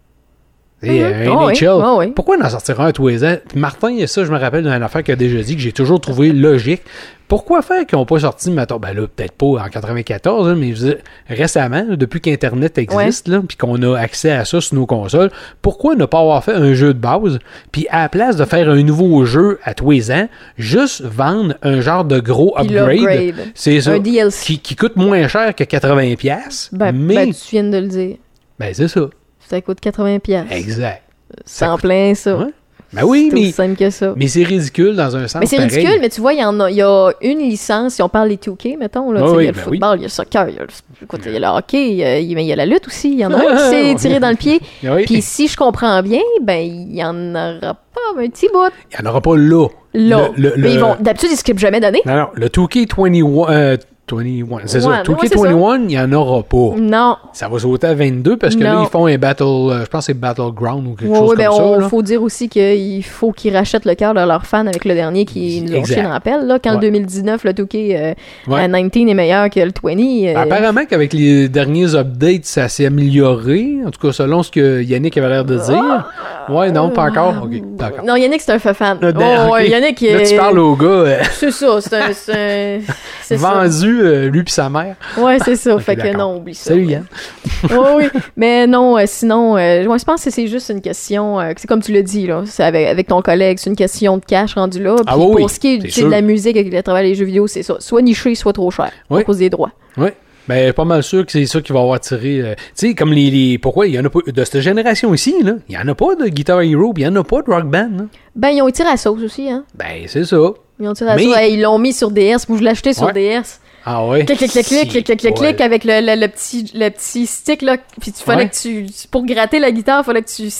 Sais, 0.82 1.04
euh. 1.04 1.82
Ah 1.84 1.96
oui, 1.98 2.12
pourquoi 2.16 2.38
en 2.42 2.50
sortir 2.50 2.80
un 2.80 2.88
à 2.88 2.92
tous 2.94 3.08
les 3.10 3.26
ans? 3.26 3.36
Martin, 3.54 3.90
et 3.98 4.08
ça, 4.08 4.24
je 4.24 4.32
me 4.32 4.38
rappelle 4.38 4.64
d'une 4.64 4.72
affaire 4.72 5.04
qu'il 5.04 5.14
a 5.14 5.18
déjà 5.18 5.42
dit 5.42 5.56
que 5.56 5.62
j'ai 5.62 5.74
toujours 5.74 6.00
trouvé 6.00 6.32
logique. 6.32 6.82
Pourquoi 7.28 7.62
faire 7.62 7.86
qu'ils 7.86 8.00
n'ont 8.00 8.06
pas 8.08 8.20
sorti, 8.22 8.50
mettons, 8.50 8.78
ben 8.80 8.92
là, 8.96 9.06
peut-être 9.08 9.34
pas 9.34 9.46
en 9.64 9.70
94, 9.70 10.48
hein, 10.48 10.56
mais 10.58 10.74
je 10.74 10.82
veux 10.82 10.88
dire, 10.94 10.98
récemment, 11.28 11.86
depuis 11.92 12.22
qu'Internet 12.22 12.78
existe, 12.80 13.28
là, 13.28 13.42
puis 13.48 13.56
qu'on 13.56 13.80
a 13.84 13.96
accès 14.00 14.32
à 14.32 14.46
ça 14.46 14.62
sur 14.62 14.74
nos 14.76 14.88
consoles, 14.88 15.30
pourquoi 15.62 15.94
ne 15.96 16.06
pas 16.06 16.22
avoir 16.22 16.44
fait 16.44 16.54
un 16.54 16.74
jeu 16.74 16.94
de 16.94 17.00
base, 17.00 17.38
puis 17.72 17.86
à 17.92 18.02
la 18.02 18.10
place 18.10 18.36
de 18.36 18.46
faire 18.46 18.68
un 18.70 18.82
nouveau 18.82 19.26
jeu 19.26 19.60
à 19.64 19.76
tous 19.76 19.92
les 19.92 20.12
ans, 20.12 20.28
juste 20.58 21.02
vendre 21.04 21.54
un 21.62 21.82
genre 21.82 22.04
de 22.06 22.20
gros 22.20 22.58
upgrade, 22.58 23.36
c'est 23.54 23.80
ça, 23.82 23.92
Un 23.92 24.00
DLC. 24.00 24.46
qui, 24.46 24.60
qui 24.60 24.76
coûte 24.76 24.96
moins 24.96 25.28
cher 25.28 25.54
que 25.54 25.64
80$, 25.64 26.16
piastres, 26.16 26.70
Ben, 26.76 26.92
mais, 26.94 27.14
ben, 27.28 27.32
tu 27.34 27.52
viens 27.52 27.64
de 27.66 27.78
le 27.78 27.88
dire. 27.88 28.16
ben, 28.58 28.74
c'est 28.74 28.88
ça, 28.88 29.08
Ça 29.50 29.62
coûte 29.62 29.80
80$. 29.82 30.20
piastres. 30.20 30.52
exact. 30.54 31.04
C'est 31.46 31.66
en 31.66 31.74
coûte- 31.74 31.82
plein 31.82 32.14
ça. 32.16 32.36
Ouais. 32.38 32.46
Ben 32.92 33.04
oui, 33.06 33.28
C'est 33.30 33.36
aussi 33.36 33.46
mais, 33.46 33.52
simple 33.52 33.76
que 33.76 33.90
ça. 33.92 34.14
mais 34.16 34.28
c'est 34.28 34.42
ridicule 34.42 34.96
dans 34.96 35.16
un 35.16 35.28
sens 35.28 35.40
Mais 35.40 35.46
c'est 35.46 35.58
ridicule, 35.58 36.00
mais 36.02 36.10
tu 36.10 36.22
vois, 36.22 36.34
il 36.34 36.40
y, 36.40 36.44
en 36.44 36.60
a, 36.60 36.72
il 36.72 36.78
y 36.78 36.82
a 36.82 37.12
une 37.22 37.38
licence, 37.38 37.94
si 37.94 38.02
on 38.02 38.10
parle 38.10 38.30
des 38.30 38.38
2K, 38.38 38.78
mettons, 38.80 39.12
là, 39.12 39.22
oui, 39.32 39.44
il 39.44 39.46
y 39.46 39.48
a 39.48 39.52
le 39.52 39.58
ben 39.58 39.62
football, 39.64 39.98
il 39.98 40.02
y 40.02 40.06
a 40.06 40.08
le 40.08 40.10
soccer, 40.10 40.50
il 40.50 40.56
y 40.56 40.58
a 40.58 40.62
le, 40.64 40.68
écoute, 41.04 41.20
il 41.24 41.32
y 41.34 41.36
a 41.36 41.40
le 41.40 41.46
hockey, 41.56 41.94
y 41.94 42.04
a, 42.04 42.18
il 42.20 42.42
y 42.42 42.52
a 42.52 42.56
la 42.56 42.66
lutte 42.66 42.88
aussi, 42.88 43.12
il 43.12 43.20
y 43.20 43.26
en 43.28 43.32
a 43.32 43.38
un 43.38 43.56
qui 43.58 43.62
s'est 43.70 43.96
tiré 43.96 44.20
dans 44.20 44.32
le 44.32 44.36
pied. 44.38 44.60
Oui. 44.84 45.06
Puis 45.06 45.22
si 45.22 45.48
je 45.48 45.56
comprends 45.56 46.02
bien, 46.02 46.22
ben, 46.42 46.62
il 46.66 46.96
y 46.96 47.04
en 47.04 47.36
aura 47.36 47.76
pas 47.76 48.02
un 48.18 48.28
petit 48.28 48.48
bout 48.52 48.72
Il 48.92 49.00
n'y 49.00 49.08
en 49.08 49.12
aura 49.12 49.22
pas 49.22 49.38
là. 49.38 49.68
là. 49.94 50.30
Le- 50.36 50.50
le- 50.50 50.54
mais 50.58 50.74
ils 50.74 50.80
vont, 50.80 50.96
d'habitude, 51.00 51.30
ils 51.32 51.38
skippent 51.38 51.60
jamais 51.60 51.80
d'année. 51.80 52.02
Non, 52.08 52.16
non, 52.16 52.28
le 52.34 52.48
2K21, 52.50 53.46
euh, 53.52 53.78
21, 54.16 54.60
c'est 54.66 54.82
ça. 54.82 54.90
ouais, 54.90 54.96
2K21, 55.04 55.80
il 55.82 55.88
n'y 55.88 56.00
en 56.00 56.12
aura 56.14 56.44
pas. 56.44 56.76
Non. 56.78 57.18
Ça 57.34 57.48
va 57.48 57.60
sauter 57.60 57.88
à 57.88 57.94
22 57.94 58.38
parce 58.38 58.56
que 58.56 58.64
là, 58.64 58.80
ils 58.84 58.90
font 58.90 59.06
un 59.08 59.18
battle, 59.18 59.44
euh, 59.44 59.82
je 59.84 59.90
pense 59.90 60.02
que 60.08 60.14
c'est 60.14 60.20
Battleground 60.20 60.88
ou 60.88 60.96
quelque 60.96 61.10
Ouais, 61.12 61.18
chose 61.20 61.30
ouais, 61.32 61.36
ben, 61.38 61.50
comme 61.50 61.62
on, 61.62 61.76
ça. 61.76 61.82
là. 61.82 61.90
faut 61.90 62.02
dire 62.02 62.22
aussi 62.24 62.50
qu'il 62.50 63.04
faut 63.04 63.32
qu'ils 63.32 63.56
rachètent 63.56 63.86
le 63.86 63.96
cœur 63.96 64.14
de 64.14 64.20
leurs 64.22 64.46
fans 64.46 64.66
avec 64.68 64.86
le 64.86 64.94
dernier 64.94 65.26
qui 65.26 65.62
nous 65.62 65.76
ont 65.78 65.84
chié 65.86 66.02
dans 66.02 66.10
la 66.10 66.20
pelle. 66.20 66.46
Là, 66.48 66.60
quand 66.64 66.70
Ouais. 66.72 66.76
le 66.76 66.82
2019, 66.82 67.44
le 67.44 67.54
2K 67.54 67.76
euh, 67.96 68.14
Ouais. 68.48 68.62
à 68.64 68.68
19 68.68 69.10
est 69.10 69.14
meilleur 69.14 69.50
que 69.50 69.60
le 69.60 69.72
20. 69.84 69.98
euh, 70.00 70.36
Apparemment 70.44 70.86
qu'avec 70.90 71.14
les 71.14 71.50
derniers 71.50 71.96
updates, 71.96 72.46
ça 72.46 72.68
s'est 72.68 72.86
amélioré. 72.86 73.78
En 73.86 73.92
tout 73.92 74.00
cas, 74.00 74.12
selon 74.14 74.44
ce 74.44 74.52
que 74.52 74.82
Yannick 74.82 75.18
avait 75.18 75.30
l'air 75.30 75.46
de 75.46 75.58
dire. 75.58 76.08
Ouais, 76.50 76.72
non, 76.72 76.90
pas 76.90 77.04
encore. 77.10 77.48
D'accord. 77.78 78.04
Non, 78.06 78.16
Yannick, 78.16 78.42
c'est 78.42 78.52
un 78.54 78.60
fan. 78.60 78.98
Oh, 79.02 79.08
ok. 79.08 79.54
ouais, 79.54 79.70
Yannick, 79.70 80.02
Là, 80.02 80.22
tu 80.26 80.34
euh, 80.34 80.38
parles 80.38 80.60
au 80.60 80.76
gars 80.76 80.88
euh, 80.88 81.18
C'est 81.32 81.52
ça, 81.52 81.80
c'est 81.82 81.96
un. 81.96 82.80
c'est 83.30 83.36
vendu, 83.38 84.02
euh, 84.02 84.30
lui 84.30 84.44
puis 84.44 84.54
sa 84.54 84.70
mère. 84.70 84.96
Ouais, 85.18 85.38
c'est 85.44 85.56
ça. 85.56 85.78
Fait 85.80 85.96
que 85.96 86.16
non, 86.16 86.38
oublie 86.38 86.56
ça. 86.56 86.70
Salut 86.72 86.86
Yann. 86.86 87.06
oui, 87.70 87.78
oui. 87.98 88.06
Mais 88.38 88.68
non, 88.68 88.98
euh, 88.98 89.04
sinon, 89.06 89.58
euh, 89.58 89.84
je 89.84 90.04
pense 90.06 90.24
que 90.24 90.30
c'est 90.32 90.48
juste 90.48 90.70
une 90.70 90.82
question. 90.82 91.40
euh, 91.40 91.54
c'est 91.58 91.68
comme 91.68 91.82
tu 91.82 91.92
l'as 91.94 92.02
dit, 92.02 92.28
là. 92.28 92.44
C'est 92.46 92.64
avec, 92.64 92.88
avec 92.88 93.08
ton 93.08 93.22
collègue, 93.22 93.58
c'est 93.60 93.70
une 93.70 93.76
question 93.76 94.18
de 94.18 94.26
cash 94.26 94.56
rendu 94.56 94.82
là. 94.84 94.96
Puis 94.96 95.06
Ah 95.08 95.18
oui, 95.18 95.42
pour 95.42 95.50
ce 95.50 95.60
qui 95.60 95.76
est 95.76 96.02
de 96.04 96.08
la 96.10 96.22
musique 96.22 96.58
avec 96.58 96.72
le 96.74 96.82
travail 96.84 97.10
des 97.10 97.16
jeux 97.16 97.26
vidéo, 97.26 97.48
c'est 97.48 97.64
ça. 97.64 97.76
Soit 97.80 98.02
niché, 98.02 98.36
soit 98.36 98.54
trop 98.54 98.72
cher. 98.72 98.92
Oui. 99.10 99.22
À 99.22 99.24
cause 99.24 99.38
des 99.38 99.50
droits. 99.50 99.72
Oui. 99.98 100.10
Ben, 100.48 100.74
pas 100.74 100.84
mal 100.86 101.04
sûr 101.04 101.24
que 101.28 101.32
c'est 101.32 101.46
ça 101.46 101.62
qui 101.62 101.72
va 101.72 101.82
avoir 101.82 102.00
tiré. 102.00 102.42
euh, 102.42 102.56
tu 102.76 102.88
sais, 102.88 102.96
comme 102.96 103.14
les, 103.14 103.30
les- 103.30 103.60
Pourquoi 103.60 103.86
il 103.86 103.94
y 103.94 104.00
en 104.00 104.06
a 104.06 104.10
pas. 104.10 104.20
De 104.26 104.44
cette 104.44 104.62
génération 104.62 105.14
ici, 105.14 105.36
là, 105.44 105.54
il 105.68 105.76
y 105.76 105.78
en 105.78 105.88
a 105.88 105.94
pas 105.94 106.16
de 106.16 106.26
Guitar 106.28 106.62
Hero, 106.62 106.92
il 106.98 107.04
y 107.04 107.08
en 107.08 107.16
a 107.18 107.24
pas 107.24 107.44
de 107.44 107.52
Rock 107.52 107.66
Band. 107.66 107.90
là. 107.98 108.04
Ben, 108.36 108.50
ils 108.50 108.62
ont 108.64 108.70
tiré 108.72 108.88
à 108.88 108.92
la 108.94 108.98
sauce 108.98 109.22
aussi, 109.22 109.48
hein. 109.48 109.64
Ben, 109.76 110.06
c'est 110.08 110.26
ça. 110.26 110.38
Ils 110.80 110.88
ont 110.88 110.94
Mais-. 111.02 111.26
Hey, 111.36 111.54
ils 111.56 111.62
l'ont 111.62 111.78
mis 111.80 111.94
sur 111.94 112.10
DS. 112.12 112.48
Moi, 112.48 112.58
je 112.58 112.64
l'ai 112.64 112.70
acheté 112.70 112.94
sur 112.94 113.08
Ouais. 113.08 113.14
DS. 113.14 113.60
Ah 113.86 114.06
ouais. 114.06 114.26
Clic, 114.26 114.38
clic, 114.38 114.52
clic, 114.52 114.66
clic, 114.66 114.90
clic, 114.90 115.06
clic, 115.06 115.20
clic, 115.20 115.40
Ouais. 115.40 115.48
clic, 115.48 115.62
avec 115.62 115.84
le, 115.86 116.02
le, 116.02 116.20
le 116.20 116.28
petit, 116.28 116.70
le 116.76 116.90
petit 116.90 117.26
stick, 117.26 117.62
là. 117.62 117.78
Puis 118.00 118.12
tu 118.12 118.22
fallait 118.24 118.44
Ouais. 118.44 118.50
que 118.50 118.56
tu, 118.56 118.86
pour 119.10 119.26
gratter 119.26 119.60
la 119.60 119.72
guitare, 119.72 120.04
fallait 120.06 120.22
que 120.22 120.28
tu, 120.30 120.44
tu 120.44 120.52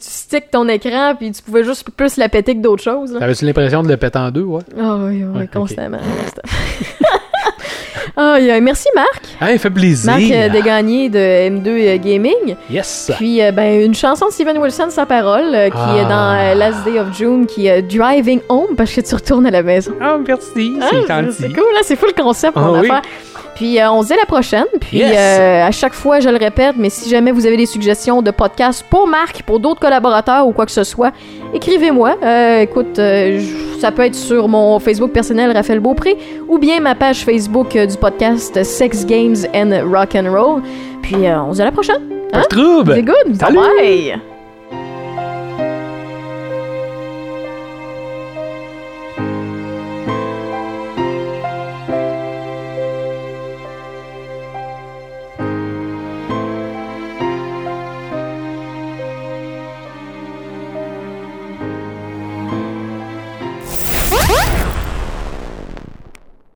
stick 0.00 0.50
ton 0.50 0.68
écran, 0.68 1.14
puis 1.16 1.32
tu 1.32 1.42
pouvais 1.42 1.64
juste 1.64 1.88
plus 1.90 2.16
la 2.16 2.28
péter 2.28 2.54
que 2.54 2.60
d'autres 2.60 2.82
choses. 2.84 3.16
T'avais-tu 3.18 3.44
l'impression 3.44 3.82
de 3.82 3.88
le 3.88 3.96
péter 3.96 4.18
en 4.18 4.30
deux, 4.30 4.42
ouais? 4.42 4.62
Ah 4.80 4.96
oui, 5.00 5.24
oui, 5.24 5.38
Ouais, 5.38 5.44
ok. 5.44 5.50
constamment. 5.52 5.98
Ah, 8.20 8.36
merci 8.60 8.88
Marc. 8.96 9.22
Hey, 9.40 9.56
fait 9.58 9.70
plaisir. 9.70 10.10
Marc 10.10 10.22
euh, 10.30 10.48
Desgagnés 10.48 11.08
de 11.08 11.18
M2 11.18 11.98
Gaming. 12.00 12.56
Yes. 12.68 13.12
Puis 13.16 13.40
euh, 13.40 13.52
ben, 13.52 13.80
une 13.84 13.94
chanson 13.94 14.26
de 14.26 14.32
Steven 14.32 14.58
Wilson 14.58 14.90
sans 14.90 15.06
parole 15.06 15.54
euh, 15.54 15.70
qui 15.70 15.76
Ah. 15.76 15.96
est 16.00 16.04
dans 16.04 16.36
euh, 16.36 16.54
Last 16.54 16.84
Day 16.84 16.98
of 16.98 17.16
June 17.16 17.46
qui 17.46 17.68
est 17.68 17.80
Driving 17.82 18.40
Home 18.48 18.74
parce 18.76 18.92
que 18.92 19.00
tu 19.02 19.14
retournes 19.14 19.46
à 19.46 19.50
la 19.52 19.62
maison. 19.62 19.92
Ah, 20.00 20.16
merci. 20.26 20.78
Ah, 20.80 20.88
C'est 20.90 21.00
c'est 21.02 21.06
gentil. 21.46 21.52
cool, 21.54 21.72
là, 21.74 21.80
c'est 21.84 21.94
fou 21.96 22.06
le 22.06 22.20
concept 22.20 22.54
Ah 22.56 22.60
mon 22.60 22.80
oui. 22.80 22.90
affaire. 22.90 23.02
Puis 23.58 23.80
euh, 23.80 23.90
on 23.90 24.02
se 24.02 24.06
dit 24.08 24.12
à 24.14 24.16
la 24.16 24.24
prochaine. 24.26 24.66
Puis 24.80 24.98
Yes. 24.98 25.16
euh, 25.16 25.66
à 25.66 25.70
chaque 25.72 25.92
fois, 25.94 26.20
je 26.20 26.28
le 26.28 26.36
répète, 26.36 26.76
mais 26.78 26.90
si 26.90 27.10
jamais 27.10 27.32
vous 27.32 27.44
avez 27.44 27.56
des 27.56 27.66
suggestions 27.66 28.22
de 28.22 28.30
podcasts 28.30 28.84
pour 28.88 29.08
Marc, 29.08 29.42
pour 29.42 29.58
d'autres 29.58 29.80
collaborateurs 29.80 30.46
ou 30.46 30.52
quoi 30.52 30.64
que 30.64 30.70
ce 30.72 30.84
soit, 30.84 31.12
écrivez-moi. 31.52 32.16
Euh, 32.22 32.60
écoute, 32.60 33.00
ça 33.80 33.90
peut 33.90 34.02
être 34.04 34.14
sur 34.14 34.46
mon 34.48 34.78
Facebook 34.78 35.10
personnel 35.10 35.50
Raphaël 35.52 35.80
Beaupré 35.80 36.16
ou 36.48 36.58
bien 36.58 36.78
ma 36.80 36.94
page 36.94 37.24
Facebook 37.24 37.76
du 37.76 37.96
podcast 37.96 38.62
Sex 38.62 39.04
Games 39.04 39.36
and 39.54 39.70
Rock 39.92 40.14
and 40.14 40.32
Roll. 40.32 40.62
Puis 41.02 41.16
on 41.16 41.50
se 41.50 41.56
dit 41.56 41.62
à 41.62 41.66
la 41.66 41.72
prochaine. 41.72 42.02
Pas 42.32 42.42
de 42.42 42.46
trouble. 42.46 42.92
C'est 42.94 43.02
good. 43.02 43.36
Salut. 43.40 43.58
Bye. 43.80 44.37